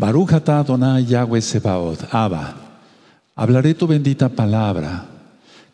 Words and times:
Baruch 0.00 0.32
atah 0.32 0.64
Adonai 0.64 1.04
Yahweh 1.04 1.44
Sebaot, 1.44 2.08
Abba. 2.08 2.56
Hablaré 3.36 3.76
tu 3.76 3.84
bendita 3.86 4.30
palabra. 4.32 5.04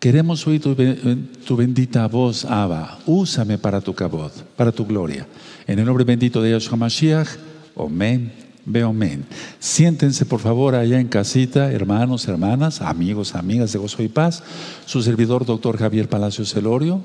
Queremos 0.01 0.45
oír 0.49 0.61
tu, 0.61 1.55
bendita 1.55 2.09
voz, 2.09 2.45
Abba. 2.45 2.99
Úsame 3.07 3.57
para 3.57 3.81
tu 3.81 3.95
para 4.57 4.73
tu 4.73 4.85
gloria. 4.85 5.29
En 5.65 5.79
el 5.79 5.87
nombre 5.87 6.03
bendito 6.03 6.43
de 6.43 6.51
Yahshua 6.51 6.77
Mashiach, 6.77 7.39
Amén. 7.79 8.46
Veo 8.69 8.89
amén. 8.89 9.25
Siéntense 9.61 10.27
por 10.27 10.41
favor 10.41 10.75
allá 10.75 10.99
en 10.99 11.07
casita, 11.07 11.71
hermanos, 11.71 12.27
hermanas, 12.27 12.83
amigos, 12.83 13.37
amigas 13.37 13.73
de 13.73 13.79
Gozo 13.79 14.03
y 14.03 14.09
Paz. 14.09 14.43
Su 14.87 15.03
servidor, 15.03 15.47
doctor 15.47 15.79
Javier 15.79 16.09
Palacios 16.09 16.53
Celorio, 16.53 17.01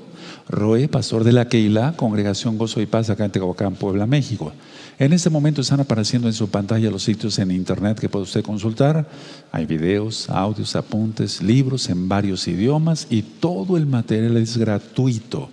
Roe, 0.48 0.88
pastor 0.88 1.22
de 1.22 1.30
la 1.30 1.46
Keila, 1.46 1.94
Congregación 1.96 2.58
Gozo 2.58 2.80
y 2.80 2.86
Paz 2.86 3.10
acá 3.10 3.26
en 3.26 3.30
Tehuacán, 3.30 3.76
Puebla, 3.76 4.08
México. 4.08 4.52
En 4.98 5.12
este 5.12 5.30
momento 5.30 5.60
están 5.60 5.78
apareciendo 5.78 6.26
en 6.26 6.34
su 6.34 6.50
pantalla 6.50 6.90
los 6.90 7.04
sitios 7.04 7.38
en 7.38 7.52
internet 7.52 8.00
que 8.00 8.08
puede 8.08 8.24
usted 8.24 8.42
consultar. 8.42 9.08
Hay 9.52 9.64
videos, 9.64 10.30
audios, 10.30 10.74
apuntes, 10.74 11.40
libros 11.40 11.88
en 11.90 12.08
varios 12.08 12.48
idiomas 12.48 13.06
y 13.08 13.22
todo 13.22 13.76
el 13.76 13.86
material 13.86 14.36
es 14.36 14.56
gratuito. 14.56 15.48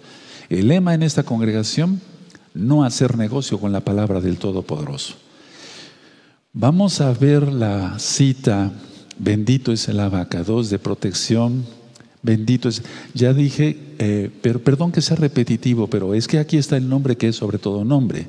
El 0.49 0.69
lema 0.69 0.95
en 0.95 1.03
esta 1.03 1.21
congregación, 1.21 2.02
no 2.55 2.83
hacer 2.83 3.16
negocio 3.16 3.59
con 3.59 3.71
la 3.71 3.81
palabra 3.81 4.19
del 4.21 4.38
Todopoderoso. 4.38 5.28
Vamos 6.53 6.99
a 6.99 7.13
ver 7.13 7.53
la 7.53 7.99
cita, 7.99 8.71
bendito 9.20 9.71
es 9.71 9.88
el 9.88 9.99
abacados 9.99 10.72
de 10.72 10.80
protección, 10.80 11.63
bendito 12.23 12.70
es, 12.70 12.81
ya 13.13 13.34
dije, 13.34 13.77
eh, 13.99 14.31
pero 14.41 14.59
perdón 14.59 14.91
que 14.91 15.03
sea 15.03 15.16
repetitivo, 15.16 15.85
pero 15.85 16.16
es 16.16 16.27
que 16.27 16.39
aquí 16.39 16.58
está 16.58 16.75
el 16.75 16.89
nombre 16.89 17.17
que 17.17 17.27
es 17.27 17.35
sobre 17.35 17.59
todo 17.59 17.85
nombre. 17.85 18.27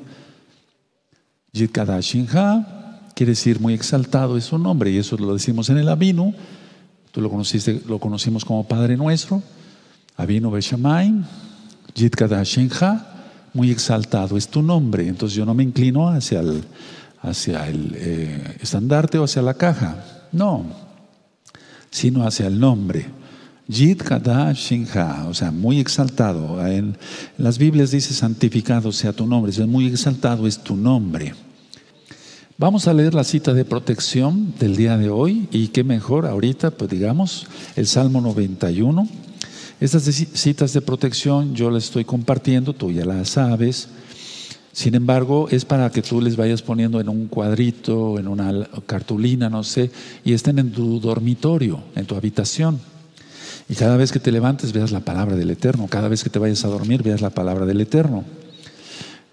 Yitkadashinha 1.53 3.09
quiere 3.15 3.31
decir 3.31 3.59
muy 3.59 3.73
exaltado 3.73 4.37
es 4.37 4.43
su 4.43 4.59
nombre, 4.59 4.91
y 4.91 4.97
eso 4.97 5.17
lo 5.17 5.33
decimos 5.33 5.71
en 5.71 5.79
el 5.79 5.89
Abinu, 5.89 6.35
tú 7.11 7.21
lo 7.21 7.29
conociste, 7.31 7.81
lo 7.87 7.97
conocimos 7.97 8.45
como 8.45 8.67
Padre 8.67 8.97
Nuestro, 8.97 9.41
Abinu 10.15 10.51
Beshamay, 10.51 11.11
Yitkadashinha, 11.95 13.07
muy 13.51 13.71
exaltado 13.71 14.37
es 14.37 14.47
tu 14.47 14.61
nombre, 14.61 15.07
entonces 15.07 15.35
yo 15.35 15.43
no 15.43 15.55
me 15.55 15.63
inclino 15.63 16.07
hacia 16.07 16.41
el 16.41 16.63
hacia 17.21 17.67
el 17.67 17.93
eh, 17.95 18.57
estandarte 18.61 19.17
o 19.17 19.23
hacia 19.23 19.41
la 19.41 19.53
caja. 19.53 20.03
No, 20.31 20.65
sino 21.89 22.25
hacia 22.25 22.47
el 22.47 22.59
nombre. 22.59 23.05
Yid 23.67 24.01
Kada 24.01 24.51
Shinha, 24.53 25.27
o 25.29 25.33
sea, 25.33 25.51
muy 25.51 25.79
exaltado. 25.79 26.65
En, 26.65 26.97
las 27.37 27.57
Biblias 27.57 27.91
dice 27.91 28.13
santificado 28.13 28.91
sea 28.91 29.13
tu 29.13 29.25
nombre, 29.25 29.51
es 29.51 29.59
muy 29.59 29.87
exaltado 29.87 30.47
es 30.47 30.59
tu 30.59 30.75
nombre. 30.75 31.33
Vamos 32.57 32.87
a 32.87 32.93
leer 32.93 33.13
la 33.13 33.23
cita 33.23 33.53
de 33.53 33.65
protección 33.65 34.53
del 34.59 34.75
día 34.75 34.97
de 34.97 35.09
hoy 35.09 35.47
y 35.51 35.69
qué 35.69 35.83
mejor 35.83 36.27
ahorita, 36.27 36.71
pues 36.71 36.91
digamos, 36.91 37.47
el 37.75 37.87
Salmo 37.87 38.21
91. 38.21 39.07
Estas 39.79 40.03
citas 40.03 40.73
de 40.73 40.81
protección 40.81 41.55
yo 41.55 41.71
las 41.71 41.85
estoy 41.85 42.05
compartiendo, 42.05 42.73
tú 42.73 42.91
ya 42.91 43.03
las 43.03 43.29
sabes. 43.29 43.87
Sin 44.73 44.95
embargo, 44.95 45.47
es 45.49 45.65
para 45.65 45.89
que 45.89 46.01
tú 46.01 46.21
les 46.21 46.37
vayas 46.37 46.61
poniendo 46.61 46.99
en 47.01 47.09
un 47.09 47.27
cuadrito, 47.27 48.17
en 48.17 48.27
una 48.27 48.67
cartulina, 48.85 49.49
no 49.49 49.63
sé, 49.63 49.91
y 50.23 50.33
estén 50.33 50.59
en 50.59 50.71
tu 50.71 50.99
dormitorio, 50.99 51.83
en 51.95 52.05
tu 52.05 52.15
habitación. 52.15 52.79
Y 53.67 53.75
cada 53.75 53.97
vez 53.97 54.11
que 54.11 54.19
te 54.19 54.31
levantes 54.31 54.73
veas 54.73 54.91
la 54.91 55.01
palabra 55.01 55.35
del 55.35 55.49
Eterno, 55.49 55.87
cada 55.87 56.07
vez 56.07 56.23
que 56.23 56.29
te 56.29 56.39
vayas 56.39 56.63
a 56.65 56.69
dormir 56.69 57.03
veas 57.03 57.21
la 57.21 57.29
palabra 57.29 57.65
del 57.65 57.81
Eterno. 57.81 58.23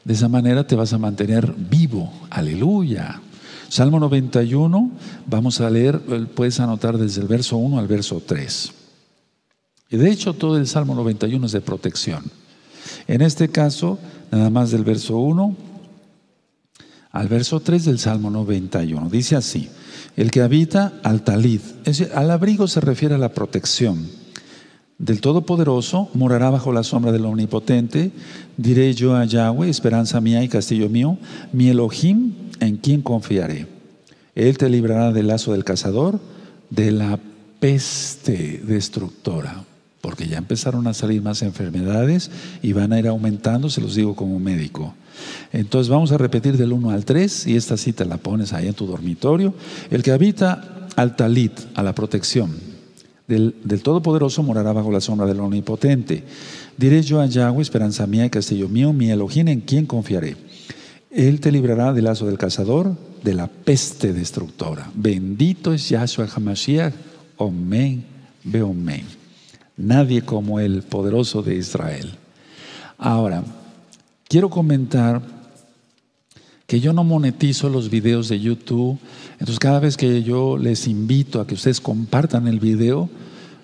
De 0.05 0.15
esa 0.15 0.29
manera 0.29 0.67
te 0.67 0.77
vas 0.77 0.93
a 0.93 0.99
mantener 0.99 1.55
vivo. 1.57 2.13
Aleluya. 2.31 3.21
Salmo 3.69 4.01
91, 4.01 4.91
vamos 5.27 5.61
a 5.61 5.69
leer, 5.69 6.01
eh, 6.09 6.27
puedes 6.35 6.59
anotar 6.59 6.97
desde 6.97 7.21
el 7.21 7.29
verso 7.29 7.59
1 7.59 7.79
al 7.79 7.87
verso 7.87 8.23
3. 8.25 8.73
Y 9.91 9.97
de 9.97 10.11
hecho 10.11 10.33
todo 10.33 10.57
el 10.57 10.67
Salmo 10.67 10.95
91 10.95 11.45
es 11.47 11.53
de 11.53 11.61
protección. 11.61 12.25
En 13.09 13.23
este 13.23 13.49
caso, 13.49 13.99
nada 14.31 14.51
más 14.51 14.71
del 14.71 14.85
verso 14.85 15.17
1 15.17 15.57
al 17.11 17.27
verso 17.27 17.61
3 17.61 17.87
del 17.87 17.99
Salmo 17.99 18.31
91. 18.31 19.09
Dice 19.09 19.35
así, 19.35 19.71
el 20.15 20.31
que 20.31 20.43
habita 20.43 20.93
al 21.03 21.23
talid, 21.25 21.61
al 22.15 22.31
abrigo 22.31 22.69
se 22.69 22.83
refiere 22.83 23.15
a 23.15 23.19
la 23.19 23.33
protección 23.33 24.07
del 24.99 25.23
Todopoderoso, 25.23 26.11
morará 26.13 26.51
bajo 26.51 26.71
la 26.71 26.83
sombra 26.83 27.11
del 27.11 27.25
Omnipotente, 27.25 28.11
diré 28.59 28.93
yo 28.93 29.17
a 29.17 29.25
Yahweh, 29.25 29.71
esperanza 29.71 30.21
mía 30.21 30.43
y 30.43 30.49
castillo 30.49 30.91
mío, 30.91 31.17
mi 31.53 31.69
Elohim, 31.69 32.35
en 32.61 32.77
quien 32.77 33.01
confiaré. 33.01 33.67
Él 34.35 34.59
te 34.59 34.69
librará 34.69 35.13
del 35.13 35.29
lazo 35.29 35.53
del 35.53 35.65
cazador, 35.65 36.21
de 36.69 36.91
la 36.91 37.19
peste 37.59 38.61
destructora 38.65 39.65
porque 40.01 40.29
ya 40.29 40.39
empezaron 40.39 40.87
a 40.87 40.95
salir 40.95 41.23
más 41.23 41.43
enfermedades 41.43 42.31
y 42.63 42.73
van 42.73 42.93
a 42.93 42.99
ir 42.99 43.09
aumentando, 43.09 43.69
se 43.69 43.81
los 43.81 43.95
digo 43.95 44.15
como 44.15 44.39
médico. 44.39 44.95
Entonces 45.53 45.89
vamos 45.89 46.13
a 46.13 46.19
repetir 46.19 46.57
del 46.57 46.73
1 46.73 46.91
al 46.91 47.05
3 47.05 47.49
y 47.49 47.57
esta 47.57 47.77
cita 47.77 48.05
la 48.05 48.19
pones 48.19 48.53
ahí 48.53 48.69
en 48.69 48.75
tu 48.75 48.87
dormitorio. 48.87 49.55
El 49.91 50.03
que 50.03 50.13
habita 50.13 50.87
al 50.97 51.17
talit, 51.17 51.53
a 51.75 51.83
la 51.83 51.95
protección 51.95 52.53
del, 53.27 53.55
Todopoderoso, 53.83 54.43
morará 54.43 54.73
bajo 54.73 54.91
la 54.93 55.01
sombra 55.01 55.27
del 55.27 55.41
Omnipotente. 55.41 56.25
Diré 56.77 57.03
yo 57.03 57.21
a 57.21 57.27
Yahweh, 57.27 57.63
esperanza 57.63 58.07
mía 58.07 58.25
y 58.25 58.31
castillo 58.31 58.69
mío, 58.69 58.93
mi 58.93 59.11
Elohim, 59.11 59.49
en 59.49 59.61
quien 59.61 59.85
confiaré. 59.85 60.37
Él 61.11 61.41
te 61.41 61.51
librará 61.51 61.93
del 61.93 62.05
lazo 62.05 62.27
del 62.27 62.39
cazador, 62.39 62.97
de 63.23 63.35
la 63.35 63.49
peste 63.49 64.13
destructora. 64.13 64.91
Bendito 64.95 65.73
es 65.73 65.89
Yahshua 65.89 66.29
HaMashiach. 66.33 66.95
Omen, 67.37 68.05
ve 68.45 68.63
omen 68.63 69.18
nadie 69.79 70.23
como 70.23 70.61
el 70.61 70.83
poderoso 70.83 71.43
de 71.43 71.55
Israel. 71.55 72.11
Ahora, 72.99 73.45
quiero 74.29 74.51
comentar 74.51 75.23
que 76.67 76.81
yo 76.81 76.93
no 76.93 77.05
monetizo 77.05 77.71
los 77.71 77.89
videos 77.89 78.29
de 78.29 78.41
YouTube, 78.41 78.99
entonces 79.33 79.59
cada 79.59 79.81
vez 79.81 79.97
que 79.97 80.23
yo 80.23 80.59
les 80.59 80.87
invito 80.87 81.41
a 81.41 81.47
que 81.47 81.55
ustedes 81.55 81.81
compartan 81.81 82.47
el 82.47 82.61
video, 82.61 83.09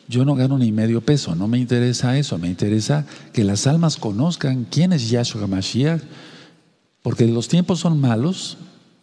yo 0.09 0.25
no 0.25 0.35
gano 0.35 0.57
ni 0.57 0.73
medio 0.73 1.01
peso, 1.01 1.35
no 1.35 1.49
me 1.49 1.59
interesa 1.59 2.17
eso, 2.17 2.39
me 2.39 2.49
interesa 2.49 3.05
que 3.33 3.45
las 3.45 3.67
almas 3.67 3.97
conozcan 3.97 4.67
quién 4.71 4.93
es 4.93 5.11
Yahshua 5.11 5.47
Mashiach, 5.47 6.01
porque 7.03 7.27
los 7.27 7.49
tiempos 7.49 7.81
son 7.81 8.01
malos 8.01 8.57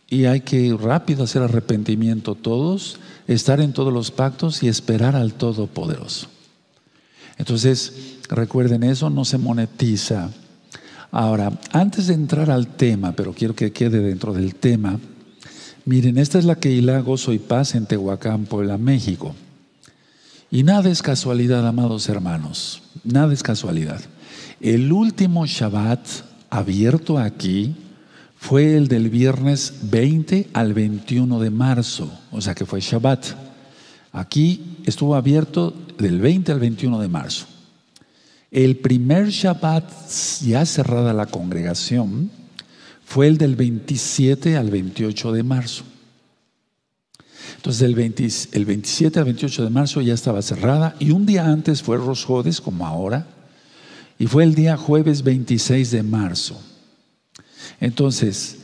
y 0.09 0.25
hay 0.25 0.41
que 0.41 0.75
rápido 0.79 1.23
hacer 1.23 1.43
arrepentimiento 1.43 2.35
todos, 2.35 2.99
estar 3.27 3.61
en 3.61 3.73
todos 3.73 3.93
los 3.93 4.09
pactos 4.09 4.63
y 4.63 4.67
esperar 4.67 5.15
al 5.15 5.33
Todopoderoso. 5.33 6.27
Entonces, 7.41 8.19
recuerden 8.29 8.83
eso, 8.83 9.09
no 9.09 9.25
se 9.25 9.39
monetiza. 9.39 10.29
Ahora, 11.09 11.51
antes 11.71 12.05
de 12.05 12.13
entrar 12.13 12.51
al 12.51 12.67
tema, 12.67 13.13
pero 13.13 13.33
quiero 13.33 13.55
que 13.55 13.71
quede 13.71 13.99
dentro 13.99 14.31
del 14.31 14.53
tema, 14.53 14.99
miren, 15.83 16.19
esta 16.19 16.37
es 16.37 16.45
la 16.45 16.59
que 16.59 16.79
Gozo 17.01 17.33
y 17.33 17.39
Paz 17.39 17.73
en 17.73 17.87
Tehuacán, 17.87 18.45
Puebla, 18.45 18.77
México. 18.77 19.33
Y 20.51 20.61
nada 20.61 20.91
es 20.91 21.01
casualidad, 21.01 21.67
amados 21.67 22.09
hermanos, 22.09 22.83
nada 23.03 23.33
es 23.33 23.41
casualidad. 23.41 24.01
El 24.59 24.93
último 24.93 25.47
Shabbat 25.47 26.05
abierto 26.51 27.17
aquí 27.17 27.75
fue 28.37 28.77
el 28.77 28.87
del 28.87 29.09
viernes 29.09 29.73
20 29.89 30.49
al 30.53 30.75
21 30.75 31.39
de 31.39 31.49
marzo, 31.49 32.11
o 32.29 32.39
sea 32.39 32.53
que 32.53 32.67
fue 32.67 32.81
Shabbat. 32.81 33.25
Aquí 34.11 34.70
estuvo 34.85 35.15
abierto 35.15 35.73
del 35.97 36.19
20 36.19 36.51
al 36.51 36.59
21 36.59 36.99
de 36.99 37.07
marzo. 37.07 37.45
El 38.49 38.77
primer 38.77 39.29
Shabbat 39.29 39.89
ya 40.41 40.65
cerrada 40.65 41.13
la 41.13 41.27
congregación 41.27 42.29
fue 43.05 43.27
el 43.27 43.37
del 43.37 43.55
27 43.55 44.57
al 44.57 44.69
28 44.69 45.31
de 45.31 45.43
marzo. 45.43 45.83
Entonces 47.55 47.81
el, 48.51 48.65
27 48.65 49.19
al 49.19 49.25
28 49.25 49.63
de 49.63 49.69
marzo 49.69 50.01
ya 50.01 50.13
estaba 50.13 50.41
cerrada 50.41 50.95
y 50.99 51.11
un 51.11 51.25
día 51.25 51.45
antes 51.45 51.81
fue 51.81 51.97
Rosjodes 51.97 52.59
como 52.59 52.87
ahora 52.87 53.27
y 54.17 54.27
fue 54.27 54.43
el 54.43 54.55
día 54.55 54.77
jueves 54.77 55.23
26 55.23 55.91
de 55.91 56.03
marzo. 56.03 56.59
Entonces, 57.79 58.57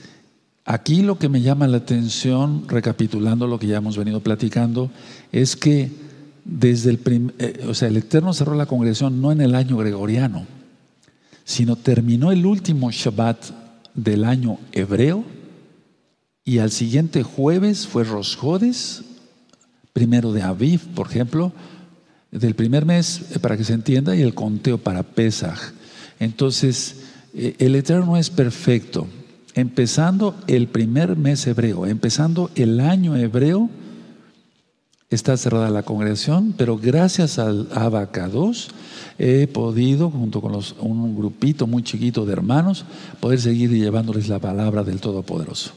Aquí 0.70 1.02
lo 1.02 1.18
que 1.18 1.30
me 1.30 1.42
llama 1.42 1.66
la 1.66 1.78
atención, 1.78 2.68
recapitulando 2.68 3.48
lo 3.48 3.58
que 3.58 3.68
ya 3.68 3.78
hemos 3.78 3.98
venido 3.98 4.20
platicando, 4.20 4.92
es 5.32 5.56
que 5.56 5.90
desde 6.48 6.92
el, 6.92 7.34
eh, 7.40 7.66
o 7.68 7.74
sea, 7.74 7.90
el 7.90 7.98
Eterno 7.98 8.34
cerró 8.34 8.56
la 8.56 8.66
congregación 8.66 9.22
no 9.22 9.32
en 9.32 9.42
el 9.42 9.54
año 9.54 9.78
gregoriano, 9.78 10.46
sino 11.44 11.76
terminó 11.76 12.32
el 12.32 12.46
último 12.46 12.90
Shabbat 12.90 13.38
del 13.94 14.24
año 14.24 14.58
hebreo 14.72 15.26
y 16.46 16.60
al 16.60 16.72
siguiente 16.72 17.24
jueves 17.24 17.86
fue 17.88 18.06
Rosjodes, 18.06 19.04
primero 19.92 20.32
de 20.32 20.44
Aviv, 20.44 20.80
por 20.96 21.08
ejemplo, 21.08 21.52
del 22.32 22.56
primer 22.56 22.86
mes, 22.86 23.32
eh, 23.36 23.40
para 23.40 23.58
que 23.58 23.66
se 23.66 23.74
entienda, 23.74 24.16
y 24.16 24.22
el 24.22 24.34
conteo 24.34 24.78
para 24.78 25.04
Pesach. 25.04 25.74
Entonces, 26.20 27.02
eh, 27.34 27.56
el 27.60 27.76
Eterno 27.76 28.16
es 28.18 28.30
perfecto. 28.30 29.08
empezando 29.56 30.36
el 30.46 30.68
primer 30.68 31.16
mes 31.16 31.48
hebreo, 31.48 31.88
empezando 31.88 32.52
el 32.54 32.80
año 32.80 33.18
hebreo, 33.18 33.72
está 35.10 35.38
cerrada 35.38 35.70
la 35.70 35.84
congregación, 35.84 36.54
pero 36.58 36.78
gracias 36.78 37.40
al 37.40 37.70
Abacados 37.74 38.70
he 39.18 39.48
podido, 39.48 40.10
junto 40.10 40.42
con 40.42 40.54
un 40.80 41.16
grupito 41.16 41.66
muy 41.66 41.84
chiquito 41.84 42.26
de 42.26 42.34
hermanos, 42.34 42.86
poder 43.20 43.40
seguir 43.40 43.72
llevándoles 43.72 44.28
la 44.28 44.40
palabra 44.40 44.84
del 44.84 45.00
Todopoderoso. 45.00 45.72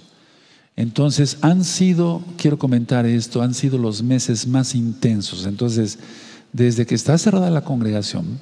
Entonces 0.77 1.38
han 1.43 1.65
sido, 1.65 2.23
quiero 2.38 2.59
comentar 2.59 3.06
esto, 3.06 3.43
han 3.43 3.55
sido 3.55 3.79
los 3.79 4.03
meses 4.03 4.47
más 4.47 4.75
intensos. 4.75 5.47
Entonces, 5.47 5.99
desde 6.53 6.87
que 6.87 6.94
está 6.94 7.17
cerrada 7.19 7.50
la 7.50 7.65
congregación, 7.65 8.41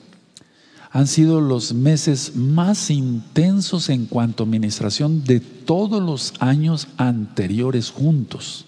han 0.90 1.06
sido 1.06 1.40
los 1.42 1.74
meses 1.74 2.34
más 2.34 2.90
intensos 2.90 3.90
en 3.90 4.06
cuanto 4.06 4.42
a 4.42 4.46
administración 4.46 5.22
de 5.24 5.40
todos 5.40 6.02
los 6.02 6.32
años 6.38 6.88
anteriores 6.96 7.90
juntos. 7.90 8.64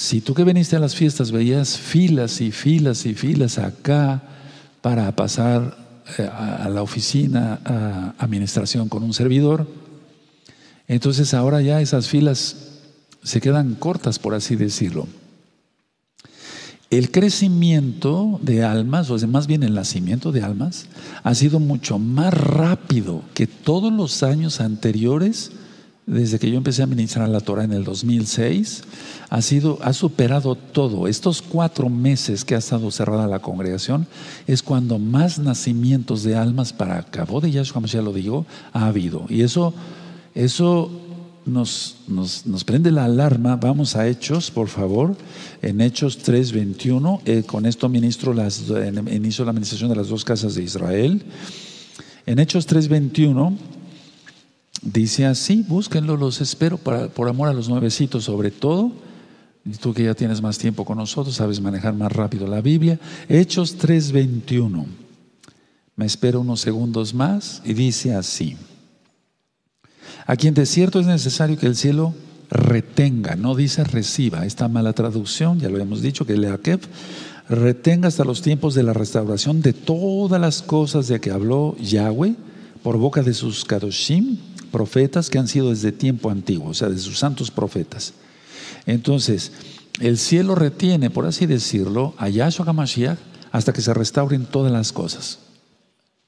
Si 0.00 0.22
tú 0.22 0.32
que 0.32 0.44
viniste 0.44 0.76
a 0.76 0.80
las 0.80 0.94
fiestas 0.94 1.30
veías 1.30 1.76
filas 1.76 2.40
y 2.40 2.52
filas 2.52 3.04
y 3.04 3.12
filas 3.12 3.58
acá 3.58 4.22
para 4.80 5.14
pasar 5.14 5.76
eh, 6.16 6.26
a 6.26 6.70
la 6.70 6.80
oficina 6.80 7.60
a 7.66 8.14
administración 8.16 8.88
con 8.88 9.02
un 9.02 9.12
servidor, 9.12 9.68
entonces 10.88 11.34
ahora 11.34 11.60
ya 11.60 11.82
esas 11.82 12.08
filas 12.08 12.78
se 13.22 13.42
quedan 13.42 13.74
cortas, 13.74 14.18
por 14.18 14.34
así 14.34 14.56
decirlo. 14.56 15.06
El 16.88 17.10
crecimiento 17.10 18.40
de 18.42 18.64
almas, 18.64 19.10
o 19.10 19.18
más 19.28 19.46
bien 19.46 19.62
el 19.62 19.74
nacimiento 19.74 20.32
de 20.32 20.42
almas, 20.42 20.86
ha 21.22 21.34
sido 21.34 21.60
mucho 21.60 21.98
más 21.98 22.32
rápido 22.32 23.22
que 23.34 23.46
todos 23.46 23.92
los 23.92 24.22
años 24.22 24.62
anteriores, 24.62 25.52
desde 26.10 26.40
que 26.40 26.50
yo 26.50 26.56
empecé 26.56 26.82
a 26.82 26.86
ministrar 26.86 27.28
la 27.28 27.40
Torah 27.40 27.62
en 27.62 27.72
el 27.72 27.84
2006, 27.84 28.82
ha, 29.28 29.42
sido, 29.42 29.78
ha 29.80 29.92
superado 29.92 30.56
todo. 30.56 31.06
Estos 31.06 31.40
cuatro 31.40 31.88
meses 31.88 32.44
que 32.44 32.56
ha 32.56 32.58
estado 32.58 32.90
cerrada 32.90 33.28
la 33.28 33.38
congregación 33.38 34.08
es 34.48 34.60
cuando 34.60 34.98
más 34.98 35.38
nacimientos 35.38 36.24
de 36.24 36.34
almas 36.34 36.72
para 36.72 37.00
cabo 37.04 37.40
de 37.40 37.52
Yahshua 37.52 37.82
ya 37.86 38.02
lo 38.02 38.12
digo, 38.12 38.44
ha 38.72 38.86
habido. 38.86 39.24
Y 39.28 39.42
eso, 39.42 39.72
eso 40.34 40.90
nos, 41.46 41.98
nos, 42.08 42.64
prende 42.64 42.90
la 42.90 43.04
alarma. 43.04 43.54
Vamos 43.54 43.94
a 43.94 44.08
Hechos, 44.08 44.50
por 44.50 44.66
favor, 44.66 45.16
en 45.62 45.80
Hechos 45.80 46.18
3:21. 46.18 47.20
Eh, 47.24 47.44
con 47.46 47.66
esto 47.66 47.88
ministro 47.88 48.34
las, 48.34 48.64
inicio 49.12 49.44
la 49.44 49.52
administración 49.52 49.90
de 49.90 49.96
las 49.96 50.08
dos 50.08 50.24
casas 50.24 50.56
de 50.56 50.64
Israel. 50.64 51.22
En 52.26 52.40
Hechos 52.40 52.66
3:21 52.66 53.56
dice 54.82 55.26
así: 55.26 55.64
búsquenlo, 55.66 56.16
los 56.16 56.40
espero 56.40 56.78
por 56.78 57.28
amor 57.28 57.48
a 57.48 57.52
los 57.52 57.68
nuevecitos, 57.68 58.24
sobre 58.24 58.50
todo. 58.50 58.92
Tú 59.80 59.92
que 59.92 60.04
ya 60.04 60.14
tienes 60.14 60.40
más 60.40 60.56
tiempo 60.56 60.84
con 60.84 60.96
nosotros, 60.98 61.36
sabes 61.36 61.60
manejar 61.60 61.94
más 61.94 62.10
rápido 62.10 62.46
la 62.46 62.60
Biblia. 62.60 62.98
Hechos 63.28 63.76
3:21. 63.78 64.86
Me 65.96 66.06
espero 66.06 66.40
unos 66.40 66.60
segundos 66.60 67.12
más 67.12 67.60
y 67.64 67.74
dice 67.74 68.14
así. 68.14 68.56
A 70.26 70.36
quien 70.36 70.54
de 70.54 70.64
cierto 70.64 70.98
es 70.98 71.06
necesario 71.06 71.58
que 71.58 71.66
el 71.66 71.76
cielo 71.76 72.14
retenga, 72.48 73.36
no 73.36 73.54
dice 73.54 73.84
reciba. 73.84 74.46
Esta 74.46 74.66
mala 74.68 74.92
traducción, 74.92 75.60
ya 75.60 75.68
lo 75.68 75.78
hemos 75.78 76.02
dicho, 76.02 76.24
que 76.24 76.36
Leakev 76.36 76.80
retenga 77.48 78.08
hasta 78.08 78.24
los 78.24 78.40
tiempos 78.42 78.74
de 78.74 78.82
la 78.82 78.92
restauración 78.92 79.60
de 79.60 79.72
todas 79.72 80.40
las 80.40 80.62
cosas 80.62 81.06
de 81.08 81.20
que 81.20 81.30
habló 81.30 81.76
Yahweh 81.78 82.34
por 82.82 82.96
boca 82.96 83.22
de 83.22 83.34
sus 83.34 83.64
kadoshim, 83.64 84.38
profetas 84.70 85.30
que 85.30 85.38
han 85.38 85.48
sido 85.48 85.70
desde 85.70 85.92
tiempo 85.92 86.30
antiguo, 86.30 86.70
o 86.70 86.74
sea, 86.74 86.88
de 86.88 86.98
sus 86.98 87.18
santos 87.18 87.50
profetas. 87.50 88.14
Entonces, 88.86 89.52
el 90.00 90.18
cielo 90.18 90.54
retiene, 90.54 91.10
por 91.10 91.26
así 91.26 91.46
decirlo, 91.46 92.14
a 92.16 92.28
Yahshua 92.28 92.66
HaMashiach 92.66 93.18
hasta 93.52 93.72
que 93.72 93.82
se 93.82 93.92
restauren 93.92 94.46
todas 94.46 94.72
las 94.72 94.92
cosas. 94.92 95.38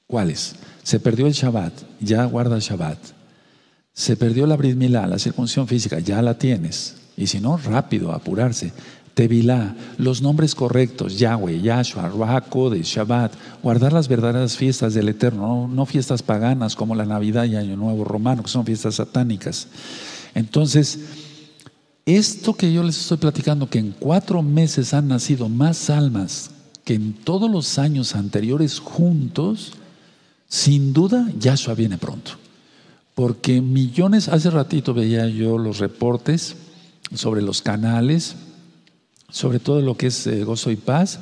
¿Cuáles? 0.07 0.55
Se 0.83 0.99
perdió 0.99 1.27
el 1.27 1.33
Shabbat, 1.33 1.73
ya 1.99 2.25
guarda 2.25 2.55
el 2.55 2.61
Shabbat. 2.61 2.99
Se 3.93 4.15
perdió 4.15 4.45
la 4.45 4.57
brit 4.57 4.77
la 4.77 5.19
circuncisión 5.19 5.67
física, 5.67 5.99
ya 5.99 6.21
la 6.21 6.37
tienes. 6.37 6.95
Y 7.15 7.27
si 7.27 7.39
no, 7.39 7.57
rápido, 7.57 8.11
apurarse. 8.11 8.73
Tevilá, 9.13 9.75
los 9.97 10.23
nombres 10.23 10.55
correctos, 10.55 11.19
Yahweh, 11.19 11.61
Yahshua, 11.61 12.09
Ruach 12.09 12.49
Shabbat, 12.83 13.33
guardar 13.61 13.93
las 13.93 14.07
verdaderas 14.07 14.57
fiestas 14.57 14.95
del 14.95 15.09
Eterno, 15.09 15.67
no, 15.67 15.85
fiestas 15.85 16.23
paganas 16.23 16.75
como 16.75 16.95
la 16.95 17.05
Navidad 17.05 17.45
y 17.45 17.55
Año 17.55 17.77
Nuevo 17.77 18.03
Romano, 18.03 18.41
que 18.41 18.49
son 18.49 18.65
fiestas 18.65 18.95
satánicas. 18.95 19.67
Entonces, 20.33 20.99
esto 22.07 22.55
que 22.55 22.73
yo 22.73 22.81
les 22.81 22.99
estoy 22.99 23.17
platicando, 23.17 23.69
que 23.69 23.77
en 23.77 23.91
cuatro 23.91 24.41
meses 24.41 24.95
han 24.95 25.07
nacido 25.07 25.47
más 25.47 25.91
almas 25.91 26.49
que 26.83 26.95
en 26.95 27.13
todos 27.13 27.49
los 27.49 27.77
años 27.77 28.15
anteriores 28.15 28.79
juntos, 28.79 29.73
sin 30.47 30.91
duda 30.91 31.31
Yahshua 31.39 31.75
viene 31.75 31.99
pronto. 31.99 32.31
Porque 33.13 33.61
millones, 33.61 34.27
hace 34.27 34.49
ratito 34.49 34.95
veía 34.95 35.27
yo 35.27 35.59
los 35.59 35.77
reportes 35.77 36.55
sobre 37.13 37.43
los 37.43 37.61
canales, 37.61 38.35
sobre 39.33 39.59
todo 39.59 39.81
lo 39.81 39.97
que 39.97 40.07
es 40.07 40.25
eh, 40.27 40.45
gozo 40.45 40.71
y 40.71 40.77
paz, 40.77 41.19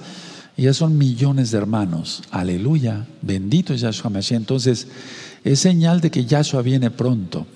y 0.55 0.63
ya 0.63 0.73
son 0.75 0.99
millones 0.99 1.49
de 1.49 1.57
hermanos. 1.57 2.21
Aleluya, 2.29 3.07
bendito 3.23 3.73
es 3.73 3.81
Yahshua 3.81 4.11
Mashiach. 4.11 4.37
Entonces, 4.37 4.87
es 5.43 5.59
señal 5.59 5.99
de 5.99 6.11
que 6.11 6.25
Yahshua 6.25 6.61
viene 6.61 6.91
pronto. 6.91 7.47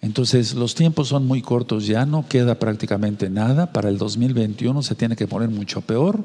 Entonces, 0.00 0.54
los 0.54 0.76
tiempos 0.76 1.08
son 1.08 1.26
muy 1.26 1.42
cortos, 1.42 1.88
ya 1.88 2.06
no 2.06 2.28
queda 2.28 2.60
prácticamente 2.60 3.28
nada. 3.28 3.72
Para 3.72 3.88
el 3.88 3.98
2021 3.98 4.82
se 4.82 4.94
tiene 4.94 5.16
que 5.16 5.26
poner 5.26 5.48
mucho 5.48 5.80
peor. 5.80 6.22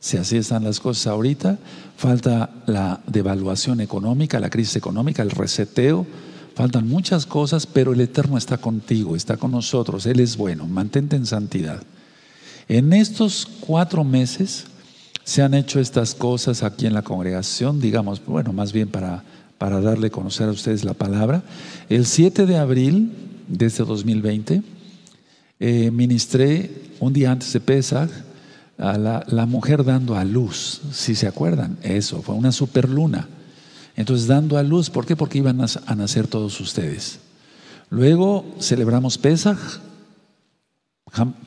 Si 0.00 0.16
así 0.16 0.38
están 0.38 0.64
las 0.64 0.80
cosas 0.80 1.08
ahorita, 1.08 1.58
falta 1.98 2.50
la 2.66 3.00
devaluación 3.06 3.80
económica, 3.80 4.40
la 4.40 4.48
crisis 4.48 4.76
económica, 4.76 5.22
el 5.22 5.30
reseteo 5.30 6.06
Faltan 6.56 6.88
muchas 6.88 7.26
cosas, 7.26 7.66
pero 7.66 7.92
el 7.92 8.00
Eterno 8.00 8.38
está 8.38 8.56
contigo, 8.56 9.14
está 9.14 9.36
con 9.36 9.50
nosotros. 9.50 10.06
Él 10.06 10.20
es 10.20 10.38
bueno. 10.38 10.66
Mantente 10.66 11.14
en 11.14 11.26
santidad. 11.26 11.82
En 12.68 12.92
estos 12.92 13.46
cuatro 13.60 14.02
meses 14.02 14.64
se 15.24 15.42
han 15.42 15.54
hecho 15.54 15.80
estas 15.80 16.14
cosas 16.14 16.62
aquí 16.62 16.86
en 16.86 16.94
la 16.94 17.02
congregación, 17.02 17.80
digamos, 17.80 18.24
bueno, 18.24 18.52
más 18.52 18.72
bien 18.72 18.88
para, 18.88 19.22
para 19.58 19.80
darle 19.80 20.08
a 20.08 20.10
conocer 20.10 20.48
a 20.48 20.52
ustedes 20.52 20.84
la 20.84 20.94
palabra. 20.94 21.42
El 21.88 22.06
7 22.06 22.46
de 22.46 22.56
abril 22.56 23.12
de 23.48 23.66
este 23.66 23.84
2020 23.84 24.62
eh, 25.58 25.90
ministré 25.90 26.70
un 27.00 27.12
día 27.12 27.30
antes 27.30 27.52
de 27.52 27.60
Pesach 27.60 28.10
a 28.78 28.98
la, 28.98 29.46
mujer 29.46 29.84
dando 29.84 30.16
a 30.16 30.24
luz, 30.24 30.82
si 30.92 31.14
se 31.14 31.26
acuerdan, 31.26 31.78
eso, 31.82 32.20
fue 32.20 32.34
una 32.34 32.52
superluna. 32.52 33.26
Entonces, 33.96 34.26
dando 34.26 34.58
a 34.58 34.62
luz, 34.62 34.90
¿por 34.90 35.06
qué? 35.06 35.16
Porque 35.16 35.38
iban 35.38 35.62
a 35.62 35.94
nacer 35.94 36.26
todos 36.26 36.60
ustedes. 36.60 37.20
Luego 37.88 38.44
celebramos 38.60 39.16
Pesach. 39.16 39.58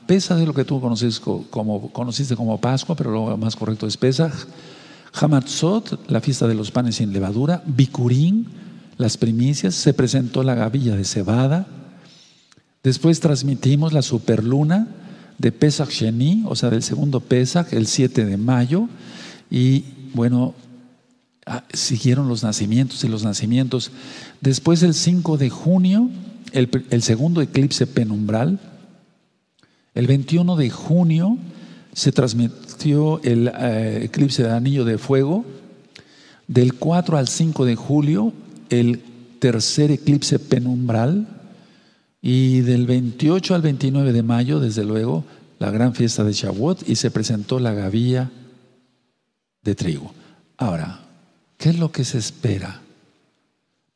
Pesach 0.06 0.38
es 0.38 0.46
lo 0.46 0.54
que 0.54 0.64
tú 0.64 0.80
conoces 0.80 1.20
como, 1.20 1.92
conociste 1.92 2.34
como 2.34 2.60
Pascua, 2.60 2.96
pero 2.96 3.10
lo 3.10 3.36
más 3.36 3.56
correcto 3.56 3.86
es 3.86 3.96
Pesach. 3.96 4.32
Hamatzot, 5.12 6.10
la 6.10 6.20
fiesta 6.20 6.46
de 6.46 6.54
los 6.54 6.70
panes 6.70 6.96
sin 6.96 7.12
levadura. 7.12 7.62
Bikurim, 7.66 8.44
las 8.96 9.16
primicias. 9.16 9.74
Se 9.74 9.94
presentó 9.94 10.42
la 10.42 10.54
gavilla 10.54 10.96
de 10.96 11.04
cebada. 11.04 11.66
Después 12.82 13.20
transmitimos 13.20 13.92
la 13.92 14.02
superluna 14.02 14.88
de 15.38 15.52
Pesach 15.52 15.90
Sheni, 15.90 16.44
o 16.46 16.56
sea, 16.56 16.70
del 16.70 16.82
segundo 16.82 17.20
Pesach, 17.20 17.72
el 17.72 17.86
7 17.86 18.24
de 18.24 18.36
mayo. 18.36 18.88
Y 19.50 19.84
bueno, 20.14 20.54
Ah, 21.52 21.64
siguieron 21.72 22.28
los 22.28 22.44
nacimientos 22.44 23.02
y 23.02 23.08
los 23.08 23.24
nacimientos. 23.24 23.90
Después 24.40 24.84
el 24.84 24.94
5 24.94 25.36
de 25.36 25.50
junio, 25.50 26.08
el, 26.52 27.02
segundo 27.02 27.40
eclipse 27.40 27.88
penumbral. 27.88 28.60
El 29.94 30.06
21 30.06 30.56
de 30.56 30.70
junio 30.70 31.38
se 31.92 32.12
transmitió 32.12 33.20
el 33.22 33.48
eh, 33.48 34.04
eclipse 34.04 34.42
de 34.42 34.50
anillo 34.50 34.84
de 34.84 34.98
fuego. 34.98 35.44
Del 36.46 36.74
4 36.74 37.16
al 37.16 37.28
5 37.28 37.64
de 37.64 37.76
julio, 37.76 38.32
el 38.70 39.02
tercer 39.38 39.90
eclipse 39.90 40.38
penumbral. 40.38 41.26
Y 42.22 42.60
del 42.60 42.86
28 42.86 43.54
al 43.54 43.62
29 43.62 44.12
de 44.12 44.22
mayo, 44.22 44.60
desde 44.60 44.84
luego, 44.84 45.24
la 45.58 45.70
gran 45.70 45.94
fiesta 45.94 46.24
de 46.24 46.32
Shavuot 46.32 46.88
y 46.88 46.96
se 46.96 47.10
presentó 47.10 47.58
la 47.58 47.72
gavilla 47.72 48.30
de 49.62 49.74
trigo. 49.74 50.12
Ahora, 50.58 51.00
¿Qué 51.60 51.68
es 51.68 51.78
lo 51.78 51.92
que 51.92 52.06
se 52.06 52.16
espera? 52.16 52.80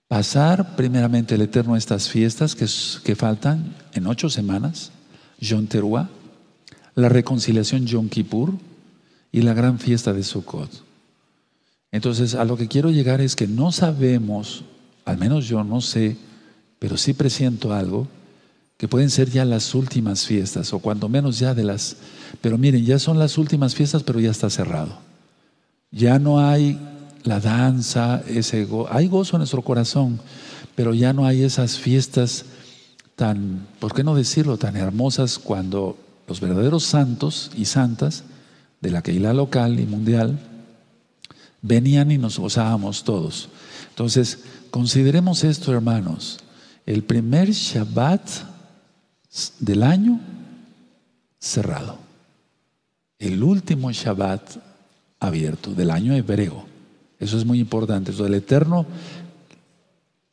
Pasar 0.07 0.77
primeramente 0.77 1.35
el 1.35 1.41
Eterno 1.41 1.77
estas 1.77 2.11
fiestas 2.11 2.55
que, 2.55 2.67
que 3.03 3.17
faltan 3.17 3.75
en 3.95 4.07
ocho 4.07 4.29
semanas, 4.29 4.93
Yom 5.45 5.67
Teruah, 5.67 6.09
la 6.95 7.09
reconciliación 7.09 7.87
Yom 7.87 8.09
Kippur 8.09 8.55
y 9.33 9.43
la 9.43 9.55
gran 9.55 9.79
fiesta 9.79 10.13
de 10.13 10.23
Sukkot. 10.23 10.71
Entonces, 11.93 12.35
a 12.35 12.45
lo 12.45 12.57
que 12.57 12.69
quiero 12.69 12.91
llegar 12.91 13.21
es 13.21 13.37
que 13.37 13.47
no 13.47 13.71
sabemos, 13.71 14.65
al 15.05 15.19
menos 15.19 15.47
yo 15.47 15.63
no 15.63 15.81
sé, 15.81 16.17
pero 16.79 16.97
sí 16.97 17.13
presiento 17.13 17.73
algo 17.73 18.09
que 18.77 18.89
pueden 18.89 19.11
ser 19.11 19.31
ya 19.31 19.45
las 19.45 19.75
últimas 19.75 20.27
fiestas, 20.27 20.73
o 20.73 20.81
cuando 20.81 21.09
menos 21.09 21.39
ya 21.39 21.55
de 21.55 21.63
las... 21.63 21.97
Pero 22.41 22.59
miren, 22.59 22.85
ya 22.85 22.99
son 22.99 23.19
las 23.19 23.39
últimas 23.39 23.75
fiestas, 23.75 24.03
pero 24.03 24.19
ya 24.19 24.31
está 24.31 24.51
cerrado. 24.51 24.99
Ya 25.93 26.19
no 26.19 26.41
hay 26.41 26.79
la 27.23 27.39
danza, 27.39 28.23
ese 28.27 28.67
hay 28.91 29.07
gozo 29.07 29.37
en 29.37 29.41
nuestro 29.41 29.63
corazón, 29.63 30.21
pero 30.75 30.93
ya 30.95 31.13
no 31.13 31.27
hay 31.27 31.43
esas 31.43 31.79
fiestas 31.79 32.45
tan, 33.17 33.67
¿por 33.81 33.95
qué 33.95 34.05
no 34.05 34.15
decirlo?, 34.15 34.57
tan 34.57 34.77
hermosas 34.77 35.39
cuando 35.39 35.97
los 36.27 36.41
verdaderos 36.41 36.85
santos 36.85 37.51
y 37.57 37.67
santas 37.67 38.25
de 38.81 38.91
la 38.91 39.03
Keilah 39.03 39.33
local 39.33 39.79
y 39.81 39.87
mundial 39.87 40.39
venían 41.63 42.11
y 42.11 42.19
nos 42.19 42.39
gozábamos 42.39 43.05
todos. 43.05 43.49
Entonces, 43.91 44.45
consideremos 44.71 45.45
esto, 45.45 45.73
hermanos. 45.73 46.41
El 46.87 47.03
primer 47.03 47.51
Shabbat 47.51 48.29
del 49.61 49.83
año 49.83 50.21
cerrado. 51.39 51.99
El 53.19 53.43
último 53.43 53.91
Shabbat 53.93 54.57
abierto 55.21 55.73
del 55.75 55.91
año 55.91 56.15
hebreo. 56.15 56.67
Eso 57.19 57.39
es 57.39 57.47
muy 57.47 57.61
importante. 57.61 58.11
Eso, 58.11 58.27
el 58.27 58.35
Eterno 58.35 58.87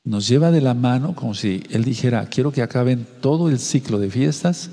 nos 0.03 0.27
lleva 0.27 0.51
de 0.51 0.62
la 0.62 0.74
mano 0.74 1.15
como 1.15 1.34
si 1.34 1.63
Él 1.70 1.84
dijera, 1.84 2.25
quiero 2.25 2.51
que 2.51 2.62
acaben 2.62 3.08
todo 3.22 3.50
el 3.50 3.60
ciclo 3.60 4.00
de 4.00 4.10
fiestas 4.10 4.72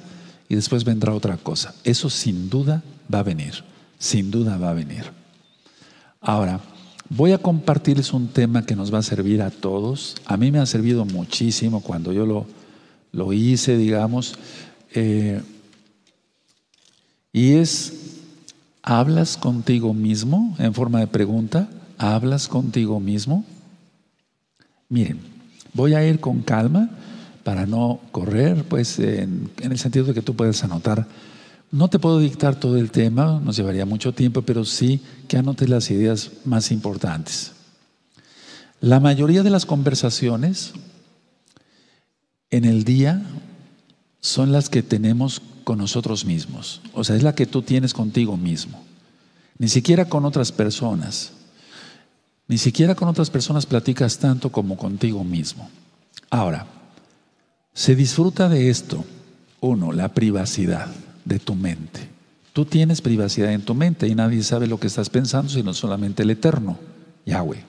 y 0.49 0.55
después 0.55 0.85
vendrá 0.85 1.15
otra 1.15 1.37
cosa. 1.37 1.75
Eso 1.85 2.09
sin 2.09 2.49
duda 2.49 2.83
va 3.13 3.21
a 3.21 3.25
venir, 3.25 3.65
sin 3.99 4.31
duda 4.31 4.57
va 4.57 4.71
a 4.71 4.75
venir. 4.75 5.05
Ahora, 6.21 6.61
voy 7.11 7.33
a 7.33 7.39
compartirles 7.39 8.13
un 8.13 8.29
tema 8.29 8.65
que 8.65 8.77
nos 8.77 8.93
va 8.93 8.99
a 8.99 9.03
servir 9.03 9.43
a 9.43 9.51
todos. 9.51 10.17
A 10.25 10.37
mí 10.37 10.51
me 10.51 10.59
ha 10.59 10.67
servido 10.67 11.05
muchísimo 11.05 11.83
cuando 11.83 12.13
yo 12.13 12.27
lo, 12.27 12.47
lo 13.13 13.33
hice, 13.33 13.77
digamos. 13.77 14.35
Eh, 14.95 15.43
y 17.33 17.53
es, 17.53 17.93
¿hablas 18.83 19.37
contigo 19.37 19.93
mismo 19.93 20.57
en 20.59 20.73
forma 20.73 21.01
de 21.01 21.07
pregunta? 21.07 21.69
¿Hablas 21.99 22.49
contigo 22.49 22.99
mismo? 23.01 23.45
Miren, 24.89 25.21
voy 25.75 25.95
a 25.95 26.07
ir 26.07 26.21
con 26.21 26.43
calma 26.43 26.91
para 27.45 27.67
no 27.67 28.01
correr, 28.11 28.65
pues 28.65 28.99
en, 28.99 29.51
el 29.61 29.79
sentido 29.79 30.07
de 30.07 30.15
que 30.15 30.23
tú 30.23 30.35
puedes 30.35 30.63
anotar. 30.65 31.07
No 31.71 31.89
te 31.89 31.99
puedo 31.99 32.19
dictar 32.19 32.57
todo 32.57 32.77
el 32.79 32.91
tema, 32.91 33.41
nos 33.45 33.57
llevaría 33.57 33.85
mucho 33.85 34.13
tiempo, 34.13 34.43
pero 34.43 34.65
sí 34.65 35.01
que 35.29 35.37
anotes 35.37 35.69
las 35.69 35.91
ideas 35.91 36.31
más 36.45 36.71
importantes. 36.71 37.53
La 38.81 39.01
mayoría 39.01 39.43
de 39.43 39.51
las 39.51 39.67
conversaciones 39.67 40.73
en 42.51 42.65
el 42.65 42.85
día 42.85 43.23
son 44.21 44.53
las 44.53 44.69
que 44.69 44.83
tenemos 44.83 45.43
con 45.65 45.79
nosotros 45.79 46.25
mismos. 46.25 46.81
O 46.95 47.05
sea, 47.05 47.17
es 47.17 47.23
la 47.23 47.35
que 47.35 47.47
tú 47.47 47.63
tienes 47.63 47.93
contigo 47.93 48.37
mismo. 48.37 48.83
Ni 49.59 49.69
siquiera 49.69 50.07
con 50.07 50.25
otras 50.25 50.53
personas. 50.53 51.33
Ni 52.49 52.57
siquiera 52.57 52.95
con 52.95 53.09
otras 53.09 53.29
personas 53.29 53.67
platicas 53.67 54.19
tanto 54.19 54.51
como 54.51 54.77
contigo 54.77 55.23
mismo. 55.23 55.69
Ahora, 56.31 56.67
se 57.75 57.95
disfruta 57.95 58.49
de 58.49 58.71
esto, 58.71 59.05
uno, 59.61 59.93
la 59.93 60.09
privacidad 60.09 60.89
de 61.27 61.39
tu 61.39 61.55
mente. 61.55 62.09
Tú 62.55 62.65
tienes 62.65 63.03
privacidad 63.03 63.53
en 63.53 63.63
tu 63.63 63.75
mente 63.75 64.09
y 64.09 64.15
nadie 64.15 64.43
sabe 64.43 64.67
lo 64.67 64.81
que 64.81 64.87
estás 64.87 65.11
pensando 65.11 65.51
sino 65.51 65.75
solamente 65.75 66.23
el 66.23 66.31
Eterno, 66.31 66.79
Yahweh. 67.27 67.63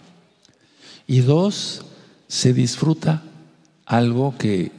Y 1.05 1.19
dos, 1.19 1.86
se 2.27 2.53
disfruta 2.53 3.21
algo 3.86 4.36
que 4.38 4.71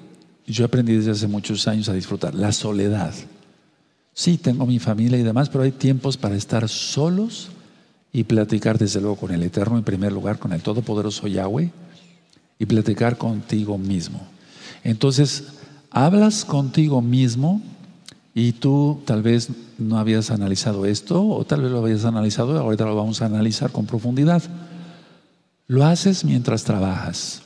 yo 0.47 0.65
aprendí 0.65 0.95
desde 0.95 1.11
hace 1.11 1.27
muchos 1.29 1.69
años 1.69 1.89
a 1.89 1.93
disfrutar, 1.93 2.35
la 2.35 2.53
soledad. 2.53 3.15
Sí, 4.15 4.39
tengo 4.39 4.67
mi 4.67 4.79
familia 4.79 5.19
y 5.19 5.23
demás, 5.23 5.51
pero 5.51 5.65
hay 5.65 5.73
tiempos 5.73 6.17
para 6.17 6.37
estar 6.37 6.69
solos 6.69 7.51
y 8.13 8.25
platicar 8.25 8.79
desde 8.79 9.01
luego 9.01 9.17
con 9.17 9.33
el 9.33 9.43
Eterno 9.43 9.79
en 9.79 9.85
primer 9.85 10.13
lugar, 10.13 10.39
con 10.39 10.53
el 10.53 10.63
Todopoderoso 10.63 11.27
Yahweh, 11.27 11.71
y 12.59 12.67
platicar 12.67 13.17
contigo 13.17 13.79
mismo. 13.79 14.21
Entonces, 14.85 15.45
hablas 15.91 16.45
contigo 16.45 17.01
mismo 17.01 17.63
y 18.35 18.53
tú 18.53 19.01
tal 19.07 19.23
vez 19.23 19.49
no 19.79 19.99
habías 19.99 20.31
analizado 20.31 20.87
esto 20.87 21.27
o 21.27 21.45
tal 21.45 21.63
vez 21.63 21.71
lo 21.71 21.79
habías 21.79 22.05
analizado, 22.05 22.59
ahorita 22.59 22.85
lo 22.85 22.97
vamos 22.97 23.23
a 23.23 23.27
analizar 23.27 23.73
con 23.73 23.87
profundidad. 23.87 24.43
Lo 25.67 25.85
haces 25.85 26.25
mientras 26.25 26.65
trabajas, 26.65 27.43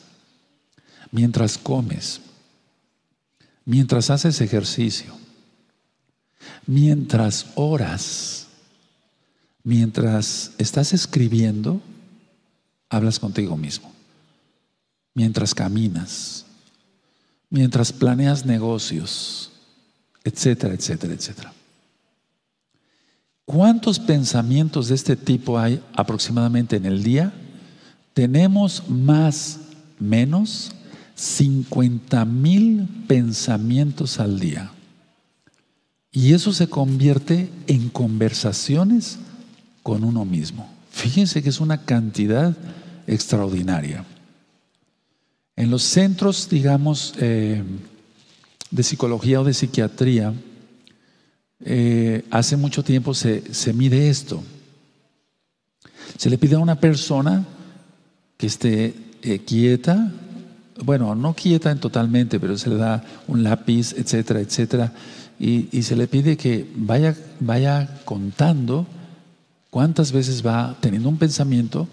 mientras 1.11 1.59
comes, 1.59 2.21
mientras 3.65 4.11
haces 4.11 4.41
ejercicio, 4.41 5.15
mientras 6.67 7.47
oras 7.55 8.44
Mientras 9.65 10.53
estás 10.59 10.93
escribiendo, 10.93 11.81
hablas 12.91 13.19
contigo 13.19 13.57
mismo. 13.57 13.91
Mientras 15.15 15.55
caminas, 15.55 16.45
mientras 17.49 17.91
planeas 17.91 18.45
negocios, 18.45 19.51
etcétera, 20.23 20.75
etcétera, 20.75 21.15
etcétera. 21.15 21.53
¿Cuántos 23.47 23.99
pensamientos 23.99 24.89
de 24.89 24.97
este 24.97 25.17
tipo 25.17 25.59
hay 25.59 25.83
aproximadamente 25.95 26.77
en 26.77 26.85
el 26.85 27.03
día? 27.03 27.33
Tenemos 28.13 28.89
más, 28.89 29.61
menos, 29.99 30.73
50 31.15 32.25
mil 32.25 32.87
pensamientos 33.07 34.21
al 34.21 34.41
día. 34.41 34.73
Y 36.11 36.33
eso 36.33 36.53
se 36.53 36.69
convierte 36.69 37.51
en 37.67 37.89
conversaciones 37.89 39.19
con 39.85 40.03
uno 40.03 40.25
mismo. 40.25 40.67
Fíjense 40.91 41.43
que 41.43 41.51
es 41.51 41.61
una 41.61 41.85
cantidad 41.85 42.57
extraordinaria. 43.07 44.05
En 45.57 45.71
los 45.71 45.83
centros, 45.83 46.49
digamos, 46.49 47.13
eh, 47.19 47.63
de 48.71 48.83
psicología 48.83 49.43
o 49.43 49.45
de 49.45 49.53
psiquiatría, 49.53 50.33
eh, 51.61 52.25
hace 52.31 52.57
mucho 52.57 52.83
tiempo 52.83 53.13
se, 53.13 53.43
mide 53.75 54.09
esto. 54.09 54.43
Se 56.17 56.31
le 56.31 56.39
pide 56.39 56.57
a 56.57 56.61
una 56.61 56.81
persona 56.81 57.45
que 58.39 58.47
esté 58.47 58.95
eh, 59.23 59.41
quieta, 59.41 60.11
bueno, 60.83 61.15
no 61.15 61.35
quieta 61.35 61.71
en 61.71 61.79
totalmente, 61.79 62.41
pero 62.41 62.57
se 62.57 62.71
le 62.71 62.77
da 62.77 63.05
un 63.29 63.45
lápiz, 63.45 63.93
etcétera, 63.93 64.41
etcétera, 64.41 64.95
y, 65.39 65.69
y 65.77 65.83
se 65.83 65.95
le 65.95 66.07
pide 66.07 66.39
que 66.39 66.67
vaya, 66.75 67.15
vaya 67.39 68.01
contando 68.07 68.87
¿Cuántas 69.75 70.13
veces 70.13 70.47
va 70.47 70.77
teniendo 70.79 71.09
un 71.09 71.17
pensamiento 71.17 71.89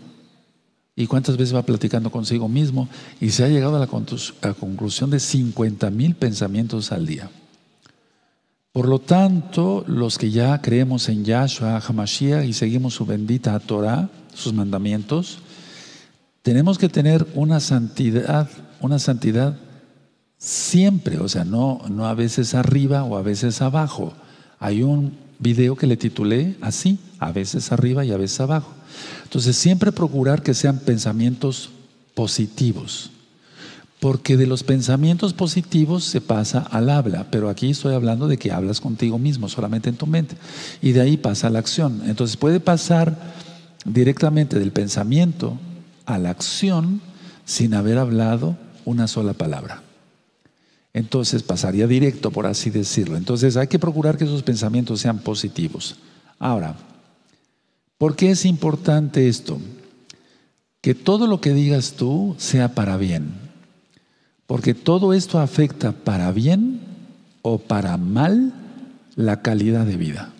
y 0.95 1.07
cuántas 1.07 1.35
veces 1.35 1.55
va 1.55 1.63
platicando 1.63 2.11
consigo 2.11 2.47
mismo? 2.47 2.87
Y 3.19 3.31
se 3.31 3.43
ha 3.43 3.47
llegado 3.47 3.75
a 3.75 3.79
la, 3.79 3.87
conclusión 3.87 5.09
de 5.09 5.19
50 5.19 5.89
mil 5.89 6.13
pensamientos 6.13 6.91
al 6.91 7.07
día. 7.07 7.31
Por 8.71 8.87
lo 8.87 8.99
tanto, 8.99 9.83
los 9.87 10.19
que 10.19 10.29
ya 10.29 10.61
creemos 10.61 11.09
en 11.09 11.25
Yahshua 11.25 11.79
HaMashiach 11.79 12.45
y 12.45 12.53
seguimos 12.53 12.93
su 12.93 13.07
bendita 13.07 13.59
Torah, 13.59 14.11
sus 14.31 14.53
mandamientos, 14.53 15.39
tenemos 16.43 16.77
que 16.77 16.87
tener 16.87 17.25
una 17.33 17.59
santidad, 17.59 18.47
una 18.79 18.99
santidad 18.99 19.57
siempre, 20.37 21.17
o 21.17 21.27
sea, 21.27 21.45
no, 21.45 21.81
no 21.89 22.05
a 22.05 22.13
veces 22.13 22.53
arriba 22.53 23.03
o 23.05 23.17
a 23.17 23.23
veces 23.23 23.59
abajo. 23.59 24.13
Hay 24.59 24.83
un 24.83 25.30
video 25.41 25.75
que 25.75 25.87
le 25.87 25.97
titulé 25.97 26.55
así, 26.61 26.99
a 27.19 27.31
veces 27.31 27.71
arriba 27.71 28.05
y 28.05 28.11
a 28.11 28.17
veces 28.17 28.39
abajo. 28.39 28.71
Entonces, 29.23 29.57
siempre 29.57 29.91
procurar 29.91 30.43
que 30.43 30.53
sean 30.53 30.79
pensamientos 30.79 31.71
positivos, 32.13 33.09
porque 33.99 34.37
de 34.37 34.47
los 34.47 34.63
pensamientos 34.63 35.33
positivos 35.33 36.03
se 36.03 36.21
pasa 36.21 36.59
al 36.59 36.89
habla, 36.89 37.27
pero 37.31 37.49
aquí 37.49 37.71
estoy 37.71 37.93
hablando 37.93 38.27
de 38.27 38.37
que 38.37 38.51
hablas 38.51 38.79
contigo 38.79 39.19
mismo, 39.19 39.49
solamente 39.49 39.89
en 39.89 39.95
tu 39.97 40.07
mente, 40.07 40.35
y 40.81 40.91
de 40.91 41.01
ahí 41.01 41.17
pasa 41.17 41.47
a 41.47 41.49
la 41.49 41.59
acción. 41.59 42.03
Entonces, 42.05 42.37
puede 42.37 42.59
pasar 42.59 43.33
directamente 43.83 44.59
del 44.59 44.71
pensamiento 44.71 45.57
a 46.05 46.19
la 46.19 46.29
acción 46.29 47.01
sin 47.45 47.73
haber 47.73 47.97
hablado 47.97 48.57
una 48.85 49.07
sola 49.07 49.33
palabra 49.33 49.81
entonces 50.93 51.43
pasaría 51.43 51.87
directo, 51.87 52.31
por 52.31 52.45
así 52.45 52.69
decirlo. 52.69 53.17
Entonces 53.17 53.55
hay 53.55 53.67
que 53.67 53.79
procurar 53.79 54.17
que 54.17 54.25
esos 54.25 54.43
pensamientos 54.43 54.99
sean 54.99 55.19
positivos. 55.19 55.97
Ahora, 56.37 56.75
¿por 57.97 58.15
qué 58.15 58.31
es 58.31 58.45
importante 58.45 59.27
esto? 59.27 59.59
Que 60.81 60.95
todo 60.95 61.27
lo 61.27 61.39
que 61.39 61.53
digas 61.53 61.93
tú 61.93 62.35
sea 62.37 62.75
para 62.75 62.97
bien. 62.97 63.33
Porque 64.47 64.73
todo 64.73 65.13
esto 65.13 65.39
afecta 65.39 65.93
para 65.93 66.31
bien 66.31 66.81
o 67.41 67.57
para 67.57 67.95
mal 67.97 68.53
la 69.15 69.41
calidad 69.41 69.85
de 69.85 69.95
vida. 69.95 70.33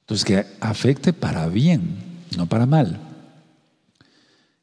Entonces, 0.00 0.24
que 0.24 0.46
afecte 0.60 1.12
para 1.12 1.48
bien, 1.48 1.96
no 2.36 2.46
para 2.46 2.64
mal. 2.64 3.00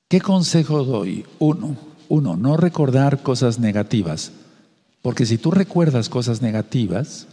¿Qué 0.07 0.21
consejo 0.21 0.83
doy? 0.83 1.25
Uno, 1.39 1.75
Uno, 2.09 2.37
no 2.37 2.57
recordar 2.57 3.23
cosas 3.23 3.59
negativas. 3.59 4.31
Porque 5.03 5.27
si 5.27 5.37
tú 5.37 5.51
recuerdas 5.51 6.09
cosas 6.09 6.41
negativas, 6.41 7.27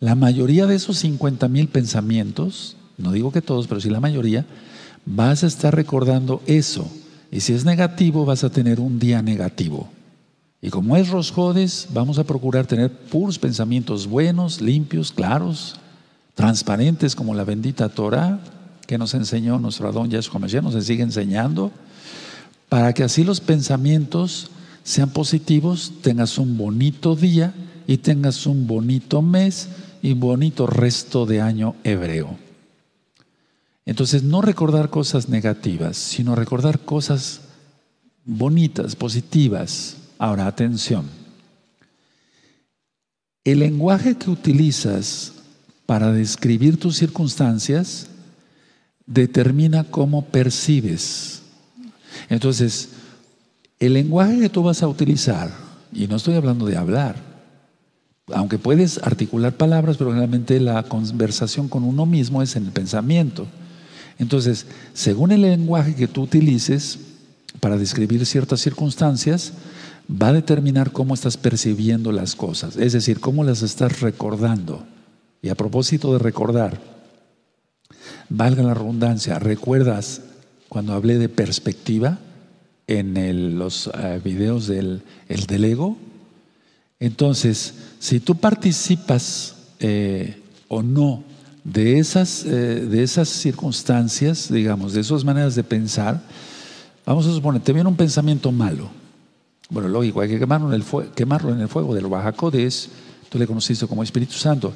la 0.00 0.16
mayoría 0.16 0.66
de 0.66 0.74
esos 0.74 0.98
50 0.98 1.46
mil 1.46 1.68
pensamientos, 1.68 2.76
no 2.98 3.12
digo 3.12 3.30
que 3.30 3.42
todos, 3.42 3.68
pero 3.68 3.80
sí 3.80 3.90
la 3.90 4.00
mayoría, 4.00 4.46
vas 5.06 5.44
a 5.44 5.46
estar 5.46 5.76
recordando 5.76 6.42
eso. 6.46 6.90
Y 7.30 7.40
si 7.40 7.52
es 7.52 7.64
negativo, 7.64 8.24
vas 8.24 8.44
a 8.44 8.50
tener 8.50 8.80
un 8.80 8.98
día 8.98 9.22
negativo. 9.22 9.88
Y 10.62 10.70
como 10.70 10.96
es 10.96 11.10
Rosjodes, 11.10 11.88
vamos 11.92 12.18
a 12.18 12.24
procurar 12.24 12.66
tener 12.66 12.90
puros 12.90 13.38
pensamientos 13.38 14.06
buenos, 14.06 14.62
limpios, 14.62 15.12
claros, 15.12 15.76
transparentes 16.34 17.14
como 17.14 17.34
la 17.34 17.44
bendita 17.44 17.90
Torah 17.90 18.40
que 18.86 18.96
nos 18.96 19.12
enseñó 19.12 19.58
nuestro 19.58 19.86
Adón 19.86 20.08
Yahshua 20.08 20.40
Mashiach, 20.40 20.62
nos 20.62 20.82
sigue 20.84 21.02
enseñando, 21.02 21.72
para 22.68 22.94
que 22.94 23.04
así 23.04 23.22
los 23.22 23.40
pensamientos 23.40 24.50
sean 24.82 25.10
positivos, 25.10 25.92
tengas 26.02 26.38
un 26.38 26.56
bonito 26.56 27.14
día 27.16 27.54
y 27.86 27.98
tengas 27.98 28.46
un 28.46 28.66
bonito 28.66 29.22
mes 29.22 29.68
y 30.02 30.14
bonito 30.14 30.66
resto 30.66 31.26
de 31.26 31.40
año 31.40 31.76
hebreo. 31.84 32.36
Entonces, 33.84 34.22
no 34.22 34.42
recordar 34.42 34.90
cosas 34.90 35.28
negativas, 35.28 35.96
sino 35.96 36.34
recordar 36.34 36.80
cosas 36.80 37.40
bonitas, 38.24 38.94
positivas, 38.94 39.96
Ahora, 40.22 40.46
atención. 40.46 41.10
El 43.42 43.58
lenguaje 43.58 44.16
que 44.16 44.30
utilizas 44.30 45.32
para 45.84 46.12
describir 46.12 46.78
tus 46.78 46.96
circunstancias 46.96 48.06
determina 49.04 49.82
cómo 49.82 50.24
percibes. 50.26 51.42
Entonces, 52.28 52.90
el 53.86 53.94
lenguaje 53.94 54.38
que 54.38 54.48
tú 54.48 54.62
vas 54.62 54.80
a 54.84 54.88
utilizar, 54.88 55.50
y 55.92 56.06
no 56.06 56.14
estoy 56.14 56.34
hablando 56.34 56.66
de 56.66 56.76
hablar, 56.76 57.16
aunque 58.32 58.56
puedes 58.56 58.98
articular 58.98 59.56
palabras, 59.56 59.96
pero 59.96 60.12
realmente 60.12 60.60
la 60.60 60.84
conversación 60.84 61.66
con 61.66 61.82
uno 61.82 62.06
mismo 62.06 62.42
es 62.42 62.54
en 62.54 62.66
el 62.66 62.70
pensamiento. 62.70 63.48
Entonces, 64.20 64.66
según 64.94 65.32
el 65.32 65.42
lenguaje 65.42 65.96
que 65.96 66.06
tú 66.06 66.22
utilices 66.22 67.00
para 67.58 67.76
describir 67.76 68.24
ciertas 68.24 68.60
circunstancias, 68.60 69.52
va 70.08 70.28
a 70.28 70.32
determinar 70.32 70.92
cómo 70.92 71.14
estás 71.14 71.36
percibiendo 71.36 72.12
las 72.12 72.36
cosas, 72.36 72.76
es 72.76 72.92
decir, 72.92 73.18
cómo 73.18 73.42
las 73.42 73.62
estás 73.62 74.00
recordando. 74.00 74.86
Y 75.42 75.48
a 75.48 75.56
propósito 75.56 76.12
de 76.12 76.20
recordar, 76.20 76.80
valga 78.28 78.62
la 78.62 78.74
redundancia, 78.74 79.40
¿recuerdas 79.40 80.20
cuando 80.68 80.92
hablé 80.92 81.18
de 81.18 81.28
perspectiva 81.28 82.20
en 82.98 83.58
los 83.58 83.90
eh, 83.94 84.20
videos 84.22 84.66
del, 84.66 85.02
el 85.28 85.46
del 85.46 85.64
ego? 85.64 85.96
Entonces, 87.02 87.74
si 87.98 88.20
tú 88.20 88.36
participas 88.36 89.56
eh, 89.80 90.40
o 90.68 90.82
no 90.82 91.24
de 91.64 91.98
esas, 91.98 92.44
eh, 92.44 92.48
de 92.48 93.02
esas 93.02 93.28
circunstancias, 93.28 94.52
digamos, 94.52 94.92
de 94.92 95.00
esas 95.00 95.24
maneras 95.24 95.54
de 95.54 95.64
pensar, 95.64 96.22
vamos 97.04 97.26
a 97.26 97.32
suponer, 97.32 97.60
te 97.60 97.72
viene 97.72 97.88
un 97.88 97.96
pensamiento 97.96 98.52
malo. 98.52 98.88
Bueno, 99.68 99.88
lógico, 99.88 100.20
hay 100.20 100.28
que 100.28 100.38
quemarlo 100.38 100.68
en 100.68 100.74
el, 100.74 100.82
fuego, 100.82 101.12
quemarlo 101.12 101.52
en 101.52 101.60
el 101.60 101.68
fuego 101.68 101.94
del 101.94 102.06
Bajacodes, 102.06 102.90
tú 103.28 103.38
le 103.38 103.46
conociste 103.46 103.86
como 103.86 104.02
Espíritu 104.02 104.34
Santo, 104.34 104.72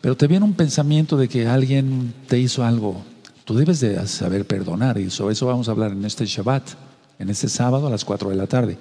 pero 0.00 0.16
te 0.16 0.26
viene 0.26 0.44
un 0.44 0.54
pensamiento 0.54 1.16
de 1.16 1.28
que 1.28 1.46
alguien 1.46 2.12
te 2.26 2.38
hizo 2.38 2.64
algo, 2.64 3.02
tú 3.44 3.54
debes 3.54 3.80
de 3.80 4.04
saber 4.08 4.46
perdonar 4.46 4.98
y 4.98 5.10
sobre 5.10 5.34
eso 5.34 5.46
vamos 5.46 5.68
a 5.68 5.72
hablar 5.72 5.92
en 5.92 6.04
este 6.04 6.26
Shabbat, 6.26 6.87
en 7.18 7.30
este 7.30 7.48
sábado 7.48 7.86
a 7.86 7.90
las 7.90 8.04
4 8.04 8.30
de 8.30 8.36
la 8.36 8.46
tarde. 8.46 8.78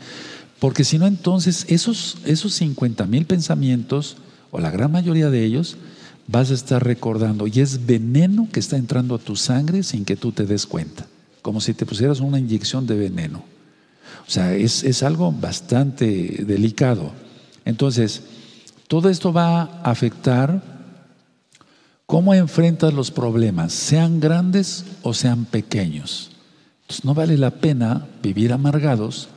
Porque 0.60 0.84
si 0.84 0.98
no, 0.98 1.08
entonces 1.08 1.66
esos, 1.70 2.18
esos 2.26 2.54
50 2.54 3.06
mil 3.06 3.26
pensamientos, 3.26 4.18
o 4.52 4.60
la 4.60 4.72
gran 4.72 4.92
mayoría 4.92 5.30
de 5.30 5.44
ellos, 5.44 5.78
vas 6.28 6.52
a 6.52 6.54
estar 6.54 6.84
recordando 6.84 7.48
y 7.48 7.60
es 7.60 7.86
veneno 7.86 8.48
que 8.52 8.60
está 8.60 8.78
entrando 8.78 9.16
a 9.16 9.20
tu 9.20 9.36
sangre 9.36 9.84
sin 9.84 10.06
que 10.06 10.16
tú 10.16 10.32
te 10.32 10.46
des 10.46 10.66
cuenta, 10.66 11.06
como 11.42 11.62
si 11.62 11.74
te 11.74 11.86
pusieras 11.86 12.20
una 12.20 12.40
inyección 12.40 12.86
de 12.86 12.98
veneno. 12.98 13.44
O 14.28 14.30
sea, 14.30 14.54
es, 14.56 15.04
algo 15.04 15.32
bastante 15.32 16.44
delicado. 16.46 17.14
Entonces, 17.64 18.24
todo 18.90 19.10
esto 19.10 19.32
va 19.32 19.62
a 19.62 19.90
afectar 19.90 20.62
cómo 22.06 22.34
enfrentas 22.34 22.94
los 22.94 23.10
problemas, 23.10 23.72
sean 23.72 24.20
grandes 24.20 24.84
o 25.02 25.14
sean 25.14 25.46
pequeños. 25.46 26.32
Entonces, 26.88 27.04
no 27.04 27.14
vale 27.14 27.38
la 27.38 27.52
pena 27.52 28.08
vivir 28.24 28.54
amargados 28.54 29.28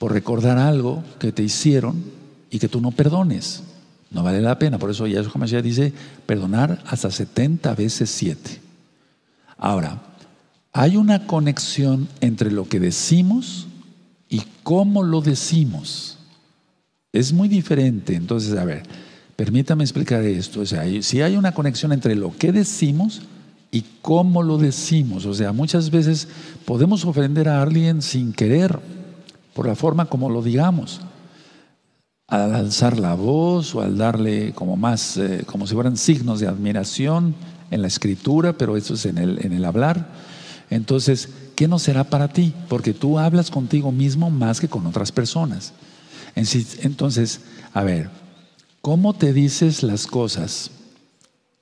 por 0.00 0.12
recordar 0.12 0.58
algo 0.58 1.04
que 1.20 1.30
te 1.30 1.44
hicieron 1.44 2.02
y 2.50 2.58
que 2.58 2.68
tú 2.68 2.80
no 2.80 2.90
perdones. 2.90 3.62
No 4.10 4.24
vale 4.24 4.42
la 4.42 4.58
pena. 4.58 4.80
Por 4.80 4.90
eso 4.90 5.06
Yahshua 5.06 5.38
Mashiach 5.38 5.62
dice 5.62 5.92
perdonar 6.26 6.82
hasta 6.86 7.08
70 7.08 7.72
veces 7.76 8.10
7. 8.10 8.60
Ahora, 9.58 10.02
hay 10.72 10.96
una 10.96 11.24
conexión 11.28 12.08
entre 12.20 12.50
lo 12.50 12.68
que 12.68 12.80
decimos 12.80 13.68
y 14.28 14.42
cómo 14.64 15.04
lo 15.04 15.20
decimos. 15.20 16.18
Es 17.12 17.32
muy 17.32 17.46
diferente. 17.46 18.16
Entonces, 18.16 18.58
a 18.58 18.64
ver, 18.64 18.82
permítame 19.36 19.84
explicar 19.84 20.24
esto. 20.24 20.62
O 20.62 20.66
sea, 20.66 20.82
si 21.00 21.22
hay 21.22 21.36
una 21.36 21.52
conexión 21.52 21.92
entre 21.92 22.16
lo 22.16 22.36
que 22.36 22.50
decimos 22.50 23.22
y 23.70 23.84
cómo 24.02 24.42
lo 24.42 24.58
decimos. 24.58 25.26
O 25.26 25.34
sea, 25.34 25.52
muchas 25.52 25.90
veces 25.90 26.28
podemos 26.64 27.04
ofender 27.04 27.48
a 27.48 27.62
alguien 27.62 28.02
sin 28.02 28.32
querer, 28.32 28.78
por 29.54 29.66
la 29.66 29.74
forma 29.74 30.06
como 30.06 30.30
lo 30.30 30.42
digamos. 30.42 31.00
Al 32.28 32.54
alzar 32.54 32.98
la 32.98 33.14
voz 33.14 33.74
o 33.74 33.80
al 33.80 33.96
darle 33.96 34.52
como 34.52 34.76
más, 34.76 35.16
eh, 35.16 35.44
como 35.46 35.66
si 35.66 35.74
fueran 35.74 35.96
signos 35.96 36.40
de 36.40 36.46
admiración 36.46 37.34
en 37.70 37.82
la 37.82 37.88
escritura, 37.88 38.52
pero 38.52 38.76
eso 38.76 38.94
es 38.94 39.06
en 39.06 39.18
el, 39.18 39.44
en 39.44 39.52
el 39.52 39.64
hablar. 39.64 40.08
Entonces, 40.70 41.28
¿qué 41.56 41.68
no 41.68 41.78
será 41.78 42.04
para 42.04 42.28
ti? 42.28 42.52
Porque 42.68 42.92
tú 42.92 43.18
hablas 43.18 43.50
contigo 43.50 43.92
mismo 43.92 44.30
más 44.30 44.60
que 44.60 44.68
con 44.68 44.86
otras 44.86 45.10
personas. 45.10 45.72
Entonces, 46.34 47.40
a 47.72 47.82
ver, 47.82 48.10
¿cómo 48.80 49.14
te 49.14 49.32
dices 49.32 49.82
las 49.82 50.06
cosas? 50.06 50.70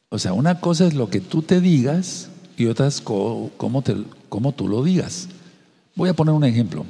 O 0.08 0.18
sea, 0.18 0.32
una 0.32 0.60
cosa 0.60 0.86
es 0.86 0.94
lo 0.94 1.10
que 1.10 1.20
tú 1.20 1.42
te 1.42 1.60
digas 1.60 2.28
y 2.56 2.66
otra 2.66 2.86
es 2.86 3.00
cómo, 3.00 3.82
tú 4.56 4.68
lo 4.68 4.84
digas. 4.84 5.28
Voy 5.94 6.08
a 6.08 6.14
poner 6.14 6.34
un 6.34 6.44
ejemplo. 6.44 6.84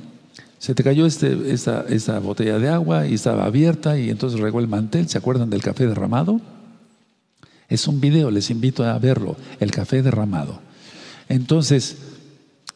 Se 0.59 0.75
te 0.75 0.83
cayó 0.83 1.07
este, 1.07 1.53
esta, 1.53 1.85
esta 1.89 2.19
botella 2.19 2.59
de 2.59 2.69
agua 2.69 3.07
y 3.07 3.15
estaba 3.15 3.45
abierta 3.45 3.99
y 3.99 4.11
entonces 4.11 4.41
regó 4.41 4.61
el 4.61 4.69
mantel. 4.69 5.09
¿Se 5.09 5.19
acuerdan 5.19 5.49
del 5.49 5.63
café 5.63 5.87
derramado? 5.87 6.41
Es 7.69 7.89
un 7.89 8.01
video, 8.01 8.31
les 8.31 8.51
invito 8.51 8.85
a 8.85 8.99
verlo, 8.99 9.37
el 9.61 9.71
café 9.71 10.03
derramado. 10.03 10.61
Entonces, 11.29 11.97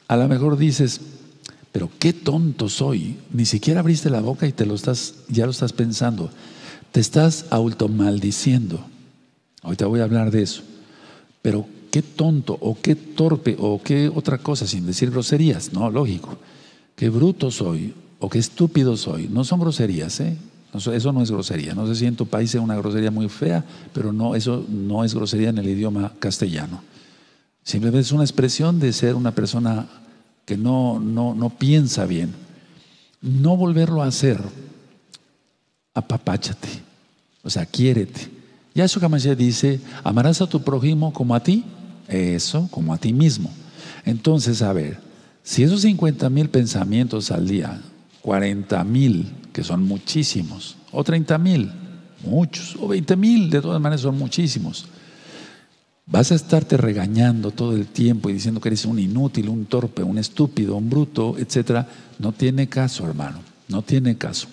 a 0.09 0.17
lo 0.17 0.27
mejor 0.27 0.57
dices, 0.57 1.01
pero 1.73 1.91
qué 1.99 2.13
tonto 2.13 2.69
soy. 2.69 3.17
Ni 3.33 3.45
siquiera 3.45 3.81
abriste 3.81 4.11
la 4.11 4.21
boca 4.21 4.47
y 4.47 4.53
te 4.53 4.67
lo 4.67 4.75
estás, 4.75 5.15
ya 5.29 5.45
lo 5.45 5.53
estás 5.53 5.73
pensando. 5.73 6.31
Te 6.93 7.01
estás 7.01 7.47
automaldiciendo. 7.51 8.85
Ahorita 9.63 9.87
voy 9.87 10.01
a 10.01 10.05
hablar 10.05 10.31
de 10.31 10.43
eso. 10.43 10.63
Pero 11.43 11.67
qué 11.91 12.03
tonto 12.03 12.57
o 12.61 12.79
qué 12.81 12.95
torpe 12.95 13.57
o 13.59 13.83
qué 13.83 14.09
otra 14.09 14.39
cosa 14.39 14.67
sin 14.67 14.87
decir 14.87 15.11
groserías. 15.11 15.73
No, 15.73 15.91
lógico. 15.91 16.39
Qué 16.97 17.09
bruto 17.09 17.51
soy 17.51 17.95
o 18.19 18.29
qué 18.29 18.39
estúpido 18.39 18.97
soy. 18.97 19.29
No 19.29 19.45
son 19.45 19.61
groserías, 19.61 20.21
¿eh? 20.21 20.37
Eso 20.73 21.13
no 21.13 21.23
es 21.23 21.31
grosería. 21.31 21.75
No 21.75 21.87
sé 21.87 21.97
si 21.97 22.07
en 22.07 22.15
tu 22.15 22.27
país 22.27 22.55
es 22.55 22.61
una 22.61 22.77
grosería 22.77 23.11
muy 23.11 23.29
fea, 23.29 23.65
pero 23.93 24.13
no, 24.13 24.37
eso 24.37 24.65
no 24.69 25.05
es 25.05 25.15
grosería 25.15 25.49
en 25.49 25.59
el 25.59 25.69
idioma 25.69 26.13
castellano. 26.21 26.83
Simplemente 27.65 28.03
es 28.03 28.13
una 28.13 28.23
expresión 28.23 28.79
de 28.79 28.93
ser 28.93 29.17
una 29.17 29.35
persona 29.35 29.89
que 30.45 30.57
no, 30.57 31.01
no, 31.01 31.35
no 31.35 31.51
piensa 31.51 32.07
bien. 32.07 32.33
No 33.21 33.57
volverlo 33.57 34.03
a 34.03 34.07
hacer. 34.07 34.41
Apapáchate. 35.93 36.69
O 37.43 37.51
sea, 37.51 37.67
quiérete. 37.67 38.40
Ya 38.75 38.85
eso 38.85 39.01
ya 39.01 39.35
dice, 39.35 39.81
amarás 40.05 40.41
a 40.41 40.47
tu 40.47 40.63
prójimo 40.63 41.13
como 41.13 41.35
a 41.35 41.43
ti. 41.43 41.65
Eso, 42.09 42.69
como 42.71 42.93
a 42.93 42.99
ti 42.99 43.13
mismo. 43.13 43.51
Entonces, 44.05 44.63
a 44.63 44.73
ver, 44.73 44.99
si 45.43 45.63
esos 45.63 45.83
50 45.83 46.29
mil 46.31 46.49
pensamientos 46.49 47.31
al 47.31 47.47
día, 47.47 47.81
40 48.23 48.83
mil, 48.85 49.31
que 49.53 49.63
son 49.63 49.85
muchísimos, 49.85 50.77
o 50.93 51.05
30 51.05 51.39
mil, 51.39 51.71
muchos, 52.25 52.77
o 52.81 52.89
20 52.89 53.17
mil, 53.17 53.51
de 53.51 53.61
todas 53.61 53.81
maneras 53.81 54.03
son 54.03 54.19
muchísimos. 54.19 54.87
Vas 56.07 56.33
a 56.33 56.35
estarte 56.35 56.77
regañando 56.77 57.53
todo 57.53 57.77
el 57.77 57.87
tiempo 57.87 58.29
y 58.29 58.33
diciendo 58.33 58.61
que 58.61 58.69
eres 58.69 58.85
un 58.85 58.99
inútil, 58.99 59.49
un 59.49 59.67
torpe, 59.67 60.03
un 60.03 60.19
estúpido, 60.19 60.75
un 60.75 60.91
bruto, 60.91 61.39
etcétera. 61.39 61.87
No 62.19 62.33
tiene 62.33 62.69
caso, 62.69 63.07
hermano. 63.07 63.39
No 63.69 63.83
tiene 63.83 64.17
caso. 64.17 64.49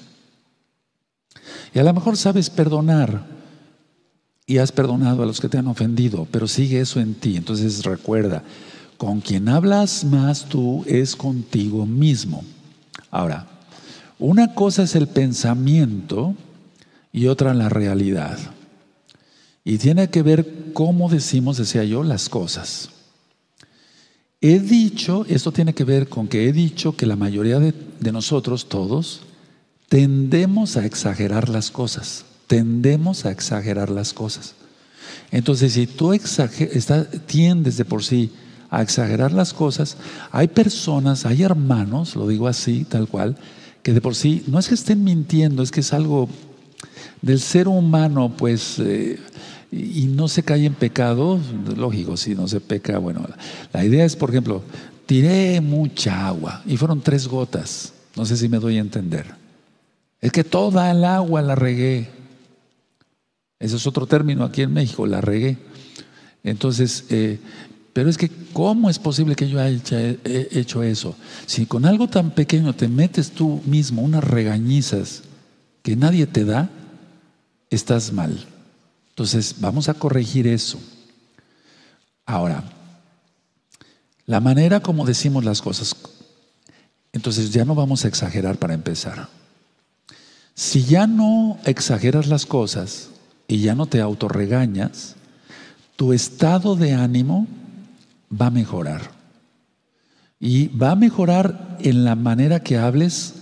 Y 1.74 1.80
a 1.80 1.84
lo 1.84 1.94
mejor 1.94 2.16
sabes 2.18 2.52
perdonar 2.52 3.37
y 4.50 4.58
has 4.58 4.72
perdonado 4.72 5.22
a 5.22 5.26
los 5.26 5.42
que 5.42 5.50
te 5.50 5.58
han 5.58 5.68
ofendido, 5.68 6.26
pero 6.32 6.48
sigue 6.48 6.80
eso 6.80 7.02
en 7.02 7.14
ti. 7.14 7.36
Entonces 7.36 7.84
recuerda, 7.84 8.44
con 8.98 9.20
quien 9.20 9.50
hablas 9.50 10.06
más 10.06 10.46
tú 10.46 10.86
es 10.88 11.16
contigo 11.16 11.86
mismo. 11.86 12.44
Ahora, 13.12 13.48
Una 14.20 14.56
cosa 14.56 14.82
es 14.82 14.96
el 14.96 15.08
pensamiento 15.08 16.34
y 17.12 17.28
otra 17.28 17.54
la 17.54 17.70
realidad. 17.70 18.40
Y 19.64 19.78
tiene 19.78 20.10
que 20.10 20.24
ver 20.24 20.72
cómo 20.74 21.08
decimos, 21.08 21.58
decía 21.58 21.84
yo, 21.84 22.02
las 22.02 22.28
cosas. 22.28 22.90
He 24.42 24.60
dicho, 24.60 25.26
esto 25.30 25.52
tiene 25.52 25.74
que 25.74 25.84
ver 25.84 26.10
con 26.10 26.28
que 26.28 26.48
he 26.48 26.54
dicho 26.54 26.96
que 26.96 27.06
la 27.06 27.16
mayoría 27.16 27.60
de, 27.60 28.12
nosotros, 28.12 28.70
todos, 28.70 29.22
tendemos 29.90 30.78
a 30.78 30.86
exagerar 30.86 31.50
las 31.50 31.70
cosas. 31.70 32.26
Tendemos 32.48 33.26
a 33.26 33.32
exagerar 33.32 33.90
las 33.90 34.14
cosas. 34.14 34.56
Entonces, 35.32 35.74
si 35.74 35.88
tú 35.88 36.18
tiendes 37.26 37.78
de 37.78 37.86
por 37.86 38.04
sí 38.04 38.32
a 38.70 38.82
exagerar 38.82 39.32
las 39.32 39.54
cosas, 39.54 39.98
hay 40.32 40.48
personas, 40.48 41.26
hay 41.26 41.44
hermanos, 41.44 42.16
lo 42.16 42.28
digo 42.28 42.48
así, 42.48 42.86
tal 42.86 43.08
cual, 43.08 43.38
que 43.84 43.94
de 43.94 44.02
por 44.02 44.16
sí 44.16 44.44
no 44.48 44.60
es 44.60 44.68
que 44.68 44.76
estén 44.76 45.04
mintiendo, 45.04 45.64
es 45.64 45.72
que 45.72 45.82
es 45.82 45.94
algo 45.94 46.30
del 47.22 47.40
ser 47.40 47.68
humano, 47.68 48.34
pues, 48.38 48.80
eh, 48.80 49.20
y 49.72 50.06
no 50.06 50.28
se 50.28 50.44
cae 50.44 50.66
en 50.66 50.76
pecado, 50.76 51.40
lógico, 51.76 52.16
si 52.16 52.36
no 52.36 52.48
se 52.48 52.62
peca, 52.62 52.98
bueno, 53.00 53.28
la 53.74 53.84
idea 53.84 54.06
es, 54.06 54.16
por 54.16 54.30
ejemplo, 54.30 54.64
tiré 55.06 55.60
mucha 55.62 56.28
agua 56.28 56.62
y 56.66 56.78
fueron 56.78 57.02
tres 57.02 57.28
gotas, 57.28 57.94
no 58.16 58.26
sé 58.26 58.38
si 58.38 58.48
me 58.48 58.60
doy 58.60 58.78
a 58.78 58.82
entender. 58.82 59.26
Es 60.22 60.32
que 60.32 60.44
toda 60.44 60.90
el 60.92 61.04
agua 61.04 61.42
la 61.42 61.56
regué. 61.56 62.17
Ese 63.60 63.76
es 63.76 63.88
otro 63.88 64.06
término 64.06 64.44
aquí 64.44 64.62
en 64.62 64.74
México, 64.74 65.08
la 65.08 65.22
regué. 65.22 65.58
Entonces, 66.44 67.06
eh, 67.10 67.40
pero 67.94 68.10
es 68.10 68.18
que, 68.18 68.30
¿cómo 68.54 68.90
es 68.90 69.00
posible 69.00 69.36
que 69.36 69.50
yo 69.50 69.60
haya 69.60 70.16
hecho 70.24 70.84
eso? 70.84 71.16
Si 71.48 71.66
con 71.66 71.86
algo 71.86 72.08
tan 72.08 72.32
pequeño 72.32 72.74
te 72.74 72.88
metes 72.88 73.32
tú 73.32 73.62
mismo 73.66 74.04
unas 74.04 74.24
regañizas 74.24 75.24
que 75.82 75.96
nadie 75.96 76.28
te 76.28 76.46
da, 76.46 76.70
estás 77.72 78.14
mal. 78.14 78.46
Entonces, 79.10 79.56
vamos 79.60 79.90
a 79.90 79.96
corregir 79.96 80.46
eso. 80.46 80.80
Ahora, 82.26 82.64
la 84.28 84.42
manera 84.42 84.82
como 84.82 85.06
decimos 85.06 85.44
las 85.44 85.62
cosas, 85.62 85.96
entonces 87.14 87.52
ya 87.52 87.66
no 87.66 87.74
vamos 87.74 88.06
a 88.06 88.10
exagerar 88.10 88.60
para 88.60 88.76
empezar. 88.76 89.28
Si 90.54 90.84
ya 90.84 91.08
no 91.08 91.58
exageras 91.66 92.28
las 92.28 92.46
cosas 92.46 93.10
y 93.48 93.60
ya 93.60 93.76
no 93.76 93.86
te 93.86 94.02
autorregañas, 94.02 95.16
tu 95.96 96.14
estado 96.14 96.76
de 96.76 96.94
ánimo 96.94 97.48
va 98.30 98.48
a 98.48 98.52
mejorar. 98.52 99.12
Y 100.40 100.68
va 100.68 100.92
a 100.92 100.96
mejorar 100.96 101.78
en 101.82 102.04
la 102.04 102.16
manera 102.16 102.60
que 102.62 102.78
hables 102.78 103.34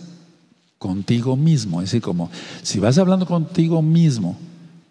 contigo 0.78 1.36
mismo. 1.36 1.82
Es 1.82 1.90
decir, 1.90 2.02
como 2.02 2.30
si 2.62 2.80
vas 2.80 2.98
hablando 2.98 3.26
contigo 3.26 3.82
mismo 3.82 4.38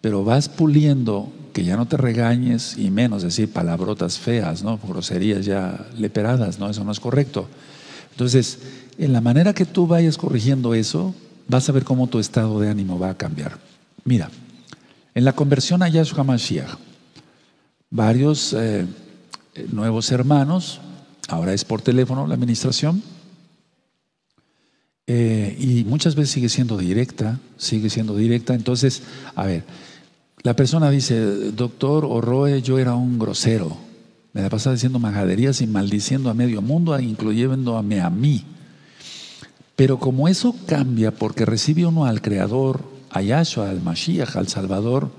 pero 0.05 0.23
vas 0.23 0.49
puliendo 0.49 1.33
que 1.51 1.63
ya 1.63 1.75
no 1.75 1.87
te 1.87 1.97
regañes 1.97 2.77
y 2.77 2.91
menos 2.91 3.23
decir 3.23 3.51
palabrotas 3.51 4.19
feas, 4.19 4.61
¿no? 4.61 4.77
groserías 4.77 5.43
ya 5.43 5.83
leperadas, 5.97 6.59
¿no? 6.59 6.69
eso 6.69 6.83
no 6.83 6.91
es 6.91 6.99
correcto. 6.99 7.47
Entonces, 8.11 8.59
en 8.99 9.13
la 9.13 9.19
manera 9.19 9.55
que 9.55 9.65
tú 9.65 9.87
vayas 9.87 10.19
corrigiendo 10.19 10.75
eso, 10.75 11.15
vas 11.47 11.67
a 11.67 11.71
ver 11.71 11.85
cómo 11.85 12.05
tu 12.05 12.19
estado 12.19 12.59
de 12.59 12.69
ánimo 12.69 12.99
va 12.99 13.09
a 13.09 13.17
cambiar. 13.17 13.57
Mira, 14.03 14.29
en 15.15 15.23
la 15.23 15.33
conversión 15.33 15.81
a 15.81 15.87
Yahshua 15.87 16.25
Mashiach, 16.25 16.77
varios 17.89 18.53
eh, 18.53 18.85
nuevos 19.71 20.11
hermanos, 20.11 20.81
ahora 21.29 21.53
es 21.53 21.63
por 21.63 21.81
teléfono 21.81 22.27
la 22.27 22.35
administración, 22.35 23.01
eh, 25.07 25.55
y 25.57 25.83
muchas 25.85 26.15
veces 26.15 26.31
sigue 26.31 26.49
siendo 26.49 26.77
directa, 26.77 27.39
sigue 27.57 27.89
siendo 27.89 28.15
directa. 28.17 28.55
Entonces, 28.55 29.03
a 29.35 29.45
ver, 29.45 29.63
la 30.41 30.55
persona 30.55 30.89
dice, 30.89 31.19
doctor 31.51 32.05
Orroe, 32.05 32.61
yo 32.61 32.77
era 32.79 32.95
un 32.95 33.17
grosero. 33.17 33.77
Me 34.33 34.41
la 34.41 34.49
pasaba 34.49 34.73
diciendo 34.73 34.99
majaderías 34.99 35.61
y 35.61 35.67
maldiciendo 35.67 36.29
a 36.29 36.33
medio 36.33 36.61
mundo, 36.61 36.99
incluyéndome 36.99 38.01
a 38.01 38.09
mí. 38.09 38.43
Pero 39.75 39.99
como 39.99 40.27
eso 40.27 40.55
cambia 40.65 41.11
porque 41.11 41.45
recibe 41.45 41.85
uno 41.85 42.05
al 42.05 42.21
Creador, 42.21 42.94
a 43.15 43.21
Yahshua, 43.21 43.69
al 43.69 43.81
Mashiach, 43.81 44.35
al 44.35 44.49
Salvador, 44.49 45.09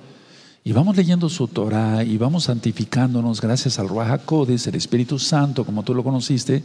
y 0.62 0.72
vamos 0.72 0.96
leyendo 0.96 1.30
su 1.30 1.48
Torah 1.48 2.04
y 2.04 2.18
vamos 2.18 2.44
santificándonos 2.44 3.40
gracias 3.40 3.78
al 3.78 3.88
Ruach 3.88 4.10
HaKodes, 4.10 4.66
el 4.66 4.74
Espíritu 4.74 5.18
Santo, 5.18 5.64
como 5.64 5.82
tú 5.82 5.94
lo 5.94 6.04
conociste, 6.04 6.62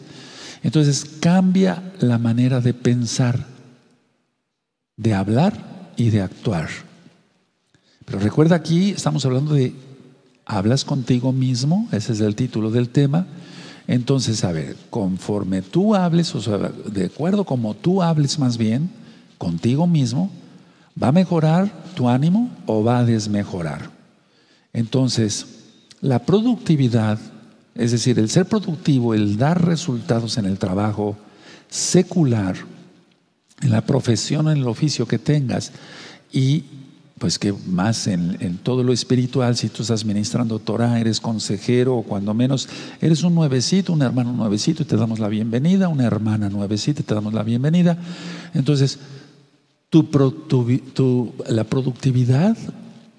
entonces 0.61 1.05
cambia 1.21 1.93
la 2.01 2.17
manera 2.17 2.59
de 2.59 2.73
pensar, 2.73 3.45
de 4.97 5.13
hablar 5.13 5.93
y 5.95 6.09
de 6.09 6.21
actuar. 6.21 6.67
Pero 8.03 8.19
recuerda 8.19 8.57
aquí, 8.57 8.89
estamos 8.89 9.25
hablando 9.25 9.53
de, 9.53 9.73
hablas 10.45 10.83
contigo 10.83 11.31
mismo, 11.31 11.87
ese 11.93 12.11
es 12.11 12.19
el 12.19 12.35
título 12.35 12.71
del 12.71 12.89
tema. 12.89 13.25
Entonces, 13.87 14.43
a 14.43 14.51
ver, 14.51 14.75
conforme 14.89 15.61
tú 15.61 15.95
hables, 15.95 16.35
o 16.35 16.41
sea, 16.41 16.57
de 16.57 17.05
acuerdo 17.05 17.45
como 17.45 17.73
tú 17.73 18.01
hables 18.01 18.37
más 18.37 18.57
bien 18.57 18.89
contigo 19.37 19.87
mismo, 19.87 20.29
¿va 21.01 21.09
a 21.09 21.11
mejorar 21.11 21.71
tu 21.95 22.09
ánimo 22.09 22.49
o 22.65 22.83
va 22.83 22.99
a 22.99 23.05
desmejorar? 23.05 23.89
Entonces, 24.73 25.45
la 26.01 26.19
productividad, 26.25 27.19
es 27.75 27.91
decir, 27.91 28.17
el 28.19 28.29
ser 28.29 28.45
productivo, 28.45 29.13
el 29.13 29.37
dar 29.37 29.65
resultados 29.65 30.37
en 30.37 30.45
el 30.45 30.57
trabajo 30.57 31.17
secular, 31.69 32.55
en 33.61 33.71
la 33.71 33.81
profesión, 33.81 34.47
en 34.49 34.57
el 34.57 34.67
oficio 34.67 35.05
que 35.05 35.19
tengas, 35.19 35.71
y 36.31 36.63
pues 37.21 37.37
que 37.37 37.53
más 37.67 38.07
en, 38.07 38.57
todo 38.63 38.83
lo 38.83 38.91
espiritual, 38.91 39.55
si 39.55 39.69
tú 39.69 39.83
estás 39.83 40.03
ministrando 40.05 40.57
Torah, 40.57 40.99
eres 40.99 41.19
consejero 41.19 41.97
o 41.97 42.01
cuando 42.01 42.33
menos 42.33 42.67
eres 42.99 43.21
un 43.21 43.35
nuevecito, 43.35 43.93
un 43.93 44.01
hermano 44.01 44.33
nuevecito 44.33 44.81
y 44.81 44.87
te 44.87 44.97
damos 44.97 45.19
la 45.19 45.27
bienvenida, 45.27 45.87
una 45.87 46.05
hermana 46.05 46.49
nuevecita 46.49 47.01
y 47.01 47.03
te 47.03 47.13
damos 47.13 47.35
la 47.35 47.43
bienvenida. 47.43 47.95
Entonces, 48.55 48.97
tu, 49.91 51.31
la 51.47 51.63
productividad 51.65 52.57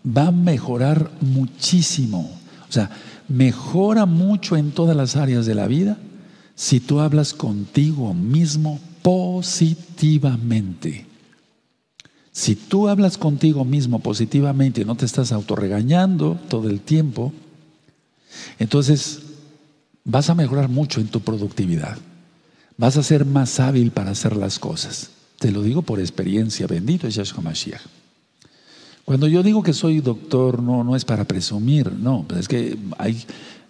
va 0.04 0.26
a 0.28 0.32
mejorar 0.32 1.10
muchísimo. 1.20 2.28
O 2.68 2.72
sea, 2.72 2.90
mejora 3.28 4.06
mucho 4.06 4.56
en 4.56 4.72
todas 4.72 4.96
las 4.96 5.14
áreas 5.16 5.46
de 5.46 5.54
la 5.54 5.68
vida 5.68 5.98
si 6.54 6.80
tú 6.80 7.00
hablas 7.00 7.34
contigo 7.34 8.14
mismo 8.14 8.80
positivamente. 9.02 11.04
Si 12.32 12.56
tú 12.56 12.88
hablas 12.88 13.18
contigo 13.18 13.66
mismo 13.66 13.98
positivamente 13.98 14.80
y 14.80 14.86
no 14.86 14.94
te 14.94 15.04
estás 15.04 15.32
autorregañando 15.32 16.38
todo 16.48 16.70
el 16.70 16.80
tiempo, 16.80 17.34
entonces 18.58 19.20
vas 20.04 20.30
a 20.30 20.34
mejorar 20.34 20.70
mucho 20.70 21.02
en 21.02 21.08
tu 21.08 21.20
productividad. 21.20 21.98
Vas 22.78 22.96
a 22.96 23.02
ser 23.02 23.26
más 23.26 23.60
hábil 23.60 23.90
para 23.90 24.12
hacer 24.12 24.34
las 24.34 24.58
cosas. 24.58 25.10
Te 25.42 25.50
lo 25.50 25.60
digo 25.60 25.82
por 25.82 25.98
experiencia, 25.98 26.68
bendito 26.68 27.08
es 27.08 27.16
Yahshua 27.16 27.42
Mashiach. 27.42 27.80
Cuando 29.04 29.26
yo 29.26 29.42
digo 29.42 29.60
que 29.64 29.72
soy 29.72 29.98
doctor, 29.98 30.62
no, 30.62 30.84
no 30.84 30.94
es 30.94 31.04
para 31.04 31.24
presumir, 31.24 31.90
no, 31.90 32.24
es 32.38 32.46
que 32.46 32.78
hay 32.96 33.20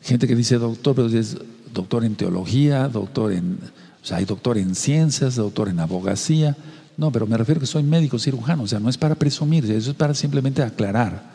gente 0.02 0.28
que 0.28 0.37
dice 0.37 0.58
doctor, 0.58 0.94
pero 0.94 1.08
es 1.08 1.38
doctor 1.72 2.04
en 2.04 2.14
teología, 2.14 2.88
doctor 2.88 3.32
en, 3.32 3.58
o 4.02 4.06
sea, 4.06 4.18
hay 4.18 4.26
doctor 4.26 4.58
en 4.58 4.74
ciencias, 4.74 5.37
doctor 5.37 5.70
en 5.70 5.80
abogacía, 5.80 6.58
no, 6.98 7.11
pero 7.11 7.26
me 7.26 7.38
refiero 7.38 7.58
que 7.58 7.66
soy 7.66 7.85
médico 7.85 8.18
cirujano, 8.18 8.64
o 8.64 8.68
sea, 8.68 8.78
no 8.78 8.90
es 8.90 8.98
para 8.98 9.14
presumir, 9.14 9.64
eso 9.70 9.92
es 9.92 9.96
para 9.96 10.12
simplemente 10.12 10.62
aclarar. 10.62 11.32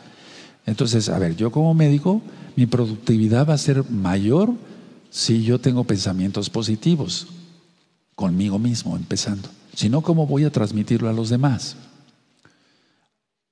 Entonces, 0.66 1.08
a 1.08 1.18
ver, 1.18 1.34
yo 1.34 1.50
como 1.50 1.74
médico, 1.74 2.22
mi 2.54 2.66
productividad 2.66 3.48
va 3.48 3.54
a 3.54 3.58
ser 3.58 3.90
mayor 3.90 4.52
si 5.10 5.42
yo 5.42 5.58
tengo 5.58 5.82
pensamientos 5.82 6.48
positivos, 6.48 7.26
conmigo 8.14 8.60
mismo 8.60 8.94
empezando. 8.94 9.48
Si 9.78 9.88
no, 9.88 10.00
¿cómo 10.00 10.26
voy 10.26 10.42
a 10.42 10.50
transmitirlo 10.50 11.08
a 11.08 11.12
los 11.12 11.28
demás? 11.28 11.76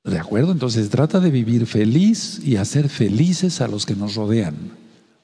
¿De 0.02 0.18
acuerdo? 0.18 0.50
Entonces 0.50 0.90
trata 0.90 1.20
de 1.20 1.30
vivir 1.30 1.68
feliz 1.68 2.40
y 2.44 2.56
hacer 2.56 2.88
felices 2.88 3.60
a 3.60 3.68
los 3.68 3.86
que 3.86 3.94
nos 3.94 4.16
rodean. 4.16 4.56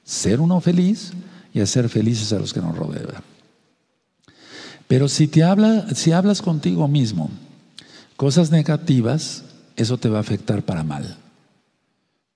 Ser 0.05 0.39
uno 0.39 0.61
feliz 0.61 1.11
y 1.53 1.59
hacer 1.59 1.89
felices 1.89 2.31
a 2.31 2.39
los 2.39 2.53
que 2.53 2.61
nos 2.61 2.77
rodean. 2.77 3.21
Pero 4.87 5.09
si, 5.09 5.27
te 5.27 5.43
habla, 5.43 5.93
si 5.93 6.13
hablas 6.13 6.41
contigo 6.41 6.87
mismo 6.87 7.29
cosas 8.15 8.49
negativas, 8.49 9.43
eso 9.75 9.97
te 9.97 10.07
va 10.07 10.19
a 10.19 10.21
afectar 10.21 10.63
para 10.63 10.85
mal. 10.85 11.17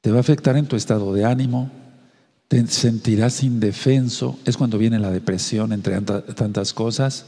Te 0.02 0.12
va 0.12 0.18
a 0.18 0.20
afectar 0.20 0.58
en 0.58 0.66
tu 0.66 0.76
estado 0.76 1.14
de 1.14 1.24
ánimo, 1.24 1.72
te 2.48 2.66
sentirás 2.68 3.44
indefenso, 3.44 4.40
es 4.46 4.58
cuando 4.58 4.78
viene 4.78 5.00
la 5.00 5.12
depresión, 5.12 5.74
entre 5.74 6.00
tantas 6.02 6.74
cosas, 6.74 7.26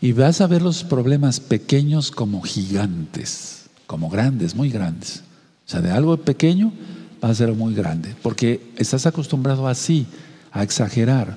y 0.00 0.12
vas 0.12 0.40
a 0.40 0.46
ver 0.46 0.62
los 0.62 0.84
problemas 0.84 1.40
pequeños 1.40 2.10
como 2.10 2.42
gigantes, 2.42 3.66
como 3.86 4.10
grandes, 4.10 4.54
muy 4.54 4.70
grandes. 4.70 5.22
O 5.66 5.70
sea, 5.70 5.80
de 5.80 5.90
algo 5.90 6.16
pequeño 6.16 6.72
va 7.22 7.28
a 7.28 7.34
ser 7.34 7.52
muy 7.52 7.74
grande, 7.74 8.14
porque 8.22 8.72
estás 8.76 9.06
acostumbrado 9.06 9.68
así, 9.68 10.06
a 10.50 10.62
exagerar. 10.62 11.36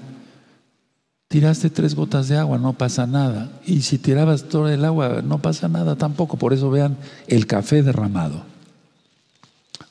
Tiraste 1.28 1.70
tres 1.70 1.96
gotas 1.96 2.28
de 2.28 2.38
agua, 2.38 2.58
no 2.58 2.74
pasa 2.74 3.08
nada. 3.08 3.52
Y 3.66 3.84
si 3.84 3.98
tirabas 3.98 4.50
todo 4.50 4.68
el 4.68 4.84
agua, 4.84 5.22
no 5.24 5.42
pasa 5.42 5.70
nada 5.70 5.96
tampoco. 5.96 6.38
Por 6.38 6.54
eso 6.54 6.70
vean 6.70 6.98
el 7.28 7.48
café 7.48 7.84
derramado. 7.84 8.44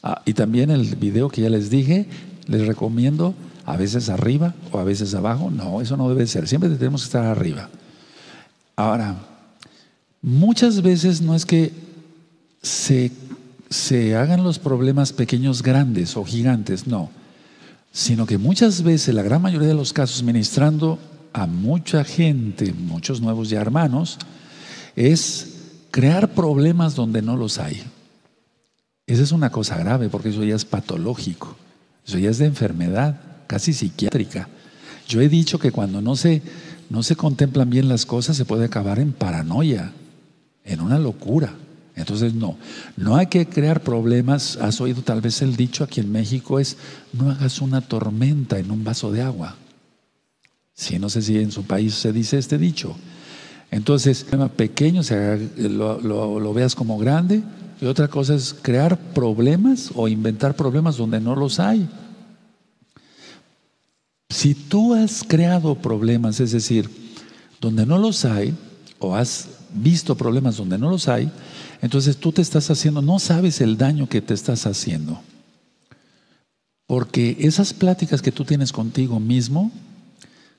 Ah, 0.02 0.22
y 0.26 0.34
también 0.34 0.70
el 0.70 0.96
video 0.96 1.28
que 1.28 1.42
ya 1.42 1.48
les 1.48 1.70
dije, 1.70 2.06
les 2.46 2.66
recomiendo 2.66 3.34
a 3.64 3.76
veces 3.76 4.08
arriba 4.08 4.54
o 4.72 4.78
a 4.78 4.84
veces 4.84 5.14
abajo. 5.14 5.50
No, 5.50 5.80
eso 5.80 5.96
no 5.96 6.08
debe 6.08 6.26
ser. 6.26 6.48
Siempre 6.48 6.70
tenemos 6.70 7.02
que 7.02 7.06
estar 7.06 7.24
arriba. 7.24 7.68
Ahora, 8.76 9.16
muchas 10.22 10.82
veces 10.82 11.20
no 11.20 11.34
es 11.34 11.46
que 11.46 11.72
se, 12.62 13.12
se 13.68 14.16
hagan 14.16 14.42
los 14.42 14.58
problemas 14.58 15.12
pequeños 15.12 15.62
grandes 15.62 16.16
o 16.16 16.24
gigantes, 16.24 16.86
no. 16.86 17.10
Sino 17.92 18.26
que 18.26 18.38
muchas 18.38 18.82
veces, 18.82 19.14
la 19.14 19.22
gran 19.22 19.42
mayoría 19.42 19.68
de 19.68 19.74
los 19.74 19.92
casos, 19.92 20.22
ministrando 20.22 20.98
a 21.32 21.46
mucha 21.46 22.04
gente, 22.04 22.72
muchos 22.72 23.20
nuevos 23.20 23.50
ya 23.50 23.60
hermanos, 23.60 24.18
es 24.96 25.54
crear 25.90 26.32
problemas 26.34 26.94
donde 26.94 27.22
no 27.22 27.36
los 27.36 27.58
hay. 27.58 27.82
Esa 29.06 29.22
es 29.22 29.32
una 29.32 29.50
cosa 29.50 29.76
grave 29.76 30.08
porque 30.08 30.28
eso 30.28 30.44
ya 30.44 30.54
es 30.54 30.64
patológico, 30.64 31.56
eso 32.06 32.18
ya 32.18 32.30
es 32.30 32.38
de 32.38 32.46
enfermedad, 32.46 33.20
casi 33.46 33.72
psiquiátrica. 33.72 34.48
Yo 35.08 35.20
he 35.20 35.28
dicho 35.28 35.58
que 35.58 35.72
cuando 35.72 36.00
no 36.00 36.16
se, 36.16 36.42
no 36.88 37.02
se 37.02 37.16
contemplan 37.16 37.68
bien 37.70 37.88
las 37.88 38.06
cosas 38.06 38.36
se 38.36 38.44
puede 38.44 38.64
acabar 38.64 38.98
en 38.98 39.12
paranoia, 39.12 39.92
en 40.64 40.80
una 40.80 40.98
locura. 40.98 41.54
Entonces 41.96 42.34
no, 42.34 42.56
no 42.96 43.16
hay 43.16 43.26
que 43.26 43.46
crear 43.46 43.82
problemas. 43.82 44.56
Has 44.56 44.80
oído 44.80 45.02
tal 45.02 45.20
vez 45.20 45.42
el 45.42 45.56
dicho 45.56 45.84
aquí 45.84 46.00
en 46.00 46.10
México 46.10 46.58
es, 46.58 46.76
no 47.12 47.30
hagas 47.30 47.60
una 47.60 47.80
tormenta 47.80 48.58
en 48.58 48.70
un 48.70 48.84
vaso 48.84 49.12
de 49.12 49.22
agua. 49.22 49.56
Si 50.74 50.98
no 50.98 51.10
sé 51.10 51.20
si 51.22 51.38
en 51.38 51.52
su 51.52 51.64
país 51.64 51.94
se 51.94 52.12
dice 52.12 52.38
este 52.38 52.56
dicho. 52.56 52.96
Entonces, 53.70 54.24
tema 54.24 54.48
pequeño, 54.48 55.02
lo, 55.56 56.00
lo, 56.00 56.54
veas 56.54 56.74
como 56.74 56.98
grande. 56.98 57.42
Y 57.80 57.86
otra 57.86 58.08
cosa 58.08 58.34
es 58.34 58.54
crear 58.60 58.98
problemas 58.98 59.90
o 59.94 60.08
inventar 60.08 60.54
problemas 60.54 60.96
donde 60.96 61.20
no 61.20 61.36
los 61.36 61.60
hay. 61.60 61.88
Si 64.28 64.54
tú 64.54 64.94
has 64.94 65.24
creado 65.24 65.74
problemas, 65.76 66.40
es 66.40 66.52
decir, 66.52 66.90
donde 67.60 67.86
no 67.86 67.98
los 67.98 68.24
hay, 68.24 68.54
o 68.98 69.14
has 69.14 69.48
visto 69.72 70.16
problemas 70.16 70.56
donde 70.56 70.78
no 70.78 70.90
los 70.90 71.08
hay, 71.08 71.30
entonces 71.80 72.16
tú 72.16 72.32
te 72.32 72.42
estás 72.42 72.70
haciendo, 72.70 73.00
no 73.00 73.18
sabes 73.18 73.60
el 73.60 73.78
daño 73.78 74.08
que 74.08 74.20
te 74.20 74.34
estás 74.34 74.66
haciendo. 74.66 75.20
Porque 76.86 77.36
esas 77.40 77.72
pláticas 77.72 78.20
que 78.20 78.32
tú 78.32 78.44
tienes 78.44 78.72
contigo 78.72 79.20
mismo, 79.20 79.70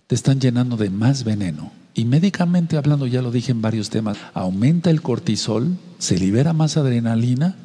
te 0.07 0.15
están 0.15 0.39
llenando 0.39 0.77
de 0.77 0.89
más 0.89 1.23
veneno. 1.23 1.71
Y 1.93 2.05
médicamente 2.05 2.77
hablando, 2.77 3.05
ya 3.07 3.21
lo 3.21 3.31
dije 3.31 3.51
en 3.51 3.61
varios 3.61 3.89
temas, 3.89 4.17
aumenta 4.33 4.89
el 4.89 5.01
cortisol, 5.01 5.77
se 5.99 6.17
libera 6.17 6.53
más 6.53 6.77
adrenalina, 6.77 7.55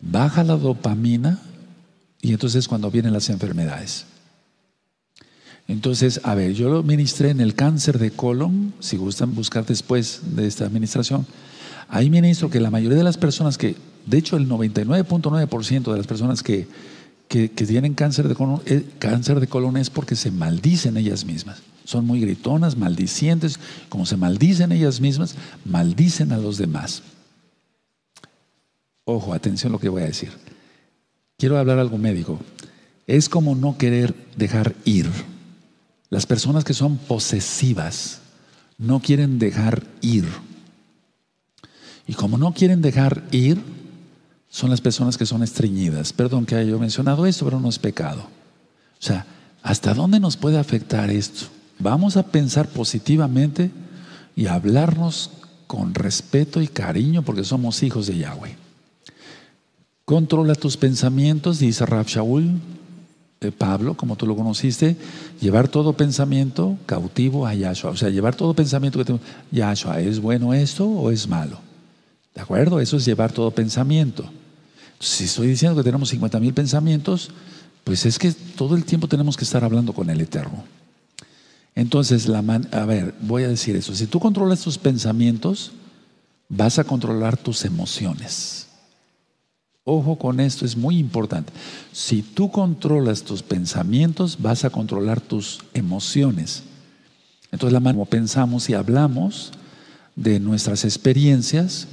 baja 0.00 0.44
la 0.44 0.56
dopamina 0.56 1.40
y 2.22 2.32
entonces 2.32 2.68
cuando 2.68 2.90
vienen 2.90 3.12
las 3.12 3.28
enfermedades. 3.28 4.06
Entonces, 5.68 6.20
a 6.24 6.34
ver, 6.34 6.52
yo 6.52 6.68
lo 6.68 6.82
ministré 6.82 7.30
en 7.30 7.40
el 7.40 7.54
cáncer 7.54 7.98
de 7.98 8.10
colon, 8.10 8.74
si 8.80 8.96
gustan 8.96 9.34
buscar 9.34 9.64
después 9.64 10.20
de 10.36 10.46
esta 10.46 10.64
administración, 10.64 11.26
ahí 11.88 12.10
ministro 12.10 12.50
que 12.50 12.60
la 12.60 12.70
mayoría 12.70 12.98
de 12.98 13.04
las 13.04 13.18
personas 13.18 13.58
que, 13.58 13.76
de 14.06 14.18
hecho 14.18 14.36
el 14.36 14.48
99.9% 14.48 15.90
de 15.90 15.96
las 15.96 16.06
personas 16.06 16.42
que 16.42 16.66
que, 17.28 17.48
tienen 17.48 17.94
cáncer 17.94 18.28
de, 18.28 18.34
colon, 18.34 18.62
eh, 18.66 18.84
cáncer 18.98 19.40
de 19.40 19.46
colon 19.46 19.76
es 19.76 19.90
porque 19.90 20.16
se 20.16 20.30
maldicen 20.30 20.96
ellas 20.96 21.24
mismas. 21.24 21.62
Son 21.84 22.06
muy 22.06 22.20
gritonas, 22.20 22.76
maldicientes. 22.76 23.60
Como 23.88 24.06
se 24.06 24.16
maldicen 24.16 24.72
ellas 24.72 25.00
mismas, 25.00 25.36
maldicen 25.64 26.32
a 26.32 26.38
los 26.38 26.58
demás. 26.58 27.02
Ojo, 29.04 29.34
atención 29.34 29.70
a 29.70 29.74
lo 29.74 29.78
que 29.78 29.90
voy 29.90 30.02
a 30.02 30.06
decir. 30.06 30.32
Quiero 31.36 31.58
hablar 31.58 31.78
algo 31.78 31.98
médico. 31.98 32.40
Es 33.06 33.28
como 33.28 33.54
no 33.54 33.76
querer 33.76 34.14
dejar 34.36 34.74
ir. 34.84 35.10
Las 36.08 36.26
personas 36.26 36.64
que 36.64 36.74
son 36.74 36.96
posesivas 36.96 38.20
no 38.78 39.00
quieren 39.00 39.38
dejar 39.38 39.82
ir. 40.00 40.26
Y 42.06 42.14
como 42.14 42.38
no 42.38 42.54
quieren 42.54 42.82
dejar 42.82 43.24
ir, 43.30 43.60
son 44.48 44.70
las 44.70 44.80
personas 44.80 45.18
que 45.18 45.26
son 45.26 45.42
estreñidas. 45.42 46.12
Perdón 46.12 46.46
que 46.46 46.54
haya 46.54 46.70
yo 46.70 46.78
mencionado 46.78 47.26
esto, 47.26 47.44
pero 47.44 47.60
no 47.60 47.68
es 47.68 47.78
pecado. 47.78 48.22
O 48.22 49.02
sea, 49.02 49.26
¿hasta 49.62 49.92
dónde 49.92 50.20
nos 50.20 50.36
puede 50.36 50.58
afectar 50.58 51.10
esto? 51.10 51.46
Vamos 51.78 52.16
a 52.16 52.24
pensar 52.24 52.68
positivamente 52.68 53.70
y 54.36 54.46
hablarnos 54.46 55.30
con 55.66 55.94
respeto 55.94 56.60
y 56.62 56.68
cariño 56.68 57.22
porque 57.22 57.44
somos 57.44 57.82
hijos 57.82 58.06
de 58.06 58.18
Yahweh. 58.18 58.56
Controla 60.04 60.54
tus 60.54 60.76
pensamientos, 60.76 61.58
dice 61.58 61.86
Rab 61.86 62.06
Shaul, 62.06 62.60
de 63.40 63.52
Pablo, 63.52 63.94
como 63.94 64.16
tú 64.16 64.26
lo 64.26 64.36
conociste, 64.36 64.96
llevar 65.40 65.68
todo 65.68 65.92
pensamiento 65.92 66.78
cautivo 66.86 67.46
a 67.46 67.54
Yahshua. 67.54 67.90
O 67.90 67.96
sea, 67.96 68.10
llevar 68.10 68.34
todo 68.34 68.54
pensamiento 68.54 68.98
que 68.98 69.04
tengo, 69.04 69.20
Yahshua, 69.50 70.00
¿es 70.00 70.20
bueno 70.20 70.54
esto 70.54 70.86
o 70.86 71.10
es 71.10 71.28
malo? 71.28 71.58
¿De 72.34 72.40
acuerdo? 72.40 72.80
Eso 72.80 72.96
es 72.96 73.04
llevar 73.04 73.32
todo 73.32 73.50
pensamiento. 73.50 74.24
Si 74.98 75.24
estoy 75.24 75.48
diciendo 75.48 75.76
que 75.76 75.84
tenemos 75.84 76.08
50 76.08 76.40
mil 76.40 76.54
pensamientos, 76.54 77.30
pues 77.84 78.06
es 78.06 78.18
que 78.18 78.32
todo 78.32 78.76
el 78.76 78.84
tiempo 78.84 79.08
tenemos 79.08 79.36
que 79.36 79.44
estar 79.44 79.62
hablando 79.62 79.92
con 79.92 80.08
el 80.10 80.20
Eterno. 80.20 80.64
Entonces, 81.74 82.28
la 82.28 82.38
a 82.38 82.84
ver, 82.86 83.14
voy 83.20 83.42
a 83.42 83.48
decir 83.48 83.74
eso. 83.74 83.94
Si 83.94 84.06
tú 84.06 84.20
controlas 84.20 84.60
tus 84.60 84.78
pensamientos, 84.78 85.72
vas 86.48 86.78
a 86.78 86.84
controlar 86.84 87.36
tus 87.36 87.64
emociones. 87.64 88.68
Ojo 89.84 90.16
con 90.16 90.40
esto, 90.40 90.64
es 90.64 90.76
muy 90.76 90.98
importante. 90.98 91.52
Si 91.92 92.22
tú 92.22 92.50
controlas 92.50 93.22
tus 93.22 93.42
pensamientos, 93.42 94.40
vas 94.40 94.64
a 94.64 94.70
controlar 94.70 95.20
tus 95.20 95.60
emociones. 95.74 96.62
Entonces, 97.52 97.72
la 97.72 97.80
manera 97.80 97.96
como 97.96 98.06
pensamos 98.06 98.70
y 98.70 98.74
hablamos 98.74 99.52
de 100.16 100.40
nuestras 100.40 100.84
experiencias, 100.84 101.88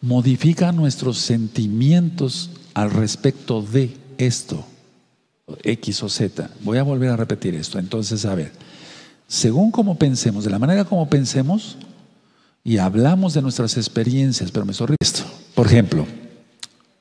modifica 0.00 0.72
nuestros 0.72 1.18
sentimientos 1.18 2.50
al 2.74 2.90
respecto 2.90 3.60
de 3.60 3.96
esto, 4.18 4.64
X 5.62 6.02
o 6.02 6.08
Z. 6.08 6.50
Voy 6.62 6.78
a 6.78 6.84
volver 6.84 7.10
a 7.10 7.16
repetir 7.16 7.54
esto. 7.54 7.78
Entonces, 7.78 8.24
a 8.24 8.34
ver, 8.34 8.52
según 9.26 9.70
como 9.70 9.98
pensemos, 9.98 10.44
de 10.44 10.50
la 10.50 10.58
manera 10.58 10.84
como 10.84 11.08
pensemos, 11.08 11.76
y 12.64 12.78
hablamos 12.78 13.34
de 13.34 13.42
nuestras 13.42 13.76
experiencias, 13.76 14.50
pero 14.50 14.66
me 14.66 14.72
sorry 14.72 14.96
esto. 15.00 15.22
Por 15.54 15.66
ejemplo, 15.66 16.06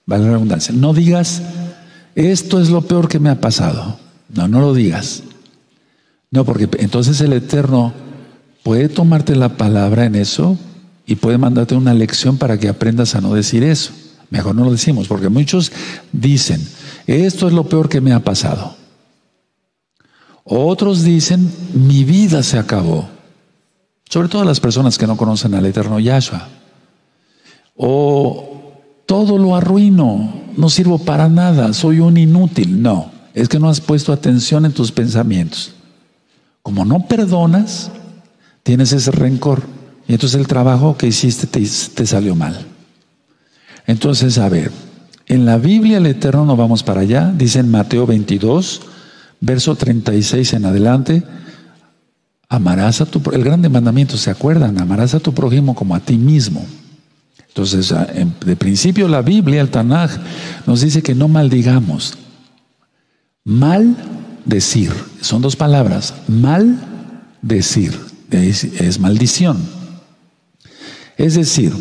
vale 0.05 0.25
la 0.25 0.31
redundancia, 0.31 0.73
no 0.75 0.93
digas, 0.93 1.41
esto 2.13 2.61
es 2.61 2.69
lo 2.69 2.81
peor 2.81 3.07
que 3.07 3.19
me 3.19 3.29
ha 3.29 3.41
pasado. 3.41 3.99
No, 4.33 4.47
no 4.47 4.59
lo 4.59 4.73
digas. 4.73 5.23
No, 6.31 6.45
porque 6.45 6.69
entonces 6.79 7.21
el 7.21 7.33
Eterno 7.33 7.93
puede 8.63 8.89
tomarte 8.89 9.35
la 9.35 9.57
palabra 9.57 10.05
en 10.05 10.15
eso 10.15 10.57
y 11.05 11.15
puede 11.15 11.37
mandarte 11.37 11.75
una 11.75 11.93
lección 11.93 12.37
para 12.37 12.57
que 12.57 12.69
aprendas 12.69 13.15
a 13.15 13.21
no 13.21 13.33
decir 13.33 13.63
eso. 13.63 13.91
Mejor 14.29 14.55
no 14.55 14.65
lo 14.65 14.71
decimos, 14.71 15.07
porque 15.07 15.29
muchos 15.29 15.71
dicen, 16.11 16.65
esto 17.07 17.47
es 17.47 17.53
lo 17.53 17.69
peor 17.69 17.89
que 17.89 18.01
me 18.01 18.11
ha 18.11 18.19
pasado. 18.21 18.75
Otros 20.45 21.03
dicen, 21.03 21.51
mi 21.73 22.03
vida 22.03 22.43
se 22.43 22.59
acabó. 22.59 23.09
Sobre 24.07 24.29
todo 24.29 24.45
las 24.45 24.59
personas 24.59 24.97
que 24.97 25.07
no 25.07 25.17
conocen 25.17 25.55
al 25.55 25.65
eterno 25.65 25.99
Yahshua. 25.99 26.47
O 27.75 28.73
todo 29.07 29.39
lo 29.39 29.55
arruino, 29.55 30.33
no 30.55 30.69
sirvo 30.69 30.99
para 30.99 31.29
nada, 31.29 31.73
soy 31.73 31.99
un 31.99 32.17
inútil. 32.17 32.81
No, 32.81 33.11
es 33.33 33.49
que 33.49 33.59
no 33.59 33.69
has 33.69 33.81
puesto 33.81 34.13
atención 34.13 34.65
en 34.65 34.71
tus 34.71 34.91
pensamientos. 34.91 35.73
Como 36.61 36.85
no 36.85 37.07
perdonas, 37.07 37.89
tienes 38.61 38.93
ese 38.93 39.11
rencor. 39.11 39.63
Y 40.07 40.13
entonces 40.13 40.39
el 40.39 40.47
trabajo 40.47 40.95
que 40.95 41.07
hiciste 41.07 41.47
te, 41.47 42.05
salió 42.05 42.35
mal. 42.35 42.67
Entonces, 43.87 44.37
a 44.37 44.47
ver, 44.47 44.71
en 45.25 45.45
la 45.45 45.57
Biblia 45.57 45.97
el 45.97 46.05
Eterno 46.05 46.45
no 46.45 46.55
vamos 46.55 46.83
para 46.83 47.01
allá, 47.01 47.33
dice 47.35 47.59
en 47.59 47.71
Mateo 47.71 48.05
22, 48.05 48.81
verso 49.45 49.75
36 49.75 50.53
en 50.53 50.65
adelante, 50.65 51.23
amarás 52.49 53.01
a 53.01 53.05
tu, 53.05 53.21
el 53.31 53.43
grande 53.43 53.69
mandamiento, 53.69 54.17
¿se 54.17 54.31
acuerdan? 54.31 54.79
Amarás 54.79 55.13
a 55.13 55.19
tu 55.19 55.33
prójimo 55.33 55.75
como 55.75 55.95
a 55.95 55.99
ti 55.99 56.17
mismo. 56.17 56.65
Entonces, 57.47 57.93
de 58.45 58.55
principio 58.55 59.07
la 59.07 59.21
Biblia, 59.21 59.61
el 59.61 59.69
Tanaj, 59.69 60.11
nos 60.65 60.81
dice 60.81 61.01
que 61.01 61.15
no 61.15 61.27
maldigamos. 61.27 62.17
Mal 63.45 63.95
decir, 64.43 64.91
son 65.21 65.41
dos 65.41 65.55
palabras, 65.55 66.13
mal 66.27 66.77
decir, 67.41 67.97
es 68.31 68.99
maldición. 68.99 69.57
Es 71.17 71.35
decir, 71.35 71.71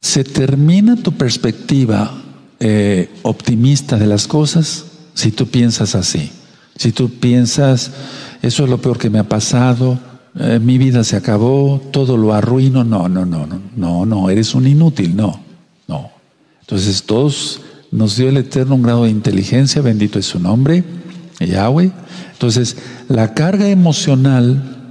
se 0.00 0.22
termina 0.22 0.94
tu 0.94 1.12
perspectiva 1.12 2.22
eh, 2.60 3.10
optimista 3.22 3.96
de 3.96 4.06
las 4.06 4.28
cosas 4.28 4.84
si 5.14 5.30
tú 5.30 5.46
piensas 5.46 5.94
así. 5.94 6.30
Si 6.76 6.92
tú 6.92 7.08
piensas, 7.08 7.92
eso 8.42 8.64
es 8.64 8.70
lo 8.70 8.78
peor 8.78 8.98
que 8.98 9.10
me 9.10 9.20
ha 9.20 9.28
pasado, 9.28 9.98
eh, 10.38 10.58
mi 10.60 10.78
vida 10.78 11.04
se 11.04 11.16
acabó, 11.16 11.80
todo 11.92 12.16
lo 12.16 12.34
arruino, 12.34 12.82
no, 12.82 13.08
no, 13.08 13.24
no, 13.24 13.46
no, 13.46 13.60
no, 13.76 14.04
no, 14.04 14.30
eres 14.30 14.54
un 14.54 14.66
inútil, 14.66 15.14
no, 15.14 15.40
no. 15.86 16.10
Entonces 16.60 17.04
todos 17.04 17.60
nos 17.92 18.16
dio 18.16 18.28
el 18.28 18.36
Eterno 18.36 18.74
un 18.74 18.82
grado 18.82 19.04
de 19.04 19.10
inteligencia, 19.10 19.80
bendito 19.80 20.18
es 20.18 20.26
su 20.26 20.40
nombre, 20.40 20.82
Yahweh. 21.38 21.92
Entonces, 22.32 22.76
la 23.08 23.34
carga 23.34 23.68
emocional 23.68 24.90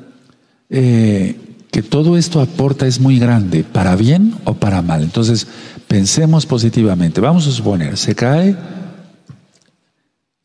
eh, 0.70 1.38
que 1.70 1.82
todo 1.82 2.18
esto 2.18 2.40
aporta 2.40 2.88
es 2.88 3.00
muy 3.00 3.20
grande, 3.20 3.64
para 3.64 3.96
bien 3.96 4.36
o 4.46 4.54
para 4.54 4.82
mal. 4.82 5.04
Entonces, 5.04 5.48
pensemos 5.88 6.46
positivamente. 6.46 7.20
Vamos 7.20 7.48
a 7.48 7.52
suponer, 7.52 7.98
se 7.98 8.16
cae, 8.16 8.56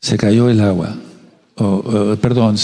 se 0.01 0.17
cayó 0.17 0.49
el 0.49 0.61
agua, 0.61 0.95
perdón, 2.21 2.55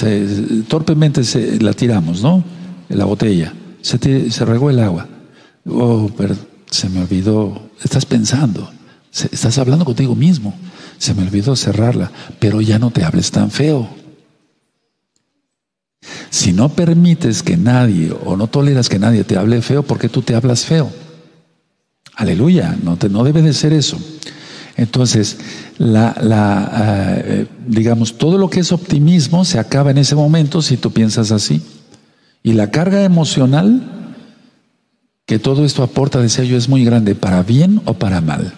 torpemente 0.68 1.24
se, 1.24 1.60
la 1.62 1.74
tiramos, 1.74 2.22
¿no? 2.22 2.44
La 2.90 3.06
botella, 3.06 3.54
se, 3.82 4.30
se 4.32 4.46
regó 4.46 4.70
el 4.70 4.80
agua. 4.80 5.08
Oh, 5.68 6.10
pero 6.16 6.36
se 6.70 6.90
me 6.90 7.02
olvidó, 7.02 7.70
estás 7.84 8.06
pensando, 8.06 8.70
estás 9.12 9.58
hablando 9.58 9.86
contigo 9.86 10.16
mismo, 10.16 10.54
se 10.98 11.14
me 11.14 11.24
olvidó 11.24 11.56
cerrarla, 11.56 12.12
pero 12.40 12.62
ya 12.62 12.80
no 12.80 12.92
te 12.92 13.04
hables 13.04 13.32
tan 13.32 13.52
feo. 13.52 13.90
Si 16.30 16.54
no 16.54 16.70
permites 16.70 17.44
que 17.44 17.58
nadie 17.58 18.14
o 18.26 18.36
no 18.38 18.48
toleras 18.48 18.90
que 18.90 19.00
nadie 19.00 19.24
te 19.24 19.38
hable 19.38 19.62
feo, 19.62 19.84
¿por 19.84 19.98
qué 19.98 20.10
tú 20.10 20.22
te 20.22 20.36
hablas 20.36 20.66
feo? 20.66 20.92
Aleluya, 22.16 22.78
no, 22.82 22.98
te, 22.98 23.10
no 23.10 23.24
debe 23.24 23.42
de 23.42 23.54
ser 23.54 23.74
eso. 23.74 23.98
Entonces, 24.78 25.38
la, 25.78 26.16
la 26.22 27.22
eh, 27.26 27.48
digamos, 27.68 28.18
todo 28.18 28.38
lo 28.38 28.50
que 28.50 28.60
es 28.60 28.72
optimismo 28.72 29.46
se 29.46 29.60
acaba 29.60 29.92
en 29.92 29.98
ese 29.98 30.16
momento 30.16 30.62
si 30.62 30.78
tú 30.78 30.92
piensas 30.92 31.32
así. 31.32 31.62
Y 32.44 32.54
la 32.54 32.72
carga 32.72 33.04
emocional 33.04 33.96
que 35.26 35.40
todo 35.40 35.66
esto 35.66 35.82
aporta, 35.82 36.22
decía 36.22 36.44
yo, 36.44 36.58
es 36.58 36.70
muy 36.70 36.86
grande, 36.86 37.16
para 37.16 37.42
bien 37.42 37.82
o 37.86 37.96
para 37.96 38.22
mal. 38.22 38.54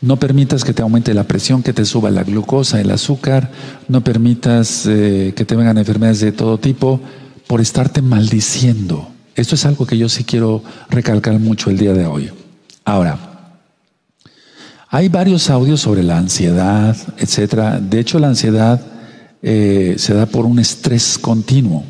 No 0.00 0.18
permitas 0.18 0.64
que 0.64 0.72
te 0.72 0.82
aumente 0.82 1.14
la 1.14 1.24
presión, 1.24 1.62
que 1.62 1.72
te 1.72 1.84
suba 1.84 2.10
la 2.10 2.24
glucosa, 2.24 2.80
el 2.80 2.90
azúcar, 2.90 3.50
no 3.88 4.02
permitas 4.02 4.86
eh, 4.86 5.32
que 5.36 5.44
te 5.44 5.56
vengan 5.56 5.78
enfermedades 5.78 6.20
de 6.20 6.32
todo 6.32 6.58
tipo 6.58 7.00
por 7.46 7.60
estarte 7.60 8.00
maldiciendo. 8.02 9.08
Esto 9.34 9.54
es 9.54 9.66
algo 9.66 9.86
que 9.86 9.98
yo 9.98 10.08
sí 10.08 10.24
quiero 10.24 10.62
recalcar 10.88 11.38
mucho 11.38 11.70
el 11.70 11.78
día 11.78 11.92
de 11.92 12.06
hoy. 12.06 12.30
Ahora, 12.84 13.33
hay 14.94 15.08
varios 15.08 15.50
audios 15.50 15.80
sobre 15.80 16.04
la 16.04 16.18
ansiedad, 16.18 16.96
etcétera. 17.18 17.80
De 17.80 17.98
hecho, 17.98 18.20
la 18.20 18.28
ansiedad 18.28 18.80
eh, 19.42 19.96
se 19.98 20.14
da 20.14 20.26
por 20.26 20.46
un 20.46 20.60
estrés 20.60 21.18
continuo. 21.18 21.82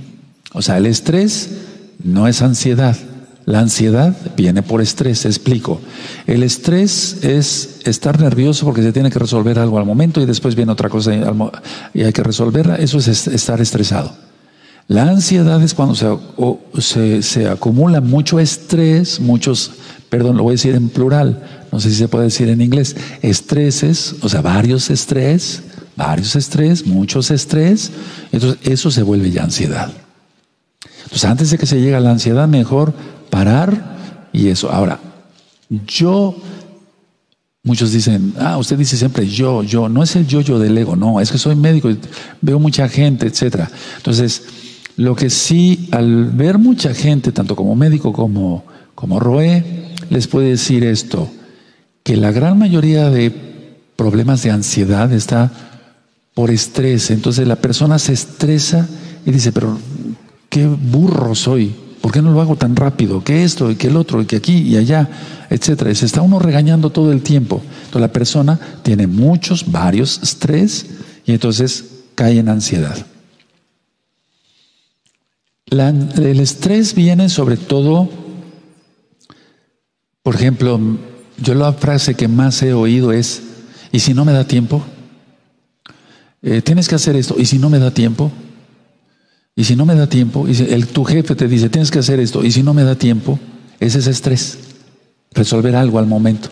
O 0.54 0.62
sea, 0.62 0.78
el 0.78 0.86
estrés 0.86 1.50
no 2.02 2.26
es 2.28 2.40
ansiedad. 2.40 2.96
La 3.44 3.58
ansiedad 3.60 4.16
viene 4.38 4.62
por 4.62 4.80
estrés, 4.80 5.26
explico. 5.26 5.82
El 6.26 6.42
estrés 6.42 7.22
es 7.22 7.80
estar 7.84 8.18
nervioso 8.18 8.64
porque 8.64 8.82
se 8.82 8.94
tiene 8.94 9.10
que 9.10 9.18
resolver 9.18 9.58
algo 9.58 9.78
al 9.78 9.84
momento 9.84 10.22
y 10.22 10.24
después 10.24 10.54
viene 10.54 10.72
otra 10.72 10.88
cosa 10.88 11.12
y 11.92 12.02
hay 12.02 12.12
que 12.14 12.22
resolverla. 12.22 12.76
Eso 12.76 12.96
es 12.96 13.26
estar 13.28 13.60
estresado. 13.60 14.16
La 14.88 15.02
ansiedad 15.02 15.62
es 15.62 15.74
cuando 15.74 15.94
se, 16.78 17.22
se 17.22 17.48
acumula 17.48 18.00
mucho 18.00 18.40
estrés, 18.40 19.20
muchos, 19.20 19.72
perdón, 20.08 20.38
lo 20.38 20.44
voy 20.44 20.52
a 20.52 20.56
decir 20.56 20.74
en 20.74 20.88
plural, 20.88 21.63
no 21.74 21.80
sé 21.80 21.90
si 21.90 21.96
se 21.96 22.06
puede 22.06 22.26
decir 22.26 22.48
en 22.50 22.60
inglés, 22.60 22.94
estreses, 23.20 24.14
o 24.20 24.28
sea, 24.28 24.42
varios 24.42 24.90
estrés, 24.90 25.60
varios 25.96 26.36
estrés, 26.36 26.86
muchos 26.86 27.32
estrés, 27.32 27.90
entonces 28.30 28.60
eso 28.62 28.92
se 28.92 29.02
vuelve 29.02 29.32
ya 29.32 29.42
ansiedad. 29.42 29.92
Entonces, 31.02 31.24
antes 31.24 31.50
de 31.50 31.58
que 31.58 31.66
se 31.66 31.80
llegue 31.80 31.96
a 31.96 32.00
la 32.00 32.12
ansiedad, 32.12 32.46
mejor 32.46 32.94
parar 33.28 34.28
y 34.32 34.50
eso. 34.50 34.70
Ahora, 34.70 35.00
yo, 35.68 36.36
muchos 37.64 37.90
dicen, 37.90 38.34
ah, 38.38 38.56
usted 38.56 38.78
dice 38.78 38.96
siempre 38.96 39.26
yo, 39.26 39.64
yo, 39.64 39.88
no 39.88 40.04
es 40.04 40.14
el 40.14 40.28
yo-yo 40.28 40.60
del 40.60 40.78
ego, 40.78 40.94
no, 40.94 41.20
es 41.20 41.32
que 41.32 41.38
soy 41.38 41.56
médico, 41.56 41.90
veo 42.40 42.60
mucha 42.60 42.88
gente, 42.88 43.26
etcétera. 43.26 43.68
Entonces, 43.96 44.44
lo 44.96 45.16
que 45.16 45.28
sí, 45.28 45.88
al 45.90 46.26
ver 46.26 46.56
mucha 46.56 46.94
gente, 46.94 47.32
tanto 47.32 47.56
como 47.56 47.74
médico 47.74 48.12
como, 48.12 48.64
como 48.94 49.18
Roé, 49.18 49.90
les 50.08 50.28
puede 50.28 50.50
decir 50.50 50.84
esto 50.84 51.28
que 52.04 52.16
la 52.16 52.30
gran 52.30 52.58
mayoría 52.58 53.08
de 53.08 53.30
problemas 53.96 54.42
de 54.42 54.50
ansiedad 54.50 55.10
está 55.12 55.50
por 56.34 56.50
estrés. 56.50 57.10
Entonces 57.10 57.48
la 57.48 57.56
persona 57.56 57.98
se 57.98 58.12
estresa 58.12 58.86
y 59.24 59.32
dice, 59.32 59.52
pero 59.52 59.78
qué 60.50 60.66
burro 60.66 61.34
soy, 61.34 61.74
¿por 62.02 62.12
qué 62.12 62.20
no 62.20 62.32
lo 62.32 62.42
hago 62.42 62.56
tan 62.56 62.76
rápido? 62.76 63.24
¿Qué 63.24 63.42
esto 63.42 63.70
y 63.70 63.76
qué 63.76 63.86
el 63.86 63.96
otro 63.96 64.20
y 64.20 64.26
que 64.26 64.36
aquí 64.36 64.58
y 64.58 64.76
allá? 64.76 65.08
Etcétera. 65.48 65.90
Y 65.90 65.94
se 65.94 66.04
está 66.04 66.20
uno 66.20 66.38
regañando 66.38 66.90
todo 66.90 67.10
el 67.10 67.22
tiempo. 67.22 67.62
Entonces 67.86 68.00
la 68.02 68.12
persona 68.12 68.60
tiene 68.82 69.06
muchos, 69.06 69.72
varios 69.72 70.22
estrés 70.22 70.86
y 71.24 71.32
entonces 71.32 71.84
cae 72.14 72.38
en 72.38 72.50
ansiedad. 72.50 72.98
el 75.70 76.40
estrés 76.40 76.94
viene 76.94 77.30
sobre 77.30 77.56
todo, 77.56 78.10
por 80.22 80.34
ejemplo, 80.34 80.78
yo 81.38 81.54
la 81.54 81.72
frase 81.72 82.14
que 82.14 82.28
más 82.28 82.62
he 82.62 82.72
oído 82.72 83.12
es, 83.12 83.42
¿y 83.92 84.00
si 84.00 84.14
no 84.14 84.24
me 84.24 84.32
da 84.32 84.44
tiempo? 84.44 84.84
Eh, 86.42 86.62
tienes 86.62 86.88
que 86.88 86.94
hacer 86.94 87.16
esto, 87.16 87.36
¿y 87.38 87.46
si 87.46 87.58
no 87.58 87.70
me 87.70 87.78
da 87.78 87.90
tiempo? 87.90 88.30
¿Y 89.56 89.64
si 89.64 89.76
no 89.76 89.86
me 89.86 89.94
da 89.94 90.08
tiempo? 90.08 90.46
Y 90.48 90.56
el, 90.72 90.88
tu 90.88 91.04
jefe 91.04 91.34
te 91.34 91.48
dice, 91.48 91.68
tienes 91.68 91.90
que 91.90 92.00
hacer 92.00 92.20
esto, 92.20 92.44
¿y 92.44 92.50
si 92.50 92.62
no 92.62 92.74
me 92.74 92.84
da 92.84 92.96
tiempo? 92.96 93.38
Ese 93.80 93.98
es 94.00 94.06
estrés, 94.06 94.58
resolver 95.32 95.76
algo 95.76 95.98
al 95.98 96.06
momento. 96.06 96.48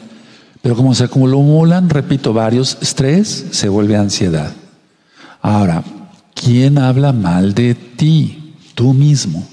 Pero 0.63 0.77
como 0.77 0.95
se 0.95 1.05
acumulan, 1.05 1.91
repito, 1.91 2.33
varios 2.33 2.79
estrés, 2.81 3.47
se 3.51 3.69
vuelve 3.69 3.97
ansiedad. 3.97 4.53
Ahora, 5.41 5.83
¿quién 6.35 6.79
habla 6.79 7.13
mal 7.13 7.53
de 7.53 7.75
ti? 7.75 8.55
Tú 8.75 8.95
mismo. 8.95 9.47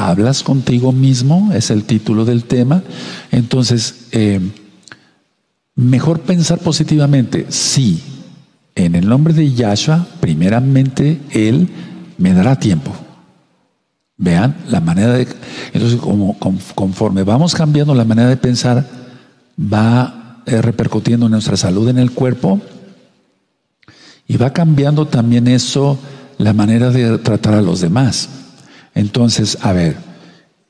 ¿Hablas 0.00 0.44
contigo 0.44 0.92
mismo? 0.92 1.50
Es 1.52 1.72
el 1.72 1.82
título 1.82 2.24
del 2.24 2.44
tema. 2.44 2.84
Entonces, 3.32 4.06
eh, 4.12 4.38
mejor 5.74 6.20
pensar 6.20 6.60
positivamente. 6.60 7.46
Sí, 7.48 8.00
en 8.76 8.94
el 8.94 9.08
nombre 9.08 9.34
de 9.34 9.52
Yahshua, 9.52 10.06
primeramente, 10.20 11.20
Él 11.32 11.68
me 12.16 12.32
dará 12.32 12.60
tiempo. 12.60 12.92
Vean 14.16 14.54
la 14.68 14.80
manera 14.80 15.14
de... 15.14 15.26
Entonces, 15.72 15.98
como, 15.98 16.38
conforme 16.76 17.24
vamos 17.24 17.56
cambiando 17.56 17.92
la 17.92 18.04
manera 18.04 18.28
de 18.28 18.36
pensar, 18.36 18.86
va 19.60 20.44
eh, 20.46 20.62
repercutiendo 20.62 21.26
en 21.26 21.32
nuestra 21.32 21.56
salud 21.56 21.88
en 21.88 21.98
el 21.98 22.12
cuerpo 22.12 22.60
y 24.28 24.36
va 24.36 24.52
cambiando 24.52 25.08
también 25.08 25.48
eso, 25.48 25.98
la 26.38 26.52
manera 26.52 26.90
de 26.90 27.18
tratar 27.18 27.54
a 27.54 27.62
los 27.62 27.80
demás. 27.80 28.28
Entonces, 28.98 29.58
a 29.60 29.72
ver, 29.72 29.96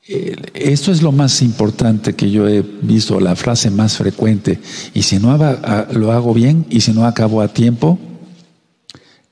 eh, 0.07 0.35
esto 0.53 0.91
es 0.91 1.01
lo 1.01 1.11
más 1.11 1.41
importante 1.41 2.13
que 2.13 2.29
yo 2.29 2.47
he 2.47 2.61
visto, 2.61 3.19
la 3.19 3.35
frase 3.35 3.71
más 3.71 3.97
frecuente. 3.97 4.59
Y 4.93 5.01
si 5.01 5.17
no 5.17 5.35
lo 5.93 6.11
hago 6.11 6.35
bien 6.35 6.63
y 6.69 6.81
si 6.81 6.93
no 6.93 7.07
acabo 7.07 7.41
a 7.41 7.47
tiempo, 7.47 7.97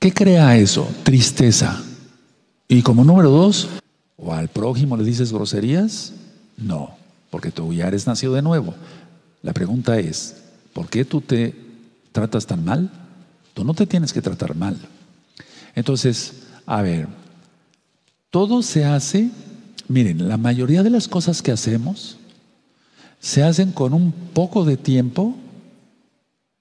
¿qué 0.00 0.12
crea 0.12 0.56
eso? 0.56 0.90
Tristeza. 1.04 1.80
Y 2.66 2.82
como 2.82 3.04
número 3.04 3.30
dos, 3.30 3.68
¿o 4.16 4.34
al 4.34 4.48
prójimo 4.48 4.96
le 4.96 5.04
dices 5.04 5.32
groserías? 5.32 6.12
No, 6.56 6.96
porque 7.30 7.52
tú 7.52 7.72
ya 7.72 7.86
eres 7.86 8.08
nacido 8.08 8.34
de 8.34 8.42
nuevo. 8.42 8.74
La 9.42 9.52
pregunta 9.52 9.96
es, 10.00 10.38
¿por 10.72 10.88
qué 10.88 11.04
tú 11.04 11.20
te 11.20 11.54
tratas 12.10 12.46
tan 12.46 12.64
mal? 12.64 12.90
Tú 13.54 13.62
no 13.62 13.74
te 13.74 13.86
tienes 13.86 14.12
que 14.12 14.22
tratar 14.22 14.56
mal. 14.56 14.76
Entonces, 15.76 16.32
a 16.66 16.82
ver, 16.82 17.06
todo 18.30 18.62
se 18.62 18.84
hace, 18.84 19.30
miren, 19.88 20.28
la 20.28 20.36
mayoría 20.36 20.82
de 20.82 20.90
las 20.90 21.08
cosas 21.08 21.42
que 21.42 21.52
hacemos 21.52 22.18
se 23.20 23.42
hacen 23.42 23.72
con 23.72 23.92
un 23.92 24.12
poco 24.12 24.64
de 24.64 24.76
tiempo 24.76 25.34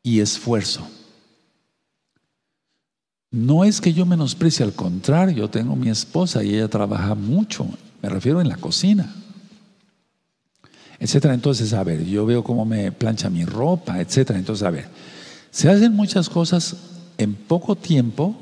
y 0.01 0.19
esfuerzo. 0.21 0.87
No 3.29 3.65
es 3.65 3.81
que 3.81 3.93
yo 3.93 4.05
menosprecie, 4.05 4.63
al 4.63 4.73
contrario, 4.73 5.35
yo 5.37 5.49
tengo 5.49 5.75
mi 5.75 5.89
esposa 5.89 6.43
y 6.43 6.55
ella 6.55 6.69
trabaja 6.69 7.13
mucho, 7.13 7.67
me 8.01 8.09
refiero 8.09 8.39
en 8.39 8.47
la 8.47 8.55
cocina, 8.55 9.13
etcétera. 10.99 11.33
Entonces, 11.33 11.73
a 11.73 11.83
ver, 11.83 12.05
yo 12.05 12.25
veo 12.25 12.43
cómo 12.43 12.65
me 12.65 12.91
plancha 12.91 13.29
mi 13.29 13.43
ropa, 13.45 13.99
etcétera. 13.99 14.39
Entonces, 14.39 14.65
a 14.65 14.71
ver, 14.71 14.87
se 15.51 15.69
hacen 15.69 15.93
muchas 15.93 16.29
cosas 16.29 16.77
en 17.17 17.35
poco 17.35 17.75
tiempo 17.75 18.35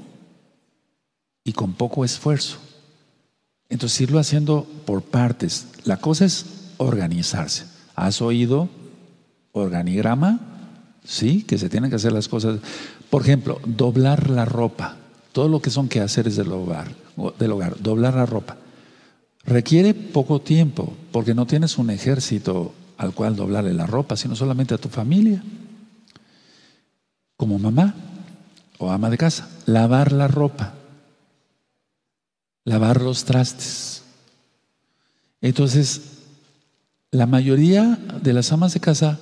y 1.44 1.52
con 1.52 1.74
poco 1.74 2.06
esfuerzo. 2.06 2.60
Entonces, 3.70 4.02
irlo 4.02 4.20
haciendo 4.20 4.68
por 4.86 5.02
partes. 5.02 5.68
La 5.84 5.98
cosa 5.98 6.26
es 6.26 6.46
organizarse. 6.78 7.66
¿Has 7.96 8.22
oído 8.22 8.70
organigrama? 9.52 10.40
Sí, 11.04 11.44
que 11.44 11.58
se 11.58 11.70
tienen 11.70 11.90
que 11.90 11.96
hacer 11.96 12.12
las 12.12 12.28
cosas. 12.28 12.60
Por 13.10 13.22
ejemplo, 13.22 13.60
doblar 13.66 14.30
la 14.30 14.46
ropa. 14.46 14.98
Todo 15.32 15.50
lo 15.50 15.62
que 15.62 15.70
son 15.70 15.90
quehaceres 15.90 16.36
del 16.36 16.52
hogar, 16.52 16.88
del 17.40 17.52
hogar, 17.52 17.82
doblar 17.82 18.16
la 18.16 18.26
ropa. 18.26 18.58
Requiere 19.44 19.94
poco 19.94 20.42
tiempo, 20.42 20.96
porque 21.12 21.36
no 21.36 21.46
tienes 21.46 21.78
un 21.78 21.90
ejército 21.90 22.74
al 22.98 23.14
cual 23.14 23.36
doblarle 23.36 23.74
la 23.74 23.86
ropa, 23.86 24.16
sino 24.16 24.36
solamente 24.36 24.74
a 24.74 24.78
tu 24.78 24.90
familia. 24.90 25.44
Como 27.38 27.60
mamá 27.60 27.94
o 28.78 28.90
ama 28.90 29.10
de 29.10 29.18
casa. 29.18 29.50
Lavar 29.66 30.12
la 30.12 30.28
ropa. 30.28 30.74
Lavar 32.66 33.02
los 33.02 33.24
trastes. 33.24 34.04
Entonces, 35.40 36.02
la 37.12 37.26
mayoría 37.26 37.98
de 38.22 38.34
las 38.34 38.52
amas 38.52 38.74
de 38.74 38.82
casa 38.82 39.20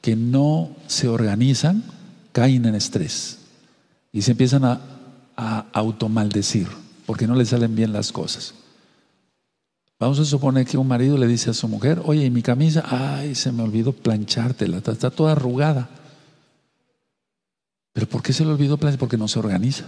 que 0.00 0.16
no 0.16 0.70
se 0.86 1.08
organizan 1.08 1.84
caen 2.32 2.64
en 2.64 2.74
estrés 2.74 3.38
y 4.12 4.22
se 4.22 4.30
empiezan 4.30 4.64
a, 4.64 4.80
a 5.36 5.66
automaldecir 5.72 6.68
porque 7.06 7.26
no 7.26 7.34
le 7.34 7.44
salen 7.44 7.74
bien 7.74 7.92
las 7.92 8.12
cosas. 8.12 8.54
Vamos 9.98 10.18
a 10.18 10.24
suponer 10.24 10.66
que 10.66 10.76
un 10.76 10.88
marido 10.88 11.16
le 11.16 11.26
dice 11.26 11.50
a 11.50 11.54
su 11.54 11.68
mujer, 11.68 12.00
oye, 12.04 12.24
¿y 12.24 12.30
mi 12.30 12.42
camisa? 12.42 12.84
Ay, 12.86 13.34
se 13.34 13.52
me 13.52 13.62
olvidó 13.62 13.92
planchártela, 13.92 14.78
está, 14.78 14.92
está 14.92 15.10
toda 15.10 15.32
arrugada. 15.32 15.88
¿Pero 17.92 18.08
por 18.08 18.22
qué 18.22 18.32
se 18.32 18.44
le 18.44 18.50
olvidó 18.50 18.76
planchar? 18.76 18.98
Porque 18.98 19.16
no 19.16 19.28
se 19.28 19.38
organiza. 19.38 19.86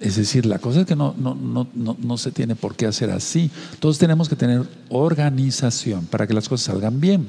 Es 0.00 0.16
decir, 0.16 0.46
la 0.46 0.58
cosa 0.58 0.80
es 0.80 0.86
que 0.86 0.96
no, 0.96 1.14
no, 1.18 1.34
no, 1.34 1.68
no, 1.74 2.18
se 2.18 2.32
tiene 2.32 2.56
por 2.56 2.74
qué 2.74 2.86
hacer 2.86 3.10
así. 3.10 3.50
Todos 3.80 3.98
tenemos 3.98 4.30
que 4.30 4.36
tener 4.36 4.66
organización 4.88 6.06
para 6.06 6.26
que 6.26 6.32
las 6.32 6.48
cosas 6.48 6.72
salgan 6.72 7.00
bien. 7.00 7.28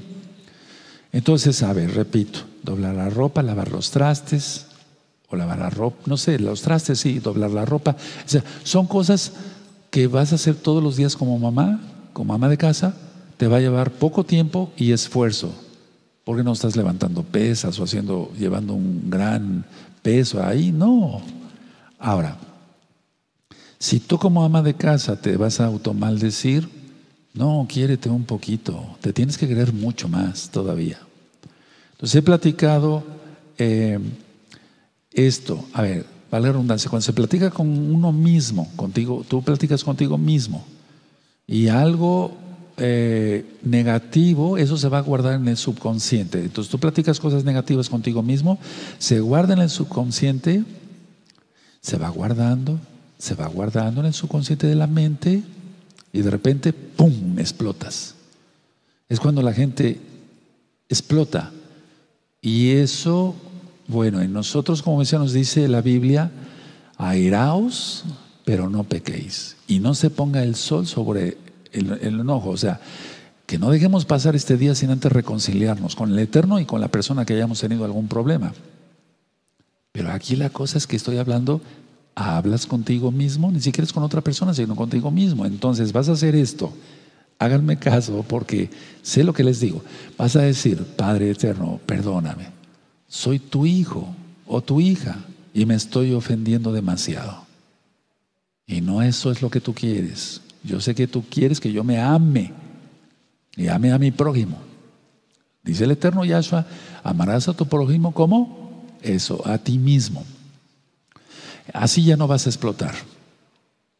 Entonces, 1.12 1.62
a 1.64 1.74
ver, 1.74 1.94
repito, 1.94 2.40
doblar 2.64 2.96
la 2.96 3.10
ropa, 3.10 3.44
lavar 3.44 3.70
los 3.70 3.92
trastes, 3.92 4.68
o 5.28 5.36
lavar 5.36 5.60
la 5.60 5.70
ropa, 5.70 5.98
no 6.06 6.16
sé, 6.16 6.40
los 6.40 6.62
trastes 6.62 7.00
sí, 7.02 7.20
doblar 7.20 7.52
la 7.52 7.66
ropa. 7.66 7.92
O 8.26 8.30
sea, 8.30 8.44
son 8.64 8.88
cosas 8.88 9.34
que 9.90 10.08
vas 10.08 10.32
a 10.32 10.36
hacer 10.36 10.56
todos 10.56 10.82
los 10.82 10.96
días 10.96 11.18
como 11.18 11.38
mamá, 11.38 11.82
como 12.14 12.34
mamá 12.34 12.48
de 12.48 12.58
casa, 12.58 12.96
te 13.36 13.48
va 13.48 13.58
a 13.58 13.62
llevar 13.62 13.92
poco 13.92 14.24
tiempo 14.24 14.72
y 14.78 14.94
esfuerzo. 14.94 15.54
Porque 16.24 16.44
no 16.44 16.54
estás 16.54 16.78
levantando 16.78 17.24
pesas 17.24 17.78
o 17.80 17.84
haciendo, 17.84 18.32
llevando 18.38 18.74
un 18.74 19.10
gran 19.10 19.66
peso 20.02 20.42
ahí, 20.42 20.72
no. 20.72 21.22
Ahora, 22.00 22.38
si 23.82 24.00
tú 24.00 24.20
como 24.20 24.44
ama 24.44 24.62
de 24.62 24.76
casa 24.76 25.20
te 25.20 25.36
vas 25.38 25.60
a 25.60 25.66
automaldecir, 25.66 26.70
no, 27.34 27.66
quiérete 27.68 28.12
un 28.12 28.26
poquito, 28.26 28.96
te 29.02 29.12
tienes 29.12 29.40
que 29.40 29.48
querer 29.48 29.74
mucho 29.74 30.08
más 30.08 30.52
todavía. 30.52 31.00
Entonces 31.94 32.16
he 32.16 32.22
platicado 32.22 33.04
eh, 33.58 33.98
esto, 35.12 35.66
a 35.74 35.82
ver, 35.82 36.06
vale 36.30 36.46
la 36.46 36.52
redundancia, 36.52 36.92
cuando 36.92 37.02
se 37.02 37.12
platica 37.12 37.50
con 37.50 37.68
uno 37.68 38.12
mismo, 38.12 38.72
contigo, 38.76 39.26
tú 39.28 39.42
platicas 39.42 39.84
contigo 39.84 40.16
mismo 40.16 40.64
y 41.48 41.68
algo 41.68 42.38
eh, 42.78 43.58
negativo, 43.64 44.60
eso 44.60 44.78
se 44.78 44.90
va 44.90 45.00
a 45.00 45.02
guardar 45.02 45.34
en 45.34 45.48
el 45.48 45.58
subconsciente. 45.58 46.40
Entonces 46.40 46.70
tú 46.70 46.78
platicas 46.78 47.20
cosas 47.20 47.44
negativas 47.44 47.90
contigo 47.90 48.22
mismo, 48.22 48.60
se 49.00 49.22
guarda 49.22 49.56
en 49.56 49.62
el 49.62 49.72
subconsciente, 49.72 50.64
se 51.82 51.98
va 51.98 52.10
guardando, 52.10 52.80
se 53.22 53.36
va 53.36 53.46
guardando 53.48 54.02
en 54.02 54.08
el 54.08 54.14
subconsciente 54.14 54.66
de 54.66 54.76
la 54.76 54.88
mente 54.88 55.44
y 56.12 56.22
de 56.22 56.32
repente, 56.32 56.74
¡pum!, 56.74 57.38
explotas. 57.38 58.16
Es 59.08 59.20
cuando 59.20 59.42
la 59.42 59.54
gente 59.54 60.00
explota. 60.90 61.52
Y 62.42 62.72
eso 62.72 63.36
bueno, 63.92 64.22
en 64.22 64.32
nosotros, 64.32 64.82
como 64.82 65.02
decía, 65.02 65.20
nos 65.20 65.34
dice 65.34 65.68
la 65.68 65.82
Biblia, 65.82 66.32
airaos, 66.98 68.06
pero 68.46 68.70
no 68.70 68.86
pequéis. 68.86 69.58
Y 69.68 69.80
no 69.80 69.96
se 69.96 70.10
ponga 70.10 70.44
el 70.44 70.56
sol 70.56 70.88
sobre 70.88 71.38
el, 71.74 72.00
enojo. 72.02 72.52
O 72.52 72.58
sea, 72.58 72.80
que 73.46 73.60
no 73.60 73.70
dejemos 73.70 74.06
pasar 74.06 74.34
este 74.34 74.56
día 74.56 74.76
sin 74.76 74.92
antes 74.92 75.12
reconciliarnos 75.12 75.98
con 75.98 76.12
el 76.12 76.20
Eterno 76.20 76.62
y 76.62 76.66
con 76.66 76.80
la 76.80 76.88
persona 76.88 77.26
que 77.26 77.34
hayamos 77.34 77.60
tenido 77.60 77.84
algún 77.84 78.08
problema. 78.08 78.54
Pero 79.92 80.10
aquí 80.14 80.38
la 80.38 80.50
cosa 80.50 80.78
es 80.78 80.88
que 80.88 80.96
estoy 80.96 81.18
hablando, 81.18 81.60
hablas 82.16 82.66
contigo 82.66 83.12
mismo, 83.12 83.52
ni 83.52 83.62
siquiera 83.62 83.86
es 83.86 83.94
con 83.94 84.04
otra 84.04 84.22
persona, 84.22 84.54
sino 84.54 84.76
contigo 84.76 85.12
mismo. 85.12 85.46
Entonces 85.46 85.94
vas 85.94 86.10
a 86.10 86.14
hacer 86.14 86.36
esto. 86.36 86.74
Háganme 87.40 87.78
caso 87.78 88.24
porque 88.28 88.70
sé 89.02 89.24
lo 89.24 89.34
que 89.34 89.44
les 89.44 89.60
digo. 89.60 89.82
Vas 90.18 90.36
a 90.36 90.42
decir, 90.42 90.84
Padre 90.96 91.32
Eterno, 91.32 91.80
perdóname 91.86 92.62
soy 93.12 93.40
tu 93.40 93.66
hijo 93.66 94.08
o 94.48 94.62
tu 94.62 94.80
hija 94.80 95.18
y 95.54 95.66
me 95.66 95.76
estoy 95.76 96.14
ofendiendo 96.14 96.72
demasiado. 96.72 97.46
Y 98.66 98.80
no 98.80 99.02
eso 99.02 99.32
es 99.32 99.42
lo 99.42 99.50
que 99.50 99.60
tú 99.60 99.74
quieres. 99.74 100.40
Yo 100.64 100.80
sé 100.80 100.96
que 100.96 101.08
tú 101.08 101.26
quieres 101.30 101.60
que 101.60 101.74
yo 101.74 101.84
me 101.84 102.00
ame 102.00 102.54
y 103.58 103.68
ame 103.68 103.92
a 103.92 104.00
mi 104.00 104.12
prójimo. 104.12 104.58
Dice 105.62 105.84
el 105.84 105.92
eterno 105.92 106.24
Yahshua, 106.24 106.66
amarás 107.04 107.50
a 107.50 107.54
tu 107.54 107.66
prójimo 107.66 108.14
como 108.14 108.88
eso, 109.02 109.46
a 109.46 109.58
ti 109.58 109.78
mismo. 109.78 110.24
Así 111.74 112.04
ya 112.04 112.18
no 112.18 112.28
vas 112.28 112.46
a 112.46 112.50
explotar. 112.50 112.96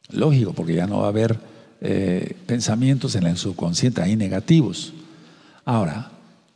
Lógico, 0.10 0.54
porque 0.54 0.76
ya 0.76 0.88
no 0.88 1.00
va 1.00 1.06
a 1.06 1.10
haber 1.10 1.40
eh, 1.82 2.36
pensamientos 2.46 3.16
en 3.16 3.26
el 3.26 3.38
subconsciente 3.38 4.02
ahí 4.02 4.16
negativos. 4.16 4.94
Ahora, 5.66 6.12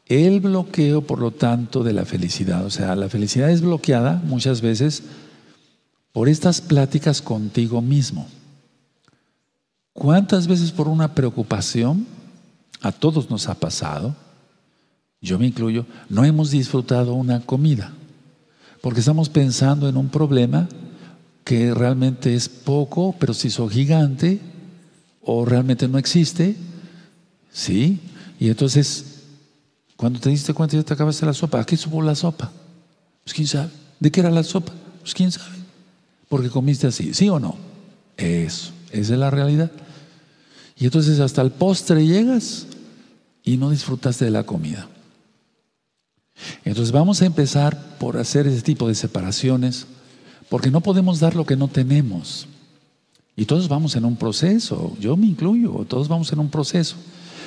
el 0.07 0.39
bloqueo, 0.39 1.01
por 1.01 1.20
lo 1.20 1.32
tanto, 1.32 1.84
de 1.84 1.93
la 1.93 2.05
felicidad. 2.05 2.66
O 2.66 2.70
sea, 2.70 2.95
la 2.95 3.09
felicidad 3.09 3.49
es 3.49 3.61
bloqueada 3.61 4.22
muchas 4.26 4.61
veces 4.61 5.03
por 6.11 6.30
estas 6.30 6.61
pláticas 6.61 7.22
contigo 7.22 7.82
mismo. 7.82 8.28
¿Cuántas 9.93 10.47
veces 10.47 10.72
por 10.72 10.88
una 10.88 11.16
preocupación, 11.16 12.05
a 12.82 12.91
todos 12.91 13.30
nos 13.30 13.47
ha 13.47 13.55
pasado, 13.55 14.16
yo 15.22 15.39
me 15.39 15.47
incluyo, 15.47 15.86
no 16.09 16.24
hemos 16.24 16.51
disfrutado 16.51 17.13
una 17.13 17.41
comida? 17.41 17.93
Porque 18.82 18.99
estamos 18.99 19.30
pensando 19.30 19.89
en 19.89 19.97
un 19.97 20.09
problema 20.09 20.68
que 21.46 21.74
realmente 21.74 22.36
es 22.36 22.50
poco, 22.50 23.16
pero 23.18 23.34
si 23.34 23.48
hizo 23.48 23.70
gigante, 23.70 24.41
o 25.22 25.46
realmente 25.46 25.88
no 25.88 25.98
existe, 25.98 26.58
¿sí? 27.52 28.02
Y 28.39 28.50
entonces 28.50 29.16
cuando 29.96 30.20
te 30.20 30.30
diste 30.30 30.54
cuenta 30.54 30.76
ya 30.76 30.84
te 30.84 30.93
acabaste 30.93 31.26
la 31.26 31.34
sopa. 31.34 31.62
¿A 31.62 31.66
qué 31.66 31.78
supo 31.78 32.02
la 32.02 32.16
sopa? 32.16 32.52
Pues 33.24 33.34
quién 33.34 33.48
sabe. 33.48 33.70
¿De 34.00 34.12
qué 34.12 34.20
era 34.20 34.30
la 34.30 34.43
sopa? 34.43 34.74
Pues 35.00 35.14
quién 35.14 35.32
sabe. 35.32 35.56
Porque 36.28 36.50
comiste 36.50 36.88
así, 36.88 37.14
¿sí 37.14 37.30
o 37.30 37.39
no? 37.39 37.56
Eso, 38.18 38.72
esa 38.91 39.14
es 39.14 39.20
la 39.20 39.32
realidad. 39.32 39.72
Y 40.76 40.86
entonces 40.86 41.20
hasta 41.20 41.41
el 41.41 41.52
postre 41.52 42.06
llegas 42.06 42.68
y 43.43 43.58
no 43.58 43.70
disfrutaste 43.70 44.26
de 44.26 44.32
la 44.32 44.43
comida. 44.43 44.89
Entonces 46.66 46.91
vamos 46.91 47.22
a 47.22 47.26
empezar 47.26 47.98
por 47.98 48.18
hacer 48.18 48.48
ese 48.48 48.62
tipo 48.62 48.89
de 48.89 48.96
separaciones, 48.96 49.88
porque 50.50 50.72
no 50.72 50.82
podemos 50.82 51.20
dar 51.20 51.36
lo 51.36 51.46
que 51.46 51.56
no 51.56 51.68
tenemos. 51.68 52.48
Y 53.36 53.46
todos 53.46 53.68
vamos 53.68 53.96
en 53.96 54.06
un 54.06 54.16
proceso, 54.16 54.96
yo 55.00 55.18
me 55.18 55.28
incluyo, 55.28 55.86
todos 55.88 56.08
vamos 56.08 56.32
en 56.32 56.39
un 56.39 56.50
proceso. 56.50 56.96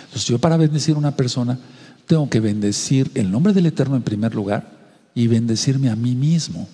Entonces 0.05 0.27
yo 0.27 0.39
para 0.39 0.57
bendecir 0.57 0.95
a 0.95 0.99
una 0.99 1.17
persona 1.17 1.59
tengo 2.07 2.29
que 2.29 2.41
bendecir 2.41 3.11
el 3.15 3.31
nombre 3.31 3.53
del 3.53 3.67
Eterno 3.67 3.97
en 3.97 4.03
primer 4.03 4.35
lugar 4.35 4.79
y 5.15 5.27
bendecirme 5.27 5.91
a 5.91 5.97
mí 5.97 6.15
mismo. 6.15 6.69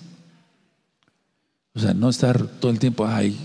O 1.73 1.79
sea, 1.79 1.93
no 1.93 2.09
estar 2.09 2.47
todo 2.47 2.71
el 2.71 2.79
tiempo, 2.79 3.05
ay, 3.05 3.37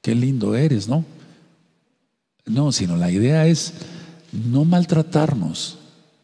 qué 0.00 0.14
lindo 0.14 0.54
eres, 0.54 0.88
¿no? 0.88 1.04
No, 2.44 2.70
sino 2.70 2.96
la 2.96 3.10
idea 3.10 3.46
es 3.46 3.72
no 4.32 4.64
maltratarnos, 4.64 5.78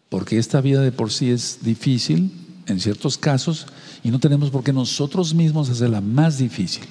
porque 0.08 0.38
esta 0.38 0.60
vida 0.60 0.80
de 0.80 0.92
por 0.92 1.10
sí 1.10 1.30
es 1.30 1.58
difícil 1.62 2.30
en 2.66 2.80
ciertos 2.80 3.18
casos 3.18 3.66
y 4.02 4.10
no 4.10 4.18
tenemos 4.18 4.50
por 4.50 4.62
qué 4.62 4.72
nosotros 4.72 5.34
mismos 5.34 5.70
hacerla 5.70 6.00
más 6.00 6.38
difícil. 6.38 6.84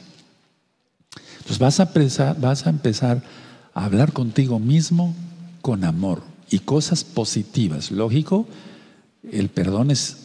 Entonces 1.37 1.59
vas 1.59 1.79
a, 1.79 1.83
empezar, 1.83 2.39
vas 2.39 2.67
a 2.67 2.69
empezar 2.69 3.23
a 3.73 3.85
hablar 3.85 4.13
contigo 4.13 4.59
mismo 4.59 5.15
con 5.61 5.83
amor 5.83 6.23
y 6.49 6.59
cosas 6.59 7.03
positivas. 7.03 7.91
Lógico, 7.91 8.47
el 9.31 9.49
perdón 9.49 9.91
es 9.91 10.17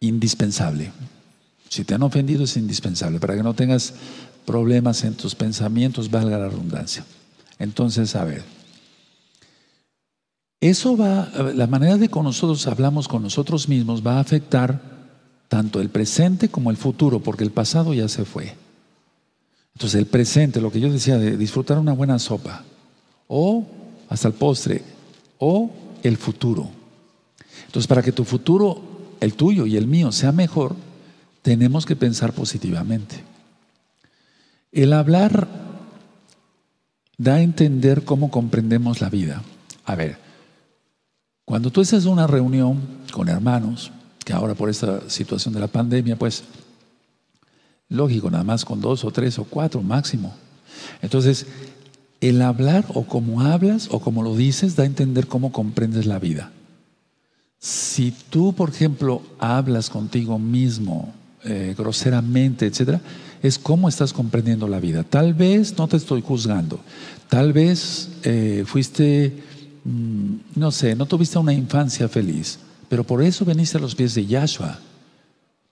indispensable. 0.00 0.92
Si 1.68 1.84
te 1.84 1.94
han 1.94 2.02
ofendido 2.02 2.44
es 2.44 2.56
indispensable 2.56 3.18
para 3.18 3.34
que 3.34 3.42
no 3.42 3.54
tengas 3.54 3.94
problemas 4.46 5.04
en 5.04 5.14
tus 5.14 5.34
pensamientos, 5.34 6.10
valga 6.10 6.38
la 6.38 6.48
redundancia. 6.48 7.04
Entonces, 7.58 8.14
a 8.14 8.24
ver, 8.24 8.44
eso 10.70 10.96
va, 10.96 11.28
la 11.54 11.66
manera 11.66 11.98
de 11.98 12.08
que 12.08 12.20
nosotros 12.22 12.66
hablamos 12.66 13.06
con 13.06 13.22
nosotros 13.22 13.68
mismos 13.68 14.06
va 14.06 14.16
a 14.16 14.20
afectar 14.20 14.80
tanto 15.48 15.78
el 15.78 15.90
presente 15.90 16.48
como 16.48 16.70
el 16.70 16.78
futuro, 16.78 17.20
porque 17.20 17.44
el 17.44 17.50
pasado 17.50 17.92
ya 17.92 18.08
se 18.08 18.24
fue. 18.24 18.54
Entonces, 19.74 19.98
el 19.98 20.06
presente, 20.06 20.62
lo 20.62 20.72
que 20.72 20.80
yo 20.80 20.90
decía 20.90 21.18
de 21.18 21.36
disfrutar 21.36 21.78
una 21.78 21.92
buena 21.92 22.18
sopa, 22.18 22.64
o 23.28 23.66
hasta 24.08 24.28
el 24.28 24.34
postre, 24.34 24.82
o 25.38 25.70
el 26.02 26.16
futuro. 26.16 26.70
Entonces, 27.66 27.86
para 27.86 28.02
que 28.02 28.12
tu 28.12 28.24
futuro, 28.24 28.80
el 29.20 29.34
tuyo 29.34 29.66
y 29.66 29.76
el 29.76 29.86
mío, 29.86 30.12
sea 30.12 30.32
mejor, 30.32 30.76
tenemos 31.42 31.84
que 31.84 31.94
pensar 31.94 32.32
positivamente. 32.32 33.22
El 34.72 34.94
hablar 34.94 35.46
da 37.18 37.34
a 37.34 37.42
entender 37.42 38.04
cómo 38.04 38.30
comprendemos 38.30 39.02
la 39.02 39.10
vida. 39.10 39.42
A 39.84 39.94
ver, 39.94 40.23
cuando 41.44 41.70
tú 41.70 41.82
en 41.82 42.06
una 42.08 42.26
reunión 42.26 42.80
con 43.12 43.28
hermanos, 43.28 43.90
que 44.24 44.32
ahora 44.32 44.54
por 44.54 44.70
esta 44.70 45.08
situación 45.08 45.54
de 45.54 45.60
la 45.60 45.68
pandemia, 45.68 46.16
pues, 46.16 46.44
lógico, 47.88 48.30
nada 48.30 48.44
más 48.44 48.64
con 48.64 48.80
dos 48.80 49.04
o 49.04 49.10
tres 49.10 49.38
o 49.38 49.44
cuatro 49.44 49.82
máximo. 49.82 50.34
Entonces, 51.02 51.46
el 52.20 52.40
hablar 52.40 52.86
o 52.94 53.04
como 53.04 53.42
hablas 53.42 53.88
o 53.90 54.00
como 54.00 54.22
lo 54.22 54.34
dices 54.34 54.76
da 54.76 54.84
a 54.84 54.86
entender 54.86 55.26
cómo 55.26 55.52
comprendes 55.52 56.06
la 56.06 56.18
vida. 56.18 56.50
Si 57.58 58.12
tú, 58.30 58.54
por 58.54 58.70
ejemplo, 58.70 59.22
hablas 59.38 59.90
contigo 59.90 60.38
mismo 60.38 61.12
eh, 61.44 61.74
groseramente, 61.76 62.66
etcétera, 62.66 63.00
es 63.42 63.58
cómo 63.58 63.88
estás 63.90 64.14
comprendiendo 64.14 64.66
la 64.68 64.80
vida. 64.80 65.02
Tal 65.02 65.34
vez 65.34 65.76
no 65.76 65.86
te 65.86 65.98
estoy 65.98 66.22
juzgando, 66.22 66.80
tal 67.28 67.52
vez 67.52 68.08
eh, 68.22 68.64
fuiste, 68.66 69.42
no 69.84 70.70
sé, 70.70 70.94
no 70.94 71.06
tuviste 71.06 71.38
una 71.38 71.52
infancia 71.52 72.08
feliz, 72.08 72.58
pero 72.88 73.04
por 73.04 73.22
eso 73.22 73.44
veniste 73.44 73.78
a 73.78 73.80
los 73.80 73.94
pies 73.94 74.14
de 74.14 74.26
Yahshua, 74.26 74.78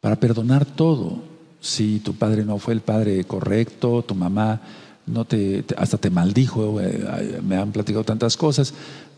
para 0.00 0.16
perdonar 0.16 0.66
todo. 0.66 1.22
Si 1.60 2.00
tu 2.00 2.14
padre 2.14 2.44
no 2.44 2.58
fue 2.58 2.74
el 2.74 2.80
padre 2.80 3.22
correcto, 3.24 4.02
tu 4.02 4.14
mamá 4.14 4.60
no 5.06 5.24
te, 5.24 5.64
hasta 5.76 5.96
te 5.96 6.10
maldijo, 6.10 6.80
eh, 6.80 7.40
me 7.42 7.56
han 7.56 7.70
platicado 7.72 8.04
tantas 8.04 8.36
cosas, 8.36 8.74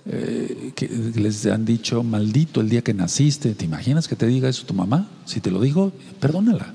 eh, 0.06 0.72
que 0.76 0.86
les 0.88 1.46
han 1.46 1.64
dicho, 1.64 2.02
maldito 2.02 2.60
el 2.60 2.68
día 2.68 2.82
que 2.82 2.92
naciste, 2.92 3.54
¿te 3.54 3.64
imaginas 3.64 4.06
que 4.06 4.16
te 4.16 4.26
diga 4.26 4.48
eso 4.48 4.66
tu 4.66 4.74
mamá? 4.74 5.08
Si 5.24 5.40
te 5.40 5.50
lo 5.50 5.60
digo, 5.60 5.92
perdónala. 6.20 6.74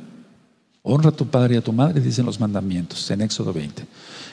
Honra 0.82 1.10
a 1.10 1.16
tu 1.16 1.28
padre 1.28 1.56
y 1.56 1.58
a 1.60 1.64
tu 1.64 1.72
madre, 1.72 2.02
dicen 2.02 2.26
los 2.26 2.40
mandamientos 2.40 3.10
en 3.12 3.22
Éxodo 3.22 3.54
20. 3.54 3.86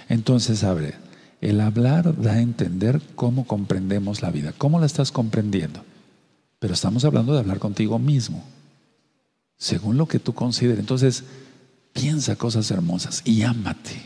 Entonces, 0.09 0.64
abre, 0.64 0.95
el 1.41 1.61
hablar 1.61 2.20
da 2.20 2.32
a 2.32 2.41
entender 2.41 3.01
cómo 3.14 3.47
comprendemos 3.47 4.22
la 4.22 4.30
vida, 4.30 4.55
cómo 4.57 4.80
la 4.80 4.87
estás 4.87 5.12
comprendiendo. 5.12 5.84
Pero 6.59 6.74
estamos 6.74 7.05
hablando 7.05 7.32
de 7.32 7.41
hablar 7.41 7.59
contigo 7.59 7.99
mismo, 7.99 8.43
según 9.57 9.97
lo 9.97 10.07
que 10.07 10.18
tú 10.18 10.32
consideres. 10.32 10.80
Entonces, 10.80 11.24
piensa 11.93 12.37
cosas 12.37 12.70
hermosas 12.70 13.22
y 13.24 13.43
ámate, 13.43 14.03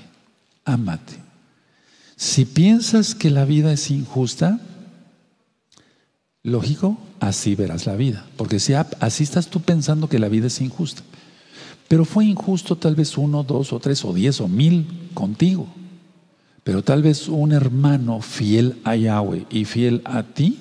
ámate. 0.65 1.15
Si 2.17 2.45
piensas 2.45 3.15
que 3.15 3.31
la 3.31 3.45
vida 3.45 3.73
es 3.73 3.91
injusta, 3.91 4.61
Lógico, 6.43 6.97
así 7.21 7.55
verás 7.55 7.87
la 7.87 7.97
vida. 7.97 8.27
Porque 8.37 8.61
si 8.61 8.73
así 8.75 9.25
estás 9.25 9.49
tú 9.49 9.61
pensando 9.61 10.09
que 10.09 10.19
la 10.19 10.29
vida 10.29 10.47
es 10.47 10.61
injusta. 10.61 11.03
Pero 11.89 12.05
fue 12.05 12.25
injusto 12.25 12.77
tal 12.77 12.95
vez 12.95 13.19
uno, 13.19 13.43
dos 13.43 13.73
o 13.73 13.81
tres 13.81 14.05
o 14.05 14.15
diez 14.15 14.41
o 14.41 14.49
mil 14.49 14.87
contigo. 15.13 15.67
Pero 16.65 16.83
tal 16.83 17.03
vez 17.03 17.29
un 17.29 17.53
hermano 17.53 18.21
fiel 18.21 18.81
a 18.85 18.97
Yahweh 18.97 19.47
y 19.51 19.65
fiel 19.65 20.03
a 20.05 20.23
ti 20.23 20.59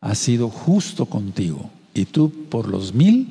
ha 0.00 0.14
sido 0.14 0.48
justo 0.48 1.06
contigo. 1.06 1.70
Y 1.94 2.06
tú 2.06 2.32
por 2.48 2.68
los 2.68 2.94
mil 2.94 3.28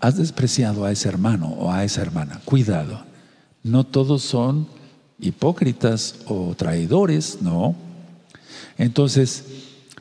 has 0.00 0.16
despreciado 0.16 0.84
a 0.84 0.92
ese 0.92 1.08
hermano 1.08 1.48
o 1.48 1.70
a 1.70 1.84
esa 1.84 2.02
hermana. 2.02 2.40
Cuidado. 2.44 3.04
No 3.62 3.84
todos 3.84 4.22
son 4.22 4.66
hipócritas 5.20 6.16
o 6.26 6.54
traidores, 6.56 7.38
no. 7.40 7.74
Entonces, 8.78 9.44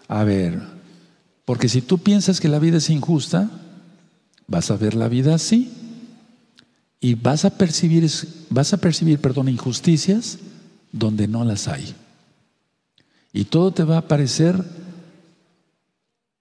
a 0.07 0.23
ver, 0.23 0.61
porque 1.45 1.69
si 1.69 1.81
tú 1.81 1.99
piensas 1.99 2.39
que 2.39 2.49
la 2.49 2.59
vida 2.59 2.77
es 2.77 2.89
injusta, 2.89 3.49
vas 4.47 4.71
a 4.71 4.77
ver 4.77 4.95
la 4.95 5.07
vida 5.07 5.35
así. 5.35 5.71
Y 6.99 7.13
vas 7.13 7.45
a 7.45 7.51
percibir, 7.51 8.09
vas 8.49 8.73
a 8.73 8.77
percibir, 8.77 9.19
perdón, 9.19 9.49
injusticias 9.49 10.39
donde 10.95 11.27
no 11.27 11.43
las 11.43 11.67
hay. 11.67 11.93
Y 13.33 13.45
todo 13.45 13.71
te 13.71 13.83
va 13.83 13.97
a 13.97 14.07
parecer 14.07 14.63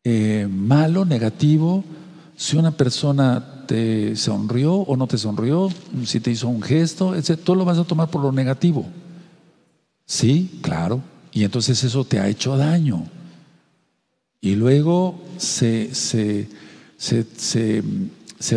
eh, 0.05 0.47
malo, 0.49 1.05
negativo, 1.05 1.83
si 2.37 2.57
una 2.57 2.71
persona 2.71 3.65
te 3.67 4.15
sonrió 4.17 4.75
o 4.75 4.97
no 4.97 5.07
te 5.07 5.19
sonrió, 5.19 5.71
si 6.05 6.21
te 6.21 6.31
hizo 6.31 6.49
un 6.49 6.63
gesto, 6.63 7.15
etc., 7.15 7.41
todo 7.43 7.57
lo 7.57 7.65
vas 7.65 7.79
a 7.79 7.85
tomar 7.85 8.11
por 8.11 8.23
lo 8.23 8.31
negativo. 8.31 8.87
Sí, 10.07 10.61
claro. 10.63 11.03
Y 11.33 11.43
entonces 11.43 11.83
eso 11.83 12.05
te 12.05 12.21
ha 12.21 12.29
hecho 12.29 12.57
daño. 12.57 13.05
Y 14.41 14.55
luego 14.55 15.19
se, 15.39 15.91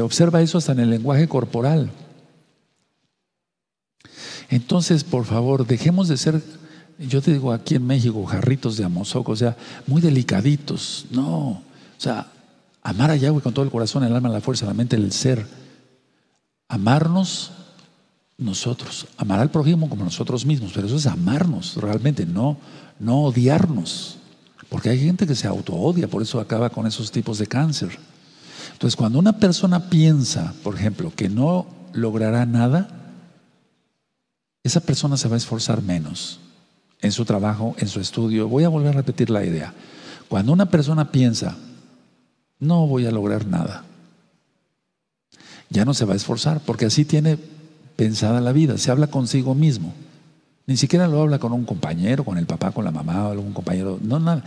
observa 0.02 0.42
eso 0.42 0.58
hasta 0.58 0.74
en 0.74 0.82
el 0.82 0.90
lenguaje 0.90 1.28
corporal. 1.28 1.90
Entonces, 4.50 5.04
por 5.04 5.26
favor, 5.26 5.68
dejemos 5.68 6.08
de 6.08 6.18
ser, 6.18 6.42
yo 7.00 7.22
te 7.22 7.34
digo 7.34 7.52
aquí 7.52 7.76
en 7.76 7.86
México, 7.86 8.26
jarritos 8.26 8.78
de 8.78 8.86
amozoco, 8.86 9.34
o 9.34 9.36
sea, 9.36 9.58
muy 9.86 10.02
delicaditos. 10.02 11.06
No, 11.12 11.50
o 11.50 11.64
sea, 11.98 12.28
amar 12.82 13.12
a 13.12 13.16
Yahweh 13.16 13.42
con 13.42 13.54
todo 13.54 13.66
el 13.66 13.72
corazón, 13.72 14.04
el 14.04 14.16
alma, 14.16 14.30
la 14.30 14.42
fuerza, 14.42 14.66
la 14.66 14.74
mente, 14.74 14.96
el 14.96 15.12
ser. 15.12 15.46
Amarnos 16.70 17.52
nosotros, 18.38 19.08
amar 19.18 19.40
al 19.40 19.50
prójimo 19.50 19.90
como 19.90 20.04
nosotros 20.04 20.46
mismos, 20.46 20.72
pero 20.74 20.88
eso 20.88 20.96
es 20.96 21.08
amarnos 21.08 21.76
realmente, 21.76 22.26
no, 22.26 22.58
no 23.00 23.24
odiarnos. 23.24 24.18
Porque 24.70 24.90
hay 24.90 25.00
gente 25.00 25.26
que 25.26 25.36
se 25.36 25.48
auto-odia, 25.48 26.08
por 26.08 26.22
eso 26.22 26.40
acaba 26.40 26.70
con 26.70 26.86
esos 26.86 27.12
tipos 27.12 27.38
de 27.38 27.48
cáncer. 27.48 27.98
Entonces, 28.74 28.96
cuando 28.96 29.18
una 29.18 29.40
persona 29.40 29.90
piensa, 29.90 30.54
por 30.62 30.76
ejemplo, 30.76 31.12
que 31.16 31.30
no 31.30 31.66
logrará 31.94 32.46
nada, 32.46 33.07
esa 34.68 34.82
persona 34.82 35.18
se 35.18 35.28
va 35.28 35.36
a 35.36 35.38
esforzar 35.38 35.82
menos 35.82 36.40
en 37.02 37.12
su 37.12 37.26
trabajo, 37.26 37.76
en 37.80 37.88
su 37.88 38.00
estudio. 38.00 38.48
Voy 38.48 38.64
a 38.64 38.70
volver 38.70 38.90
a 38.90 38.98
repetir 38.98 39.30
la 39.30 39.44
idea. 39.44 39.74
Cuando 40.30 40.52
una 40.52 40.70
persona 40.70 41.12
piensa, 41.12 41.58
no 42.60 42.88
voy 42.88 43.06
a 43.06 43.12
lograr 43.12 43.46
nada, 43.46 43.84
ya 45.70 45.86
no 45.86 45.94
se 45.94 46.06
va 46.06 46.14
a 46.14 46.18
esforzar, 46.18 46.62
porque 46.66 46.86
así 46.86 47.06
tiene 47.06 47.38
pensada 47.96 48.42
la 48.42 48.52
vida, 48.52 48.78
se 48.78 48.92
habla 48.92 49.08
consigo 49.08 49.56
mismo. 49.56 49.94
Ni 50.66 50.76
siquiera 50.76 51.08
lo 51.08 51.22
habla 51.22 51.40
con 51.40 51.54
un 51.54 51.64
compañero, 51.64 52.26
con 52.26 52.38
el 52.38 52.46
papá, 52.46 52.72
con 52.72 52.84
la 52.84 52.92
mamá, 52.92 53.28
o 53.28 53.32
algún 53.32 53.54
compañero. 53.54 54.00
No, 54.02 54.20
nada. 54.20 54.44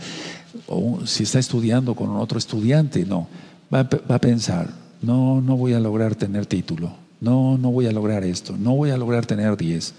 O 0.67 0.99
si 1.05 1.23
está 1.23 1.39
estudiando 1.39 1.95
con 1.95 2.15
otro 2.15 2.37
estudiante, 2.37 3.05
no. 3.05 3.27
Va, 3.73 3.79
a 3.79 4.19
pensar, 4.19 4.69
no, 5.01 5.41
no 5.41 5.57
voy 5.57 5.73
a 5.73 5.79
lograr 5.79 6.13
tener 6.13 6.45
título. 6.45 6.93
No, 7.21 7.57
no 7.57 7.71
voy 7.71 7.87
a 7.87 7.91
lograr 7.91 8.23
esto. 8.23 8.55
No 8.55 8.75
voy 8.75 8.91
a 8.91 8.97
lograr 8.97 9.25
tener 9.25 9.57
10. 9.57 9.93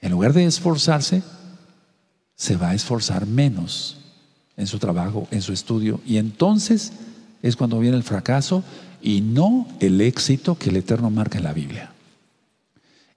En 0.00 0.12
lugar 0.12 0.32
de 0.32 0.44
esforzarse, 0.44 1.22
se 2.34 2.56
va 2.56 2.70
a 2.70 2.74
esforzar 2.74 3.26
menos 3.26 3.98
en 4.56 4.66
su 4.66 4.78
trabajo, 4.78 5.28
en 5.30 5.42
su 5.42 5.52
estudio. 5.52 6.00
Y 6.06 6.16
entonces 6.16 6.92
es 7.42 7.56
cuando 7.56 7.78
viene 7.78 7.96
el 7.96 8.02
fracaso 8.02 8.64
y 9.02 9.20
no 9.20 9.66
el 9.80 10.00
éxito 10.00 10.56
que 10.56 10.70
el 10.70 10.76
Eterno 10.76 11.10
marca 11.10 11.38
en 11.38 11.44
la 11.44 11.52
Biblia. 11.52 11.92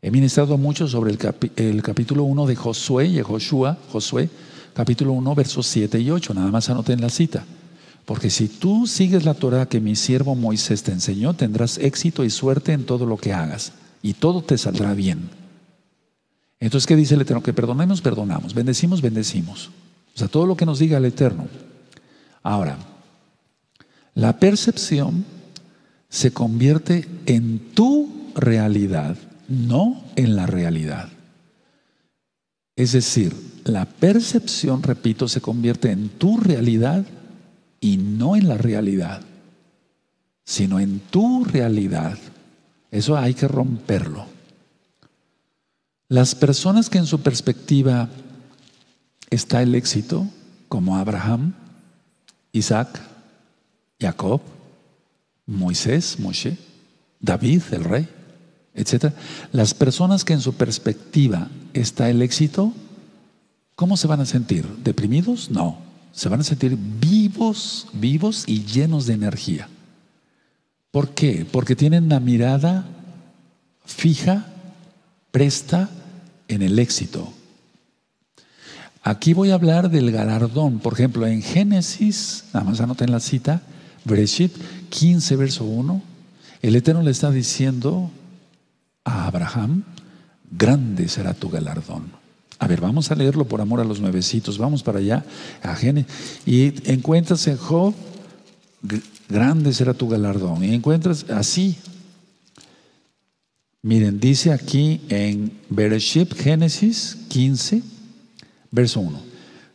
He 0.02 0.12
ministrado 0.12 0.58
mucho 0.58 0.88
sobre 0.90 1.12
el, 1.56 1.82
capítulo 1.82 2.24
1 2.24 2.46
de 2.46 2.56
Josué 2.58 3.06
y 3.06 3.22
Joshua, 3.22 3.78
Josué, 3.90 4.30
capítulo 4.74 5.14
1, 5.14 5.36
versos 5.36 5.66
7 5.68 5.98
y 6.02 6.12
8. 6.12 6.34
Nada 6.34 6.52
más 6.52 6.70
anoten 6.70 7.00
la 7.00 7.10
cita. 7.10 7.46
Porque 8.06 8.30
si 8.30 8.50
tú 8.50 8.86
sigues 8.86 9.24
la 9.24 9.34
Torah 9.34 9.68
que 9.68 9.80
mi 9.80 9.96
siervo 9.96 10.36
Moisés 10.36 10.84
te 10.84 10.92
enseñó, 10.92 11.34
tendrás 11.36 11.78
éxito 11.78 12.26
y 12.26 12.30
suerte 12.30 12.74
en 12.74 12.86
todo 12.86 13.06
lo 13.06 13.16
que 13.16 13.32
hagas. 13.32 13.72
Y 14.02 14.16
todo 14.16 14.42
te 14.42 14.58
saldrá 14.58 14.94
bien. 14.94 15.30
Entonces, 16.66 16.88
¿qué 16.88 16.96
dice 16.96 17.16
el 17.16 17.22
Eterno? 17.22 17.44
Que 17.44 17.54
perdonemos, 17.54 18.02
perdonamos. 18.02 18.54
Bendecimos, 18.54 19.02
bendecimos. 19.02 19.70
O 20.16 20.18
sea, 20.18 20.28
todo 20.28 20.46
lo 20.46 20.56
que 20.56 20.66
nos 20.66 20.80
diga 20.80 20.98
el 20.98 21.06
Eterno. 21.06 21.48
Ahora, 22.42 22.78
la 24.14 24.40
percepción 24.40 25.26
se 26.10 26.32
convierte 26.32 27.08
en 27.26 27.60
tu 27.74 28.32
realidad 28.36 29.18
no 29.48 30.04
en 30.16 30.36
la 30.36 30.46
realidad. 30.46 31.10
Es 32.76 32.94
decir, 32.94 33.36
la 33.66 33.86
percepción, 33.86 34.82
repito, 34.82 35.28
se 35.28 35.42
convierte 35.42 35.92
en 35.92 36.10
tu 36.10 36.38
realidad 36.38 37.06
y 37.80 37.98
no 37.98 38.36
en 38.36 38.48
la 38.48 38.58
realidad, 38.58 39.22
sino 40.44 40.80
en 40.80 41.00
tu 41.00 41.46
realidad. 41.46 42.18
Eso 42.90 43.18
hay 43.18 43.34
que 43.34 43.48
romperlo. 43.48 44.33
Las 46.14 46.36
personas 46.36 46.92
que 46.92 47.00
en 47.00 47.08
su 47.08 47.22
perspectiva 47.22 48.08
está 49.32 49.64
el 49.64 49.74
éxito, 49.74 50.28
como 50.70 50.96
Abraham, 50.96 51.56
Isaac, 52.52 53.02
Jacob, 54.00 54.40
Moisés, 55.48 56.20
Moshe, 56.20 56.56
David, 57.20 57.64
el 57.72 57.84
rey, 57.84 58.08
etcétera. 58.76 59.16
Las 59.54 59.74
personas 59.74 60.24
que 60.24 60.34
en 60.34 60.42
su 60.42 60.54
perspectiva 60.54 61.48
está 61.74 62.12
el 62.12 62.22
éxito, 62.22 62.74
¿cómo 63.76 63.98
se 63.98 64.06
van 64.06 64.22
a 64.22 64.28
sentir? 64.28 64.68
¿Deprimidos? 64.84 65.50
No. 65.50 65.80
Se 66.12 66.30
van 66.30 66.42
a 66.42 66.44
sentir 66.44 66.78
vivos, 66.78 67.88
vivos 67.92 68.44
y 68.46 68.64
llenos 68.66 69.08
de 69.08 69.16
energía. 69.16 69.68
¿Por 70.92 71.16
qué? 71.16 71.44
Porque 71.52 71.76
tienen 71.76 72.08
la 72.08 72.20
mirada 72.20 72.86
fija, 73.84 74.46
presta 75.32 75.90
en 76.48 76.62
el 76.62 76.80
éxito. 76.80 77.34
Aquí 79.04 79.34
voy 79.34 79.52
a 79.52 79.56
hablar 79.56 79.90
del 79.90 80.12
galardón. 80.12 80.80
Por 80.80 80.94
ejemplo, 80.94 81.28
en 81.28 81.42
Génesis, 81.42 82.46
nada 82.54 82.66
más 82.66 82.80
anoten 82.80 83.12
la 83.12 83.20
cita, 83.20 83.62
Bereshit 84.06 84.54
15, 84.90 85.36
verso 85.36 85.66
1, 85.66 86.02
el 86.62 86.76
Eterno 86.76 87.02
le 87.02 87.12
está 87.12 87.30
diciendo 87.30 88.10
a 89.04 89.28
Abraham, 89.28 89.84
grande 90.50 91.10
será 91.10 91.34
tu 91.34 91.50
galardón. 91.50 92.12
A 92.60 92.68
ver, 92.68 92.80
vamos 92.80 93.12
a 93.12 93.16
leerlo 93.16 93.46
por 93.46 93.60
amor 93.60 93.82
a 93.82 93.84
los 93.84 94.00
nuevecitos. 94.00 94.58
Vamos 94.58 94.84
para 94.84 95.00
allá, 95.00 95.26
a 95.62 95.76
Génesis. 95.76 96.40
Y 96.46 96.74
encuentras 96.90 97.46
en 97.48 97.58
Job, 97.58 97.94
grande 99.28 99.74
será 99.74 99.94
tu 99.94 100.08
galardón. 100.08 100.64
Y 100.64 100.74
encuentras 100.74 101.26
así. 101.30 101.78
Miren, 103.84 104.22
dice 104.22 104.54
aquí 104.54 105.02
en 105.10 105.60
Bereshit, 105.70 106.34
Génesis 106.34 107.18
15, 107.28 107.84
verso 108.72 109.02
1. 109.02 109.22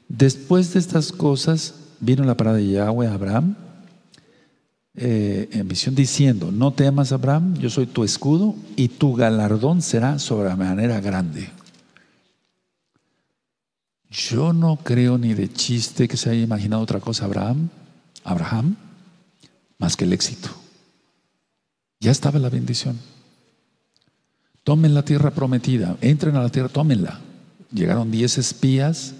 Después 0.08 0.72
de 0.72 0.80
estas 0.80 1.12
cosas 1.12 1.74
vino 2.00 2.24
la 2.24 2.34
parada 2.34 2.56
de 2.56 2.70
Yahweh 2.70 3.06
a 3.06 3.12
Abraham 3.12 3.54
eh, 4.94 5.50
en 5.52 5.68
visión 5.68 5.94
diciendo, 5.94 6.50
no 6.50 6.72
temas 6.72 7.12
Abraham, 7.12 7.58
yo 7.58 7.68
soy 7.68 7.86
tu 7.86 8.02
escudo 8.02 8.56
y 8.76 8.88
tu 8.88 9.14
galardón 9.14 9.82
será 9.82 10.18
sobre 10.18 10.56
manera 10.56 11.02
grande. 11.02 11.50
Yo 14.08 14.54
no 14.54 14.78
creo 14.82 15.18
ni 15.18 15.34
de 15.34 15.52
chiste 15.52 16.08
que 16.08 16.16
se 16.16 16.30
haya 16.30 16.40
imaginado 16.40 16.80
otra 16.80 17.00
cosa 17.00 17.26
Abraham, 17.26 17.68
Abraham, 18.24 18.74
más 19.76 19.98
que 19.98 20.04
el 20.04 20.14
éxito. 20.14 20.48
Ya 22.00 22.10
estaba 22.10 22.38
la 22.38 22.48
bendición. 22.48 22.98
Tomen 24.68 24.92
la 24.92 25.02
tierra 25.02 25.30
prometida, 25.30 25.96
entren 26.02 26.36
a 26.36 26.42
la 26.42 26.50
tierra, 26.50 26.68
tómenla. 26.68 27.20
Llegaron 27.72 28.10
diez 28.10 28.36
espías 28.36 29.14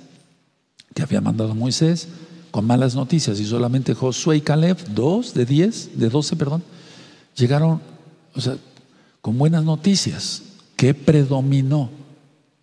que 0.93 1.01
había 1.01 1.23
mandado 1.23 1.55
Moisés 1.55 2.07
con 2.51 2.67
malas 2.67 2.95
noticias 2.95 3.41
y 3.41 3.47
solamente 3.47 3.95
Josué 3.95 4.37
y 4.37 4.41
Caleb, 4.43 4.77
dos 4.91 5.33
de 5.33 5.47
diez, 5.47 5.93
de 5.95 6.11
doce, 6.11 6.37
perdón, 6.37 6.63
llegaron, 7.35 7.81
o 8.35 8.41
sea, 8.43 8.59
con 9.23 9.39
buenas 9.39 9.65
noticias. 9.65 10.43
¿Qué 10.77 10.93
predominó? 10.93 11.89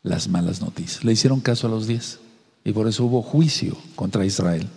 Las 0.04 0.28
malas 0.28 0.62
noticias. 0.62 1.04
Le 1.04 1.14
hicieron 1.14 1.40
caso 1.40 1.66
a 1.66 1.72
los 1.72 1.88
diez 1.88 2.20
y 2.64 2.72
por 2.72 2.88
eso 2.88 3.04
hubo 3.06 3.24
juicio 3.24 3.76
contra 3.96 4.28
Israel. 4.28 4.68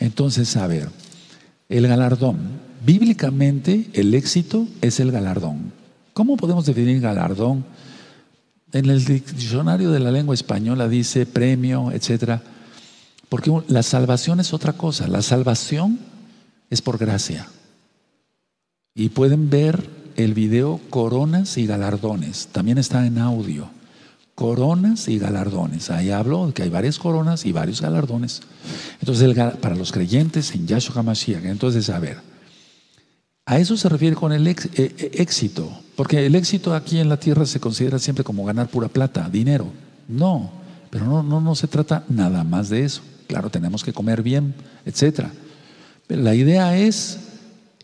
Entonces, 0.00 0.56
a 0.56 0.66
ver, 0.66 0.88
el 1.68 1.86
galardón. 1.88 2.38
Bíblicamente, 2.86 3.90
el 3.92 4.14
éxito 4.14 4.66
es 4.80 4.98
el 4.98 5.12
galardón. 5.12 5.83
¿Cómo 6.14 6.36
podemos 6.36 6.64
definir 6.64 7.00
galardón? 7.00 7.64
En 8.72 8.88
el 8.88 9.04
diccionario 9.04 9.90
de 9.90 9.98
la 10.00 10.12
lengua 10.12 10.34
española 10.34 10.88
dice 10.88 11.26
premio, 11.26 11.90
etcétera. 11.90 12.40
Porque 13.28 13.52
la 13.66 13.82
salvación 13.82 14.38
es 14.38 14.54
otra 14.54 14.74
cosa. 14.74 15.08
La 15.08 15.22
salvación 15.22 15.98
es 16.70 16.80
por 16.82 16.98
gracia. 16.98 17.48
Y 18.94 19.08
pueden 19.08 19.50
ver 19.50 19.90
el 20.14 20.34
video 20.34 20.80
Coronas 20.88 21.58
y 21.58 21.66
Galardones. 21.66 22.46
También 22.52 22.78
está 22.78 23.04
en 23.06 23.18
audio. 23.18 23.68
Coronas 24.36 25.08
y 25.08 25.18
galardones. 25.18 25.90
Ahí 25.90 26.10
hablo 26.10 26.52
que 26.54 26.62
hay 26.62 26.70
varias 26.70 26.98
coronas 26.98 27.44
y 27.44 27.52
varios 27.52 27.80
galardones. 27.80 28.42
Entonces, 29.00 29.36
para 29.60 29.74
los 29.74 29.90
creyentes 29.90 30.54
en 30.54 30.66
Yahshua 30.66 31.00
HaMashiach. 31.00 31.44
Entonces, 31.44 31.90
a 31.90 31.98
ver, 31.98 32.18
a 33.46 33.58
eso 33.58 33.76
se 33.76 33.88
refiere 33.88 34.16
con 34.16 34.32
el 34.32 34.46
eh, 34.46 34.56
eh, 34.74 35.10
éxito. 35.14 35.70
Porque 35.96 36.26
el 36.26 36.34
éxito 36.34 36.74
aquí 36.74 36.98
en 36.98 37.08
la 37.08 37.18
tierra 37.18 37.46
se 37.46 37.60
considera 37.60 37.98
siempre 37.98 38.24
como 38.24 38.44
ganar 38.44 38.68
pura 38.68 38.88
plata, 38.88 39.28
dinero. 39.28 39.66
No, 40.08 40.50
pero 40.90 41.06
no, 41.06 41.22
no, 41.22 41.40
no 41.40 41.54
se 41.54 41.68
trata 41.68 42.04
nada 42.08 42.44
más 42.44 42.68
de 42.68 42.84
eso. 42.84 43.02
Claro, 43.26 43.50
tenemos 43.50 43.84
que 43.84 43.92
comer 43.92 44.22
bien, 44.22 44.54
etc. 44.84 45.28
Pero 46.06 46.22
la 46.22 46.34
idea 46.34 46.76
es 46.76 47.18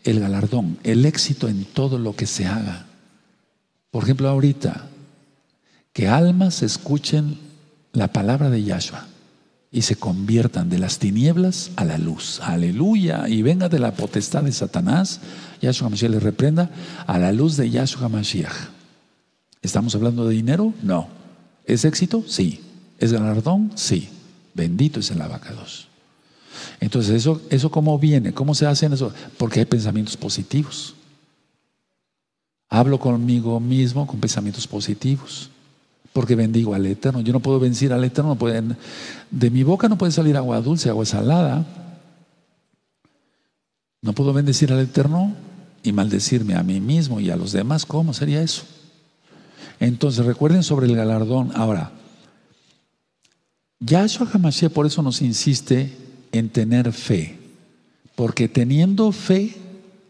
el 0.03 0.19
galardón, 0.19 0.77
el 0.83 1.05
éxito 1.05 1.47
en 1.47 1.65
todo 1.65 1.97
lo 1.97 2.15
que 2.15 2.25
se 2.25 2.45
haga. 2.45 2.87
Por 3.91 4.03
ejemplo, 4.03 4.29
ahorita, 4.29 4.87
que 5.93 6.07
almas 6.07 6.63
escuchen 6.63 7.37
la 7.93 8.07
palabra 8.07 8.49
de 8.49 8.63
Yahshua 8.63 9.10
y 9.71 9.83
se 9.83 9.95
conviertan 9.95 10.69
de 10.69 10.79
las 10.79 10.99
tinieblas 10.99 11.71
a 11.77 11.85
la 11.85 11.97
luz. 11.97 12.41
Aleluya. 12.41 13.29
Y 13.29 13.41
venga 13.41 13.69
de 13.69 13.79
la 13.79 13.93
potestad 13.93 14.43
de 14.43 14.51
Satanás, 14.51 15.21
Yahshua 15.61 15.89
Mashiach 15.89 16.11
le 16.11 16.19
reprenda, 16.19 16.69
a 17.07 17.17
la 17.17 17.31
luz 17.31 17.55
de 17.55 17.69
Yahshua 17.69 18.09
Mashiach. 18.09 18.53
¿Estamos 19.61 19.95
hablando 19.95 20.27
de 20.27 20.35
dinero? 20.35 20.73
No. 20.83 21.07
¿Es 21.65 21.85
éxito? 21.85 22.23
Sí. 22.27 22.59
¿Es 22.99 23.13
galardón? 23.13 23.71
Sí. 23.75 24.09
Bendito 24.53 24.99
es 24.99 25.09
el 25.11 25.21
abacados. 25.21 25.87
Entonces, 26.81 27.15
¿eso, 27.15 27.41
¿eso 27.49 27.71
cómo 27.71 27.97
viene? 27.97 28.33
¿Cómo 28.33 28.53
se 28.53 28.65
hace 28.65 28.87
eso? 28.87 29.13
Porque 29.37 29.59
hay 29.61 29.65
pensamientos 29.65 30.17
positivos. 30.17 30.95
Hablo 32.67 32.99
conmigo 32.99 33.59
mismo 33.61 34.05
con 34.05 34.19
pensamientos 34.19 34.67
positivos. 34.67 35.49
Porque 36.13 36.35
bendigo 36.35 36.73
al 36.73 36.85
Eterno. 36.85 37.21
Yo 37.21 37.33
no 37.33 37.39
puedo 37.39 37.59
vencer 37.59 37.93
al 37.93 38.03
Eterno. 38.03 38.37
de 39.31 39.49
mi 39.49 39.63
boca 39.63 39.87
no 39.87 39.97
puede 39.97 40.11
salir 40.11 40.35
agua 40.37 40.61
dulce, 40.61 40.89
agua 40.89 41.05
salada. 41.05 41.65
No 44.01 44.13
puedo 44.13 44.33
bendecir 44.33 44.71
al 44.73 44.79
Eterno 44.79 45.33
y 45.83 45.91
maldecirme 45.91 46.55
a 46.55 46.63
mí 46.63 46.79
mismo 46.79 47.19
y 47.19 47.29
a 47.29 47.35
los 47.35 47.51
demás. 47.51 47.85
¿Cómo 47.85 48.13
sería 48.13 48.41
eso? 48.41 48.63
Entonces 49.79 50.25
recuerden 50.25 50.63
sobre 50.63 50.87
el 50.87 50.95
galardón. 50.95 51.51
Ahora, 51.55 51.91
Yahshua 53.79 54.29
HaMashiach 54.31 54.71
por 54.71 54.85
eso 54.85 55.01
nos 55.01 55.21
insiste 55.21 55.97
en 56.31 56.49
tener 56.49 56.93
fe, 56.93 57.39
porque 58.15 58.47
teniendo 58.47 59.11
fe 59.11 59.55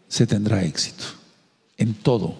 se 0.08 0.26
tendrá 0.26 0.62
éxito 0.62 1.04
en 1.78 1.94
todo, 1.94 2.36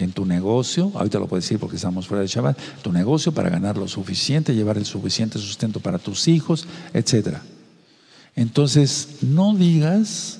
en 0.00 0.12
tu 0.12 0.24
negocio, 0.24 0.90
ahorita 0.94 1.18
lo 1.18 1.26
puedo 1.26 1.40
decir 1.40 1.58
porque 1.58 1.76
estamos 1.76 2.06
fuera 2.06 2.22
de 2.22 2.28
Shabbat, 2.28 2.58
tu 2.82 2.92
negocio 2.92 3.32
para 3.32 3.50
ganar 3.50 3.76
lo 3.76 3.86
suficiente, 3.86 4.54
llevar 4.54 4.78
el 4.78 4.86
suficiente 4.86 5.38
sustento 5.38 5.80
para 5.80 5.98
tus 5.98 6.26
hijos, 6.26 6.66
etc. 6.94 7.36
Entonces, 8.34 9.18
no 9.22 9.54
digas 9.54 10.38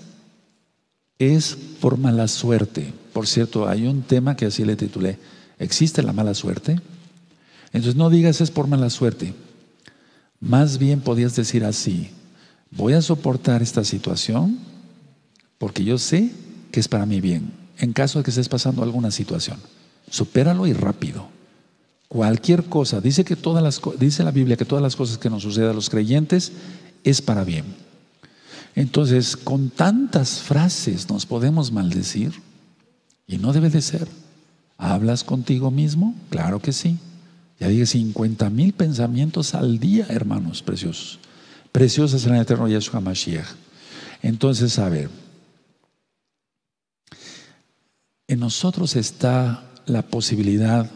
es 1.19 1.57
por 1.81 1.99
mala 1.99 2.27
suerte. 2.27 2.93
Por 3.13 3.27
cierto, 3.27 3.69
hay 3.69 3.87
un 3.87 4.03
tema 4.03 4.37
que 4.37 4.47
así 4.47 4.65
le 4.65 4.75
titulé, 4.75 5.19
¿existe 5.59 6.03
la 6.03 6.15
mala 6.15 6.33
suerte? 6.35 6.81
Entonces 7.73 7.95
no 7.95 8.09
digas 8.09 8.41
es 8.41 8.51
por 8.51 8.67
mala 8.67 8.89
suerte. 8.89 9.35
Más 10.41 10.79
bien 10.79 11.01
podías 11.03 11.37
decir 11.37 11.65
así, 11.65 12.11
voy 12.71 12.95
a 12.95 13.03
soportar 13.03 13.63
esta 13.63 13.85
situación 13.85 14.59
porque 15.59 15.85
yo 15.85 15.99
sé 15.99 16.33
que 16.73 16.81
es 16.81 16.89
para 16.89 17.05
mi 17.05 17.21
bien, 17.21 17.53
en 17.81 17.93
caso 17.93 18.19
de 18.19 18.25
que 18.25 18.31
estés 18.31 18.49
pasando 18.49 18.83
alguna 18.83 19.11
situación. 19.11 19.59
Supéralo 20.09 20.67
y 20.67 20.73
rápido. 20.73 21.29
Cualquier 22.09 22.65
cosa, 22.65 23.01
dice 23.01 23.25
que 23.25 23.37
todas 23.37 23.63
las 23.63 23.81
dice 23.99 24.25
la 24.25 24.33
Biblia 24.33 24.57
que 24.57 24.65
todas 24.65 24.83
las 24.83 24.97
cosas 24.97 25.19
que 25.19 25.31
nos 25.31 25.43
suceden 25.43 25.71
a 25.71 25.75
los 25.75 25.91
creyentes 25.91 26.53
es 27.05 27.23
para 27.23 27.45
bien. 27.45 27.65
Entonces, 28.75 29.37
con 29.37 29.71
tantas 29.71 30.41
frases 30.41 31.09
nos 31.09 31.27
podemos 31.27 31.73
maldecir 31.73 32.33
y 33.27 33.39
no 33.39 33.53
debe 33.53 33.71
de 33.71 33.83
ser. 33.83 34.09
¿Hablas 34.77 35.25
contigo 35.25 35.71
mismo? 35.71 36.15
Claro 36.31 36.61
que 36.61 36.73
sí. 36.73 36.99
Ya 37.59 37.69
dije 37.69 37.87
50 37.87 38.51
mil 38.51 38.73
pensamientos 38.73 39.55
al 39.55 39.79
día, 39.79 40.07
hermanos 40.09 40.63
preciosos. 40.63 41.19
Preciosos 41.73 42.27
en 42.27 42.35
el 42.35 42.43
eterno 42.43 42.69
Yeshua 42.69 43.01
Mashiach. 43.01 43.47
Entonces, 44.23 44.79
a 44.79 44.89
ver, 44.89 45.11
en 48.31 48.39
nosotros 48.39 48.95
está 48.95 49.65
la 49.87 50.03
posibilidad 50.03 50.89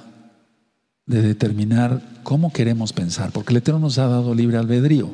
de 1.04 1.20
determinar 1.20 2.20
cómo 2.22 2.52
queremos 2.52 2.92
pensar, 2.92 3.32
porque 3.32 3.52
el 3.52 3.56
Eterno 3.56 3.80
nos 3.80 3.98
ha 3.98 4.06
dado 4.06 4.36
libre 4.36 4.56
albedrío 4.56 5.10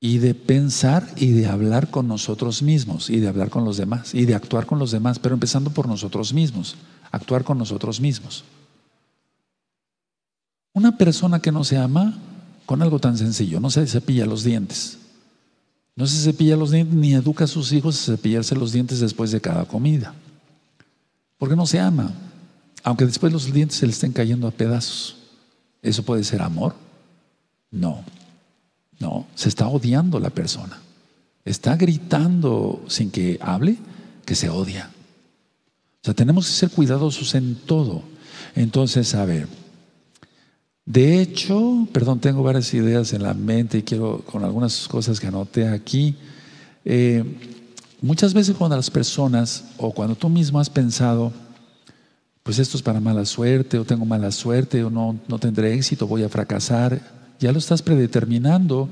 y 0.00 0.18
de 0.18 0.34
pensar 0.34 1.08
y 1.16 1.30
de 1.30 1.46
hablar 1.46 1.90
con 1.90 2.08
nosotros 2.08 2.62
mismos 2.62 3.08
y 3.08 3.20
de 3.20 3.28
hablar 3.28 3.48
con 3.48 3.64
los 3.64 3.78
demás 3.78 4.14
y 4.14 4.26
de 4.26 4.34
actuar 4.34 4.66
con 4.66 4.78
los 4.78 4.90
demás, 4.90 5.18
pero 5.18 5.34
empezando 5.34 5.70
por 5.70 5.88
nosotros 5.88 6.34
mismos, 6.34 6.76
actuar 7.10 7.42
con 7.42 7.56
nosotros 7.56 7.98
mismos. 7.98 8.44
Una 10.74 10.98
persona 10.98 11.40
que 11.40 11.52
no 11.52 11.64
se 11.64 11.78
ama 11.78 12.18
con 12.66 12.82
algo 12.82 12.98
tan 12.98 13.16
sencillo, 13.16 13.60
no 13.60 13.70
se 13.70 13.86
cepilla 13.86 14.26
los 14.26 14.44
dientes. 14.44 14.98
No 15.96 16.06
se 16.06 16.22
cepilla 16.22 16.54
los 16.54 16.70
dientes 16.70 16.94
ni 16.94 17.14
educa 17.14 17.44
a 17.44 17.46
sus 17.48 17.72
hijos 17.72 17.96
a 18.02 18.12
cepillarse 18.12 18.54
los 18.54 18.72
dientes 18.72 19.00
después 19.00 19.30
de 19.30 19.40
cada 19.40 19.64
comida. 19.64 20.14
Porque 21.40 21.56
no 21.56 21.66
se 21.66 21.80
ama. 21.80 22.12
Aunque 22.84 23.06
después 23.06 23.32
los 23.32 23.50
dientes 23.50 23.78
se 23.78 23.86
le 23.86 23.92
estén 23.92 24.12
cayendo 24.12 24.46
a 24.46 24.50
pedazos. 24.50 25.16
¿Eso 25.82 26.04
puede 26.04 26.22
ser 26.22 26.42
amor? 26.42 26.74
No. 27.70 28.04
No, 28.98 29.26
se 29.34 29.48
está 29.48 29.66
odiando 29.66 30.20
la 30.20 30.28
persona. 30.28 30.78
está 31.46 31.74
gritando 31.76 32.84
sin 32.88 33.10
que 33.10 33.38
hable 33.40 33.78
que 34.26 34.34
se 34.34 34.50
odia. 34.50 34.90
O 36.02 36.04
sea, 36.04 36.12
tenemos 36.12 36.46
que 36.46 36.52
ser 36.52 36.70
cuidadosos 36.70 37.34
en 37.34 37.54
todo. 37.54 38.02
Entonces, 38.54 39.14
a 39.14 39.24
ver, 39.24 39.48
de 40.84 41.22
hecho, 41.22 41.88
perdón, 41.90 42.20
tengo 42.20 42.42
varias 42.42 42.74
ideas 42.74 43.14
en 43.14 43.22
la 43.22 43.32
mente 43.32 43.78
y 43.78 43.82
quiero, 43.82 44.18
con 44.18 44.44
algunas 44.44 44.86
cosas 44.88 45.18
que 45.18 45.28
anoté 45.28 45.66
aquí, 45.66 46.16
eh, 46.84 47.24
muchas 48.02 48.34
veces 48.34 48.56
cuando 48.56 48.76
las 48.76 48.90
personas 48.90 49.64
o 49.76 49.92
cuando 49.92 50.14
tú 50.14 50.28
mismo 50.28 50.60
has 50.60 50.70
pensado, 50.70 51.32
pues 52.42 52.58
esto 52.58 52.76
es 52.76 52.82
para 52.82 53.00
mala 53.00 53.24
suerte 53.24 53.78
o 53.78 53.84
tengo 53.84 54.04
mala 54.04 54.30
suerte 54.32 54.82
o 54.82 54.90
no, 54.90 55.18
no 55.28 55.38
tendré 55.38 55.74
éxito, 55.74 56.06
voy 56.06 56.22
a 56.22 56.28
fracasar, 56.28 57.00
ya 57.38 57.52
lo 57.52 57.58
estás 57.58 57.82
predeterminando, 57.82 58.88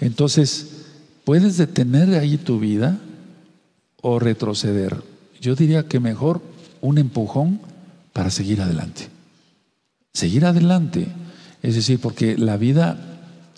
entonces 0.00 0.68
puedes 1.24 1.56
detener 1.56 2.14
ahí 2.18 2.36
tu 2.36 2.58
vida 2.58 2.98
o 4.00 4.18
retroceder. 4.18 5.02
Yo 5.40 5.54
diría 5.54 5.88
que 5.88 6.00
mejor 6.00 6.42
un 6.80 6.98
empujón 6.98 7.60
para 8.12 8.30
seguir 8.30 8.60
adelante. 8.60 9.08
Seguir 10.12 10.44
adelante. 10.44 11.08
Es 11.62 11.74
decir, 11.74 12.00
porque 12.00 12.36
la 12.36 12.56
vida 12.56 12.98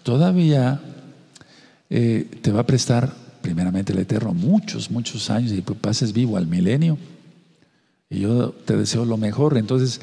todavía 0.03 0.80
eh, 1.90 2.28
te 2.42 2.53
va 2.53 2.61
a 2.61 2.66
prestar, 2.66 3.14
primeramente 3.45 3.92
el 3.92 3.99
Eterno, 3.99 4.32
muchos, 4.32 4.90
muchos 4.90 5.28
años 5.28 5.53
y 5.53 5.61
pues 5.61 5.78
pases 5.78 6.14
vivo 6.14 6.38
al 6.38 6.47
milenio. 6.47 6.97
Y 8.09 8.20
yo 8.20 8.53
te 8.64 8.74
deseo 8.74 9.05
lo 9.05 9.18
mejor. 9.18 9.59
Entonces, 9.59 10.01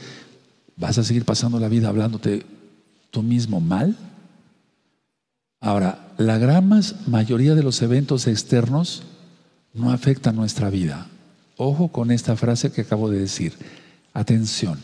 ¿vas 0.78 1.00
a 1.00 1.04
seguir 1.04 1.26
pasando 1.26 1.60
la 1.60 1.68
vida 1.68 1.90
hablándote 1.90 2.46
tú 3.10 3.24
mismo 3.24 3.60
mal? 3.60 3.98
Ahora, 5.60 6.14
la 6.20 6.38
gran 6.38 6.70
mayoría 7.08 7.56
de 7.56 7.64
los 7.64 7.82
eventos 7.82 8.28
externos 8.28 9.02
no 9.74 9.92
afectan 9.92 10.36
nuestra 10.36 10.70
vida. 10.70 11.08
Ojo 11.58 11.88
con 11.88 12.12
esta 12.12 12.36
frase 12.36 12.72
que 12.72 12.82
acabo 12.82 13.10
de 13.10 13.20
decir. 13.20 13.54
Atención, 14.14 14.78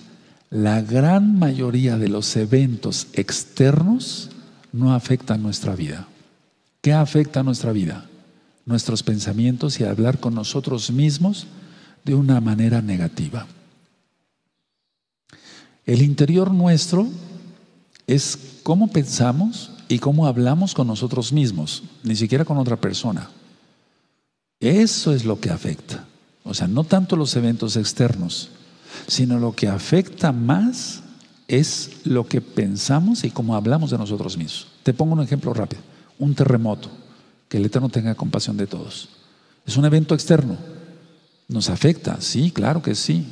la 0.50 0.82
gran 0.82 1.38
mayoría 1.38 1.98
de 1.98 2.08
los 2.08 2.36
eventos 2.36 3.08
externos 3.14 4.32
no 4.74 4.96
afectan 4.96 5.44
nuestra 5.44 5.76
vida. 5.76 6.08
¿Qué 6.82 6.94
afecta 6.94 7.44
nuestra 7.44 7.72
vida? 7.72 8.06
Nuestros 8.68 9.02
pensamientos 9.02 9.80
y 9.80 9.86
hablar 9.86 10.20
con 10.20 10.36
nosotros 10.36 10.92
mismos 10.92 11.48
de 12.04 12.14
una 12.14 12.40
manera 12.40 12.84
negativa. 12.84 13.48
El 15.86 16.04
interior 16.04 16.54
nuestro 16.54 17.08
es 18.06 18.38
cómo 18.64 18.90
pensamos 18.90 19.72
y 19.88 20.00
cómo 20.00 20.28
hablamos 20.28 20.74
con 20.74 20.86
nosotros 20.86 21.32
mismos, 21.32 21.84
ni 22.04 22.16
siquiera 22.16 22.46
con 22.46 22.58
otra 22.58 22.76
persona. 22.76 23.30
Eso 24.60 25.14
es 25.14 25.24
lo 25.24 25.40
que 25.40 25.50
afecta. 25.50 26.06
O 26.44 26.54
sea, 26.54 26.68
no 26.68 26.84
tanto 26.84 27.16
los 27.16 27.36
eventos 27.36 27.78
externos, 27.78 28.50
sino 29.08 29.40
lo 29.40 29.54
que 29.54 29.68
afecta 29.68 30.32
más 30.32 31.04
es 31.48 32.02
lo 32.04 32.28
que 32.28 32.42
pensamos 32.42 33.24
y 33.24 33.32
cómo 33.32 33.56
hablamos 33.56 33.92
de 33.92 33.98
nosotros 33.98 34.38
mismos. 34.38 34.68
Te 34.84 34.94
pongo 34.94 35.14
un 35.14 35.24
ejemplo 35.24 35.54
rápido. 35.54 35.82
Un 36.20 36.36
terremoto. 36.36 36.90
Que 37.50 37.58
el 37.58 37.66
Eterno 37.66 37.90
tenga 37.90 38.16
compasión 38.16 38.58
de 38.58 38.68
todos. 38.68 39.10
Es 39.66 39.78
un 39.78 39.86
evento 39.86 40.14
externo. 40.14 40.58
¿Nos 41.48 41.70
afecta? 41.70 42.20
Sí, 42.20 42.52
claro 42.52 42.82
que 42.82 42.96
sí. 42.96 43.28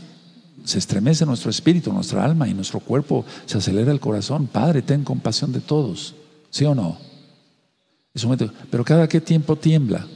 Se 0.63 0.79
estremece 0.79 1.25
nuestro 1.25 1.49
espíritu, 1.49 1.91
nuestra 1.91 2.23
alma 2.23 2.47
y 2.47 2.53
nuestro 2.53 2.79
cuerpo, 2.79 3.25
se 3.45 3.57
acelera 3.57 3.91
el 3.91 3.99
corazón. 3.99 4.47
Padre, 4.47 4.81
ten 4.81 5.03
compasión 5.03 5.51
de 5.51 5.59
todos. 5.59 6.15
¿Sí 6.49 6.65
o 6.65 6.73
no? 6.73 6.97
Pero 8.71 8.85
cada 8.85 9.07
qué 9.07 9.19
tiempo 9.19 9.57
tiembla 9.57 10.07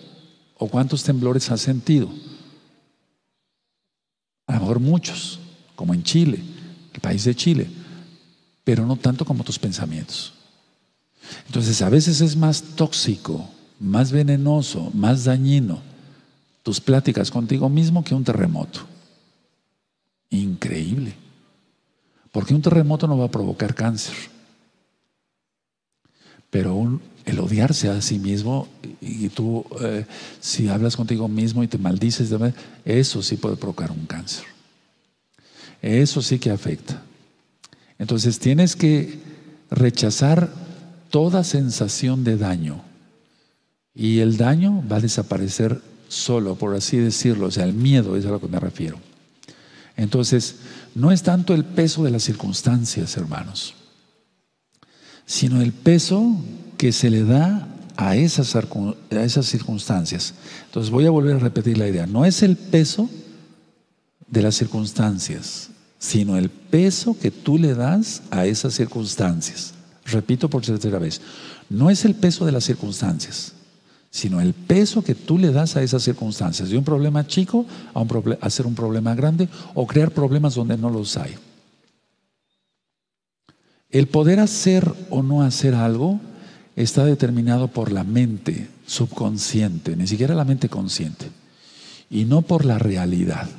o 0.57 0.67
cuántos 0.67 1.03
temblores 1.03 1.51
has 1.51 1.61
sentido. 1.61 2.09
A 4.47 4.53
lo 4.53 4.61
mejor 4.61 4.79
muchos, 4.79 5.39
como 5.75 5.93
en 5.93 6.03
Chile, 6.03 6.41
el 6.93 7.01
país 7.01 7.25
de 7.25 7.35
Chile, 7.35 7.69
pero 8.63 8.85
no 8.85 8.95
tanto 8.95 9.25
como 9.25 9.43
tus 9.43 9.59
pensamientos. 9.59 10.33
Entonces 11.47 11.81
a 11.81 11.89
veces 11.89 12.21
es 12.21 12.35
más 12.35 12.61
tóxico, 12.75 13.49
más 13.79 14.11
venenoso, 14.11 14.91
más 14.93 15.23
dañino 15.23 15.81
tus 16.63 16.79
pláticas 16.79 17.31
contigo 17.31 17.69
mismo 17.69 18.03
que 18.03 18.13
un 18.13 18.23
terremoto. 18.23 18.81
Increíble. 20.29 21.15
Porque 22.31 22.53
un 22.53 22.61
terremoto 22.61 23.07
no 23.07 23.17
va 23.17 23.25
a 23.25 23.31
provocar 23.31 23.73
cáncer. 23.73 24.13
Pero 26.49 26.99
el 27.25 27.39
odiarse 27.39 27.89
a 27.89 28.01
sí 28.01 28.19
mismo 28.19 28.67
y 29.01 29.29
tú 29.29 29.65
eh, 29.81 30.05
si 30.39 30.67
hablas 30.67 30.95
contigo 30.95 31.27
mismo 31.27 31.63
y 31.63 31.67
te 31.67 31.77
maldices, 31.77 32.31
eso 32.85 33.23
sí 33.23 33.37
puede 33.37 33.55
provocar 33.55 33.91
un 33.91 34.05
cáncer. 34.05 34.45
Eso 35.81 36.21
sí 36.21 36.39
que 36.39 36.51
afecta. 36.51 37.01
Entonces 37.97 38.39
tienes 38.39 38.75
que 38.75 39.19
rechazar 39.71 40.51
toda 41.09 41.43
sensación 41.43 42.23
de 42.23 42.37
daño 42.37 42.88
y 43.93 44.19
el 44.19 44.37
daño 44.37 44.83
va 44.89 44.97
a 44.97 45.01
desaparecer 45.01 45.81
solo, 46.07 46.55
por 46.55 46.75
así 46.75 46.97
decirlo, 46.97 47.47
o 47.47 47.51
sea, 47.51 47.65
el 47.65 47.73
miedo 47.73 48.15
es 48.15 48.25
a 48.25 48.29
lo 48.29 48.39
que 48.39 48.47
me 48.47 48.59
refiero. 48.59 48.97
Entonces, 49.95 50.55
no 50.95 51.11
es 51.11 51.23
tanto 51.23 51.53
el 51.53 51.65
peso 51.65 52.03
de 52.03 52.11
las 52.11 52.23
circunstancias, 52.23 53.17
hermanos, 53.17 53.75
sino 55.25 55.61
el 55.61 55.73
peso 55.73 56.35
que 56.77 56.91
se 56.91 57.09
le 57.09 57.23
da 57.23 57.67
a 57.97 58.15
esas, 58.15 58.55
a 58.55 58.63
esas 59.11 59.45
circunstancias. 59.45 60.33
Entonces 60.65 60.89
voy 60.89 61.05
a 61.05 61.11
volver 61.11 61.35
a 61.35 61.39
repetir 61.39 61.77
la 61.77 61.87
idea. 61.87 62.07
No 62.07 62.23
es 62.23 62.43
el 62.43 62.55
peso 62.55 63.09
de 64.27 64.41
las 64.41 64.55
circunstancias, 64.55 65.69
sino 65.99 66.37
el 66.37 66.49
peso 66.49 67.17
que 67.19 67.29
tú 67.29 67.57
le 67.57 67.75
das 67.75 68.21
a 68.31 68.45
esas 68.45 68.73
circunstancias. 68.73 69.73
Repito 70.05 70.49
por 70.49 70.63
tercera 70.63 70.97
vez. 70.97 71.19
No 71.69 71.89
es 71.89 72.05
el 72.05 72.15
peso 72.15 72.45
de 72.45 72.53
las 72.53 72.63
circunstancias, 72.63 73.53
sino 74.11 74.41
el 74.41 74.53
peso 74.53 75.03
que 75.03 75.15
tú 75.15 75.37
le 75.37 75.51
das 75.51 75.75
a 75.75 75.83
esas 75.83 76.03
circunstancias. 76.03 76.69
De 76.69 76.77
un 76.77 76.83
problema 76.83 77.27
chico 77.27 77.65
a, 77.93 77.99
un 78.01 78.37
a 78.41 78.49
ser 78.49 78.65
un 78.65 78.75
problema 78.75 79.15
grande 79.15 79.47
o 79.75 79.85
crear 79.85 80.11
problemas 80.11 80.55
donde 80.55 80.77
no 80.77 80.89
los 80.89 81.17
hay. 81.17 81.35
El 83.89 84.07
poder 84.07 84.39
hacer 84.39 84.91
o 85.09 85.23
no 85.23 85.41
hacer 85.41 85.73
algo 85.73 86.19
está 86.75 87.05
determinado 87.05 87.67
por 87.67 87.91
la 87.91 88.03
mente 88.03 88.69
subconsciente, 88.85 89.95
ni 89.95 90.07
siquiera 90.07 90.35
la 90.35 90.45
mente 90.45 90.69
consciente, 90.69 91.25
y 92.09 92.25
no 92.25 92.41
por 92.41 92.65
la 92.65 92.79
realidad. 92.79 93.49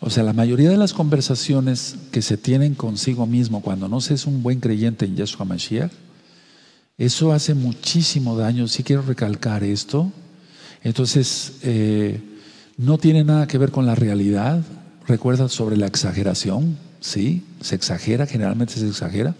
O 0.00 0.10
sea, 0.10 0.22
la 0.22 0.32
mayoría 0.32 0.70
de 0.70 0.76
las 0.76 0.92
conversaciones 0.92 1.96
que 2.10 2.22
se 2.22 2.36
tienen 2.36 2.74
consigo 2.74 3.26
mismo 3.26 3.62
cuando 3.62 3.88
no 3.88 4.00
se 4.00 4.14
es 4.14 4.26
un 4.26 4.42
buen 4.42 4.60
creyente 4.60 5.04
en 5.04 5.16
Yeshua 5.16 5.44
Mashiach, 5.44 5.92
eso 6.98 7.32
hace 7.32 7.54
muchísimo 7.54 8.36
daño. 8.36 8.68
Si 8.68 8.82
quiero 8.82 9.02
recalcar 9.02 9.62
esto, 9.64 10.10
entonces 10.82 11.58
eh, 11.62 12.20
no 12.78 12.98
tiene 12.98 13.22
nada 13.24 13.46
que 13.46 13.58
ver 13.58 13.70
con 13.70 13.86
la 13.86 13.94
realidad. 13.94 14.62
Recuerda 15.06 15.48
sobre 15.48 15.76
la 15.76 15.86
exageración, 15.86 16.78
¿sí? 17.00 17.44
Se 17.60 17.74
exagera, 17.74 18.26
generalmente 18.26 18.74
se 18.74 18.88
exagera. 18.88 19.34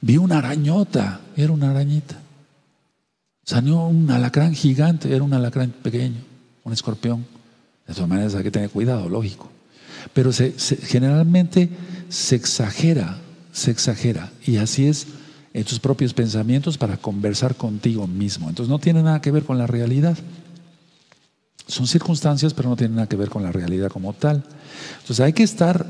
Vi 0.00 0.16
una 0.16 0.38
arañota, 0.38 1.20
era 1.36 1.52
una 1.52 1.70
arañita. 1.70 2.20
Salió 3.44 3.86
un 3.86 4.10
alacrán 4.10 4.54
gigante, 4.54 5.14
era 5.14 5.24
un 5.24 5.32
alacrán 5.32 5.70
pequeño, 5.70 6.20
un 6.64 6.72
escorpión. 6.72 7.26
De 7.86 7.94
todas 7.94 8.08
maneras 8.08 8.34
hay 8.34 8.44
que 8.44 8.50
tener 8.50 8.70
cuidado, 8.70 9.08
lógico. 9.08 9.50
Pero 10.12 10.30
generalmente 10.32 11.68
se 12.08 12.36
exagera, 12.36 13.18
se 13.52 13.70
exagera. 13.70 14.30
Y 14.46 14.58
así 14.58 14.86
es 14.86 15.06
en 15.52 15.64
tus 15.64 15.80
propios 15.80 16.14
pensamientos 16.14 16.78
para 16.78 16.96
conversar 16.96 17.56
contigo 17.56 18.06
mismo. 18.06 18.48
Entonces 18.48 18.70
no 18.70 18.78
tiene 18.78 19.02
nada 19.02 19.20
que 19.20 19.30
ver 19.30 19.44
con 19.44 19.58
la 19.58 19.66
realidad. 19.66 20.16
Son 21.66 21.86
circunstancias, 21.86 22.54
pero 22.54 22.68
no 22.68 22.76
tienen 22.76 22.96
nada 22.96 23.08
que 23.08 23.16
ver 23.16 23.30
con 23.30 23.42
la 23.42 23.52
realidad 23.52 23.90
como 23.90 24.12
tal. 24.12 24.42
Entonces 25.00 25.20
hay 25.20 25.32
que 25.32 25.42
estar, 25.42 25.86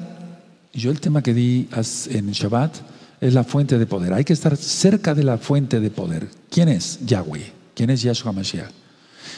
yo 0.73 0.91
el 0.91 1.01
tema 1.01 1.23
que 1.23 1.35
di 1.35 1.69
en 2.11 2.31
Shabbat, 2.31 2.77
es 3.21 3.35
la 3.35 3.45
fuente 3.45 3.79
de 3.79 3.87
poder. 3.87 4.15
Hay 4.15 4.25
que 4.25 4.33
estar 4.33 4.57
cerca 4.57 5.15
de 5.15 5.25
la 5.25 5.37
fuente 5.37 5.79
de 5.79 5.91
poder. 5.91 6.29
¿Quién 6.51 6.69
es? 6.69 6.99
Yahweh. 7.05 7.53
¿Quién 7.75 7.91
es 7.91 8.03
Yahshua 8.03 8.33
Mashiach? 8.33 8.71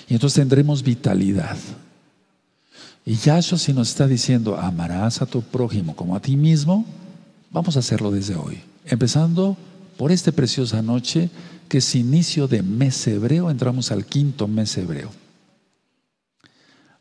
Y 0.08 0.14
entonces 0.14 0.36
tendremos 0.36 0.82
vitalidad. 0.82 1.56
Y 3.04 3.16
Yahshua 3.16 3.58
si 3.58 3.72
nos 3.72 3.88
está 3.88 4.06
diciendo, 4.06 4.56
amarás 4.56 5.20
a 5.20 5.26
tu 5.26 5.42
prójimo 5.42 5.96
como 5.96 6.14
a 6.14 6.20
ti 6.20 6.36
mismo, 6.36 6.86
vamos 7.50 7.76
a 7.76 7.80
hacerlo 7.80 8.12
desde 8.12 8.36
hoy. 8.36 8.60
Empezando 8.86 9.56
por 10.02 10.10
esta 10.10 10.32
preciosa 10.32 10.82
noche, 10.82 11.30
que 11.68 11.78
es 11.78 11.94
inicio 11.94 12.48
de 12.48 12.60
mes 12.64 13.06
hebreo, 13.06 13.48
entramos 13.50 13.92
al 13.92 14.04
quinto 14.04 14.48
mes 14.48 14.76
hebreo. 14.76 15.10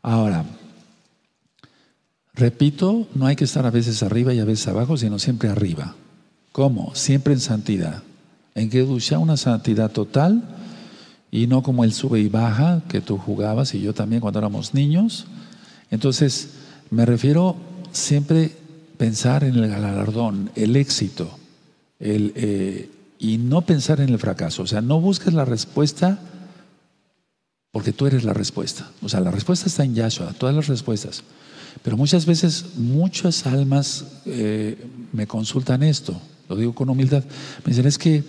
Ahora, 0.02 0.44
repito, 2.32 3.08
no 3.16 3.26
hay 3.26 3.34
que 3.34 3.42
estar 3.42 3.66
a 3.66 3.72
veces 3.72 4.04
arriba 4.04 4.32
y 4.32 4.38
a 4.38 4.44
veces 4.44 4.68
abajo, 4.68 4.96
sino 4.96 5.18
siempre 5.18 5.48
arriba. 5.48 5.96
¿Cómo? 6.52 6.94
Siempre 6.94 7.32
en 7.32 7.40
santidad. 7.40 8.04
En 8.54 8.70
que 8.70 8.84
una 8.84 9.36
santidad 9.36 9.90
total 9.90 10.40
y 11.32 11.48
no 11.48 11.64
como 11.64 11.82
el 11.82 11.94
sube 11.94 12.20
y 12.20 12.28
baja 12.28 12.84
que 12.88 13.00
tú 13.00 13.18
jugabas 13.18 13.74
y 13.74 13.80
yo 13.80 13.94
también 13.94 14.20
cuando 14.20 14.38
éramos 14.38 14.74
niños. 14.74 15.26
Entonces, 15.90 16.50
me 16.88 17.04
refiero 17.04 17.56
siempre 17.90 18.52
pensar 18.96 19.42
en 19.42 19.56
el 19.56 19.68
galardón, 19.68 20.52
el 20.54 20.76
éxito, 20.76 21.36
el, 22.02 22.32
eh, 22.34 22.90
y 23.18 23.38
no 23.38 23.62
pensar 23.62 24.00
en 24.00 24.10
el 24.10 24.18
fracaso. 24.18 24.64
O 24.64 24.66
sea, 24.66 24.80
no 24.80 25.00
busques 25.00 25.32
la 25.32 25.44
respuesta 25.44 26.18
porque 27.70 27.92
tú 27.92 28.06
eres 28.06 28.24
la 28.24 28.34
respuesta. 28.34 28.90
O 29.00 29.08
sea, 29.08 29.20
la 29.20 29.30
respuesta 29.30 29.66
está 29.66 29.84
en 29.84 29.94
Yahshua, 29.94 30.34
todas 30.34 30.54
las 30.54 30.66
respuestas. 30.66 31.22
Pero 31.82 31.96
muchas 31.96 32.26
veces, 32.26 32.76
muchas 32.76 33.46
almas 33.46 34.04
eh, 34.26 34.76
me 35.12 35.26
consultan 35.26 35.82
esto, 35.82 36.20
lo 36.48 36.56
digo 36.56 36.74
con 36.74 36.90
humildad. 36.90 37.24
Me 37.64 37.70
dicen, 37.70 37.86
es 37.86 37.96
que, 37.96 38.22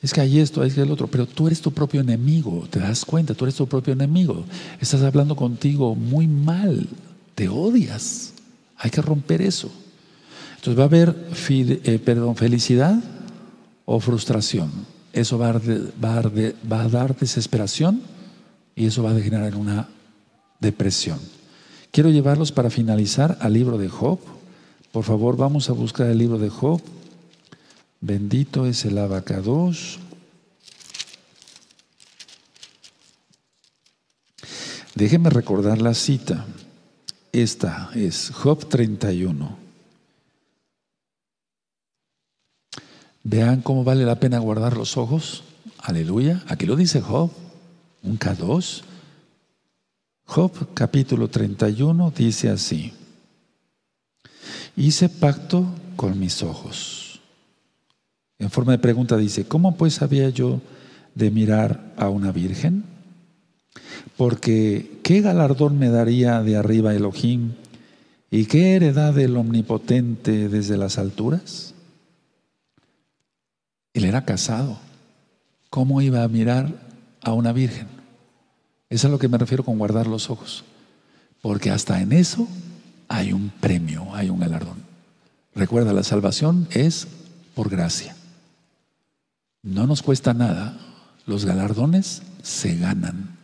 es 0.00 0.12
que 0.12 0.20
hay 0.20 0.38
esto, 0.38 0.62
hay 0.62 0.72
el 0.76 0.90
otro, 0.92 1.08
pero 1.08 1.26
tú 1.26 1.48
eres 1.48 1.60
tu 1.60 1.72
propio 1.72 2.00
enemigo, 2.00 2.68
te 2.70 2.78
das 2.78 3.04
cuenta, 3.04 3.34
tú 3.34 3.46
eres 3.46 3.56
tu 3.56 3.66
propio 3.66 3.94
enemigo. 3.94 4.44
Estás 4.78 5.02
hablando 5.02 5.34
contigo 5.34 5.96
muy 5.96 6.28
mal, 6.28 6.86
te 7.34 7.48
odias. 7.48 8.34
Hay 8.76 8.90
que 8.90 9.02
romper 9.02 9.42
eso. 9.42 9.72
Entonces 10.58 10.76
va 10.76 10.82
a 10.82 10.86
haber 10.86 11.14
eh, 11.48 12.00
perdón, 12.04 12.34
felicidad 12.34 12.98
o 13.84 14.00
frustración. 14.00 14.72
Eso 15.12 15.38
va 15.38 15.50
a, 15.50 16.88
dar 16.88 17.16
desesperación 17.16 18.02
y 18.74 18.86
eso 18.86 19.04
va 19.04 19.12
a 19.12 19.20
generar 19.20 19.54
una 19.54 19.88
depresión. 20.58 21.20
Quiero 21.92 22.10
llevarlos 22.10 22.50
para 22.50 22.70
finalizar 22.70 23.38
al 23.40 23.52
libro 23.52 23.78
de 23.78 23.88
Job. 23.88 24.18
Por 24.90 25.04
favor, 25.04 25.36
vamos 25.36 25.70
a 25.70 25.74
buscar 25.74 26.08
el 26.08 26.18
libro 26.18 26.38
de 26.38 26.50
Job. 26.50 26.82
Bendito 28.00 28.66
es 28.66 28.84
el 28.84 28.98
abacados. 28.98 30.00
Déjenme 34.96 35.30
recordar 35.30 35.80
la 35.80 35.94
cita. 35.94 36.46
Esta 37.32 37.90
es 37.94 38.30
Job 38.30 38.68
31. 38.68 39.67
Vean 43.24 43.60
cómo 43.62 43.84
vale 43.84 44.04
la 44.04 44.20
pena 44.20 44.38
guardar 44.38 44.76
los 44.76 44.96
ojos. 44.96 45.44
Aleluya. 45.78 46.42
Aquí 46.48 46.66
lo 46.66 46.76
dice 46.76 47.00
Job. 47.00 47.30
Un 48.02 48.18
K2. 48.18 48.82
Job 50.24 50.74
capítulo 50.74 51.28
31 51.28 52.12
dice 52.16 52.50
así. 52.50 52.92
Hice 54.76 55.08
pacto 55.08 55.66
con 55.96 56.18
mis 56.18 56.42
ojos. 56.42 57.20
En 58.38 58.50
forma 58.50 58.72
de 58.72 58.78
pregunta 58.78 59.16
dice, 59.16 59.46
¿cómo 59.46 59.76
pues 59.76 60.00
había 60.00 60.28
yo 60.28 60.60
de 61.14 61.30
mirar 61.30 61.92
a 61.96 62.08
una 62.08 62.30
virgen? 62.30 62.84
Porque 64.16 65.00
¿qué 65.02 65.20
galardón 65.20 65.78
me 65.78 65.88
daría 65.88 66.42
de 66.42 66.56
arriba 66.56 66.94
Elohim? 66.94 67.54
¿Y 68.30 68.46
qué 68.46 68.76
heredad 68.76 69.14
del 69.14 69.36
omnipotente 69.36 70.48
desde 70.48 70.76
las 70.76 70.98
alturas? 70.98 71.74
Él 73.98 74.04
era 74.04 74.24
casado. 74.24 74.78
¿Cómo 75.70 76.00
iba 76.00 76.22
a 76.22 76.28
mirar 76.28 76.72
a 77.20 77.32
una 77.32 77.52
virgen? 77.52 77.88
Eso 78.88 79.06
es 79.08 79.10
a 79.10 79.12
lo 79.12 79.18
que 79.18 79.26
me 79.26 79.38
refiero 79.38 79.64
con 79.64 79.76
guardar 79.76 80.06
los 80.06 80.30
ojos. 80.30 80.64
Porque 81.42 81.72
hasta 81.72 82.00
en 82.00 82.12
eso 82.12 82.46
hay 83.08 83.32
un 83.32 83.50
premio, 83.50 84.14
hay 84.14 84.30
un 84.30 84.38
galardón. 84.38 84.78
Recuerda, 85.52 85.92
la 85.92 86.04
salvación 86.04 86.68
es 86.70 87.08
por 87.56 87.70
gracia. 87.70 88.14
No 89.64 89.88
nos 89.88 90.02
cuesta 90.02 90.32
nada. 90.32 90.78
Los 91.26 91.44
galardones 91.44 92.22
se 92.42 92.76
ganan. 92.76 93.36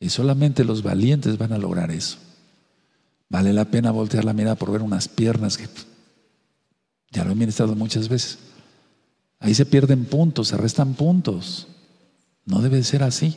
Y 0.00 0.08
solamente 0.08 0.64
los 0.64 0.82
valientes 0.82 1.36
van 1.36 1.52
a 1.52 1.58
lograr 1.58 1.90
eso. 1.90 2.16
Vale 3.28 3.52
la 3.52 3.66
pena 3.66 3.90
voltear 3.90 4.24
la 4.24 4.32
mirada 4.32 4.54
por 4.54 4.72
ver 4.72 4.80
unas 4.80 5.06
piernas 5.06 5.58
que 5.58 5.68
ya 7.10 7.24
lo 7.24 7.32
he 7.32 7.34
ministrado 7.34 7.74
muchas 7.74 8.08
veces. 8.08 8.38
Ahí 9.40 9.54
se 9.54 9.66
pierden 9.66 10.04
puntos, 10.04 10.48
se 10.48 10.56
restan 10.56 10.94
puntos. 10.94 11.66
No 12.46 12.60
debe 12.60 12.82
ser 12.82 13.02
así. 13.02 13.36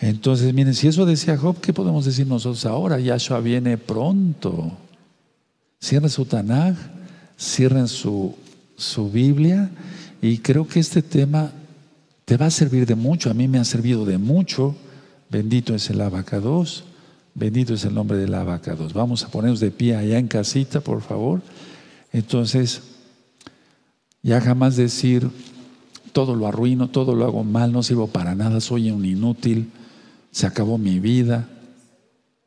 Entonces, 0.00 0.52
miren, 0.52 0.74
si 0.74 0.88
eso 0.88 1.06
decía 1.06 1.36
Job, 1.36 1.60
¿qué 1.60 1.72
podemos 1.72 2.04
decir 2.04 2.26
nosotros 2.26 2.66
ahora? 2.66 2.98
Yahshua 2.98 3.40
viene 3.40 3.78
pronto. 3.78 4.72
Cierren 5.80 6.10
su 6.10 6.24
Tanaj, 6.24 6.76
cierren 7.38 7.88
su, 7.88 8.34
su 8.76 9.10
Biblia 9.10 9.70
y 10.20 10.38
creo 10.38 10.66
que 10.66 10.80
este 10.80 11.02
tema 11.02 11.52
te 12.24 12.36
va 12.36 12.46
a 12.46 12.50
servir 12.50 12.86
de 12.86 12.94
mucho. 12.94 13.30
A 13.30 13.34
mí 13.34 13.48
me 13.48 13.58
ha 13.58 13.64
servido 13.64 14.04
de 14.04 14.18
mucho 14.18 14.76
Bendito 15.30 15.76
es 15.76 15.88
el 15.90 16.00
abacados. 16.00 16.84
Bendito 17.34 17.74
es 17.74 17.84
el 17.84 17.94
nombre 17.94 18.18
del 18.18 18.34
abacados. 18.34 18.92
Vamos 18.92 19.22
a 19.22 19.28
ponernos 19.28 19.60
de 19.60 19.70
pie 19.70 19.94
allá 19.94 20.18
en 20.18 20.26
casita, 20.26 20.80
por 20.80 21.00
favor. 21.00 21.40
Entonces, 22.12 22.82
ya 24.22 24.40
jamás 24.40 24.76
decir, 24.76 25.30
todo 26.12 26.34
lo 26.34 26.46
arruino, 26.46 26.88
todo 26.88 27.14
lo 27.14 27.24
hago 27.24 27.44
mal, 27.44 27.72
no 27.72 27.82
sirvo 27.82 28.08
para 28.08 28.34
nada, 28.34 28.60
soy 28.60 28.90
un 28.90 29.04
inútil, 29.04 29.70
se 30.30 30.46
acabó 30.46 30.78
mi 30.78 30.98
vida, 30.98 31.48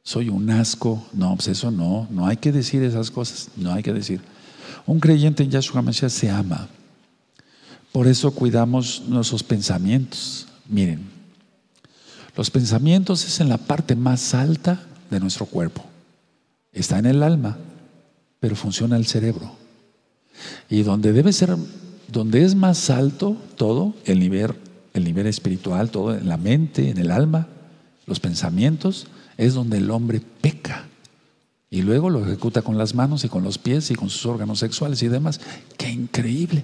soy 0.04 0.30
un 0.30 0.50
asco. 0.50 1.06
No, 1.14 1.36
pues 1.36 1.48
eso 1.48 1.72
no, 1.72 2.08
no 2.12 2.28
hay 2.28 2.38
que 2.38 2.52
decir 2.52 2.84
esas 2.84 3.10
cosas, 3.10 3.50
no 3.56 3.74
hay 3.74 3.84
que 3.84 3.94
decir. 3.94 4.22
Un 4.86 5.00
creyente 5.00 5.44
en 5.44 5.50
Yahshua 5.50 5.82
Mashiach 5.82 6.12
se 6.12 6.30
ama. 6.30 6.68
Por 7.92 8.08
eso 8.08 8.32
cuidamos 8.32 9.04
nuestros 9.08 9.44
pensamientos. 9.44 10.48
Miren, 10.68 11.10
los 12.36 12.50
pensamientos 12.50 13.26
es 13.26 13.40
en 13.40 13.50
la 13.50 13.58
parte 13.58 13.96
más 13.96 14.34
alta 14.34 14.84
de 15.10 15.20
nuestro 15.20 15.46
cuerpo. 15.46 15.86
Está 16.72 16.98
en 16.98 17.06
el 17.06 17.22
alma, 17.22 17.58
pero 18.40 18.56
funciona 18.56 18.98
el 18.98 19.06
cerebro. 19.06 19.63
Y 20.70 20.84
donde 20.84 21.14
debe 21.14 21.34
ser, 21.34 21.56
donde 22.08 22.44
es 22.44 22.56
más 22.56 22.90
alto 22.90 23.38
todo, 23.56 23.94
el 24.06 24.20
nivel, 24.20 24.54
el 24.94 25.04
nivel 25.04 25.28
espiritual, 25.28 25.90
todo 25.90 26.16
en 26.16 26.28
la 26.28 26.38
mente, 26.38 26.90
en 26.90 26.98
el 26.98 27.12
alma, 27.12 27.48
los 28.06 28.20
pensamientos, 28.20 29.08
es 29.38 29.54
donde 29.54 29.78
el 29.78 29.90
hombre 29.92 30.22
peca. 30.42 30.86
Y 31.70 31.82
luego 31.82 32.10
lo 32.10 32.24
ejecuta 32.24 32.62
con 32.62 32.78
las 32.78 32.94
manos 32.94 33.24
y 33.24 33.30
con 33.30 33.44
los 33.44 33.58
pies 33.58 33.90
y 33.90 33.96
con 33.96 34.10
sus 34.10 34.26
órganos 34.26 34.60
sexuales 34.60 35.02
y 35.02 35.08
demás. 35.08 35.42
¡Qué 35.78 35.90
increíble! 35.90 36.64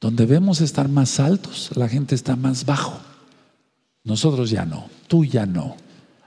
Donde 0.00 0.26
vemos 0.26 0.60
estar 0.60 0.88
más 0.88 1.20
altos, 1.20 1.70
la 1.76 1.88
gente 1.88 2.16
está 2.16 2.34
más 2.34 2.66
bajo. 2.66 2.98
Nosotros 4.02 4.50
ya 4.50 4.66
no, 4.66 4.88
tú 5.06 5.24
ya 5.24 5.46
no. 5.46 5.76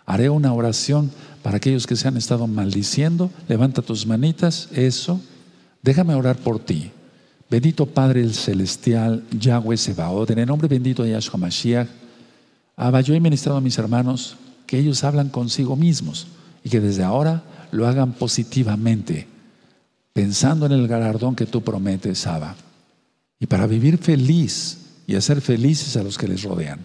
Haré 0.05 0.29
una 0.29 0.53
oración 0.53 1.11
para 1.43 1.57
aquellos 1.57 1.85
que 1.85 1.97
se 1.97 2.07
han 2.07 2.15
estado 2.15 2.47
maldiciendo. 2.47 3.29
Levanta 3.49 3.81
tus 3.81 4.07
manitas, 4.07 4.69
eso. 4.71 5.19
Déjame 5.85 6.15
orar 6.15 6.35
por 6.37 6.57
ti. 6.57 6.89
Bendito 7.47 7.85
Padre 7.85 8.21
el 8.21 8.33
Celestial, 8.33 9.23
Yahweh 9.29 9.77
Sebaot, 9.77 10.31
en 10.31 10.39
el 10.39 10.47
nombre 10.47 10.67
bendito 10.67 11.03
de 11.03 11.11
Yahshua 11.11 11.37
Mashiach. 11.37 11.87
Abba, 12.75 13.01
yo 13.01 13.13
he 13.13 13.19
ministrado 13.19 13.59
a 13.59 13.61
mis 13.61 13.77
hermanos 13.77 14.35
que 14.65 14.79
ellos 14.79 15.03
hablan 15.03 15.29
consigo 15.29 15.75
mismos 15.75 16.25
y 16.63 16.71
que 16.71 16.81
desde 16.81 17.03
ahora 17.03 17.43
lo 17.71 17.87
hagan 17.87 18.13
positivamente, 18.13 19.27
pensando 20.11 20.65
en 20.65 20.71
el 20.71 20.87
galardón 20.87 21.35
que 21.35 21.45
tú 21.45 21.61
prometes, 21.61 22.25
Abba. 22.25 22.55
Y 23.39 23.45
para 23.45 23.67
vivir 23.67 23.99
feliz 23.99 24.79
y 25.05 25.13
hacer 25.13 25.39
felices 25.39 25.95
a 25.97 26.03
los 26.03 26.17
que 26.17 26.27
les 26.27 26.41
rodean 26.41 26.79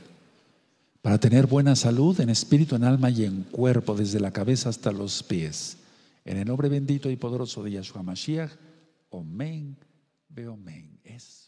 para 1.00 1.16
tener 1.16 1.46
buena 1.46 1.74
salud 1.74 2.20
en 2.20 2.28
espíritu, 2.28 2.76
en 2.76 2.84
alma 2.84 3.08
y 3.08 3.24
en 3.24 3.44
cuerpo, 3.44 3.94
desde 3.94 4.20
la 4.20 4.30
cabeza 4.30 4.68
hasta 4.68 4.92
los 4.92 5.22
pies. 5.22 5.78
En 6.26 6.36
el 6.36 6.46
nombre 6.46 6.68
bendito 6.68 7.08
y 7.08 7.16
poderoso 7.16 7.62
de 7.62 7.70
Yahshua 7.70 8.02
Mashiach, 8.02 8.50
Omen, 9.10 9.76
Beomen. 10.28 11.00
Eso. 11.04 11.39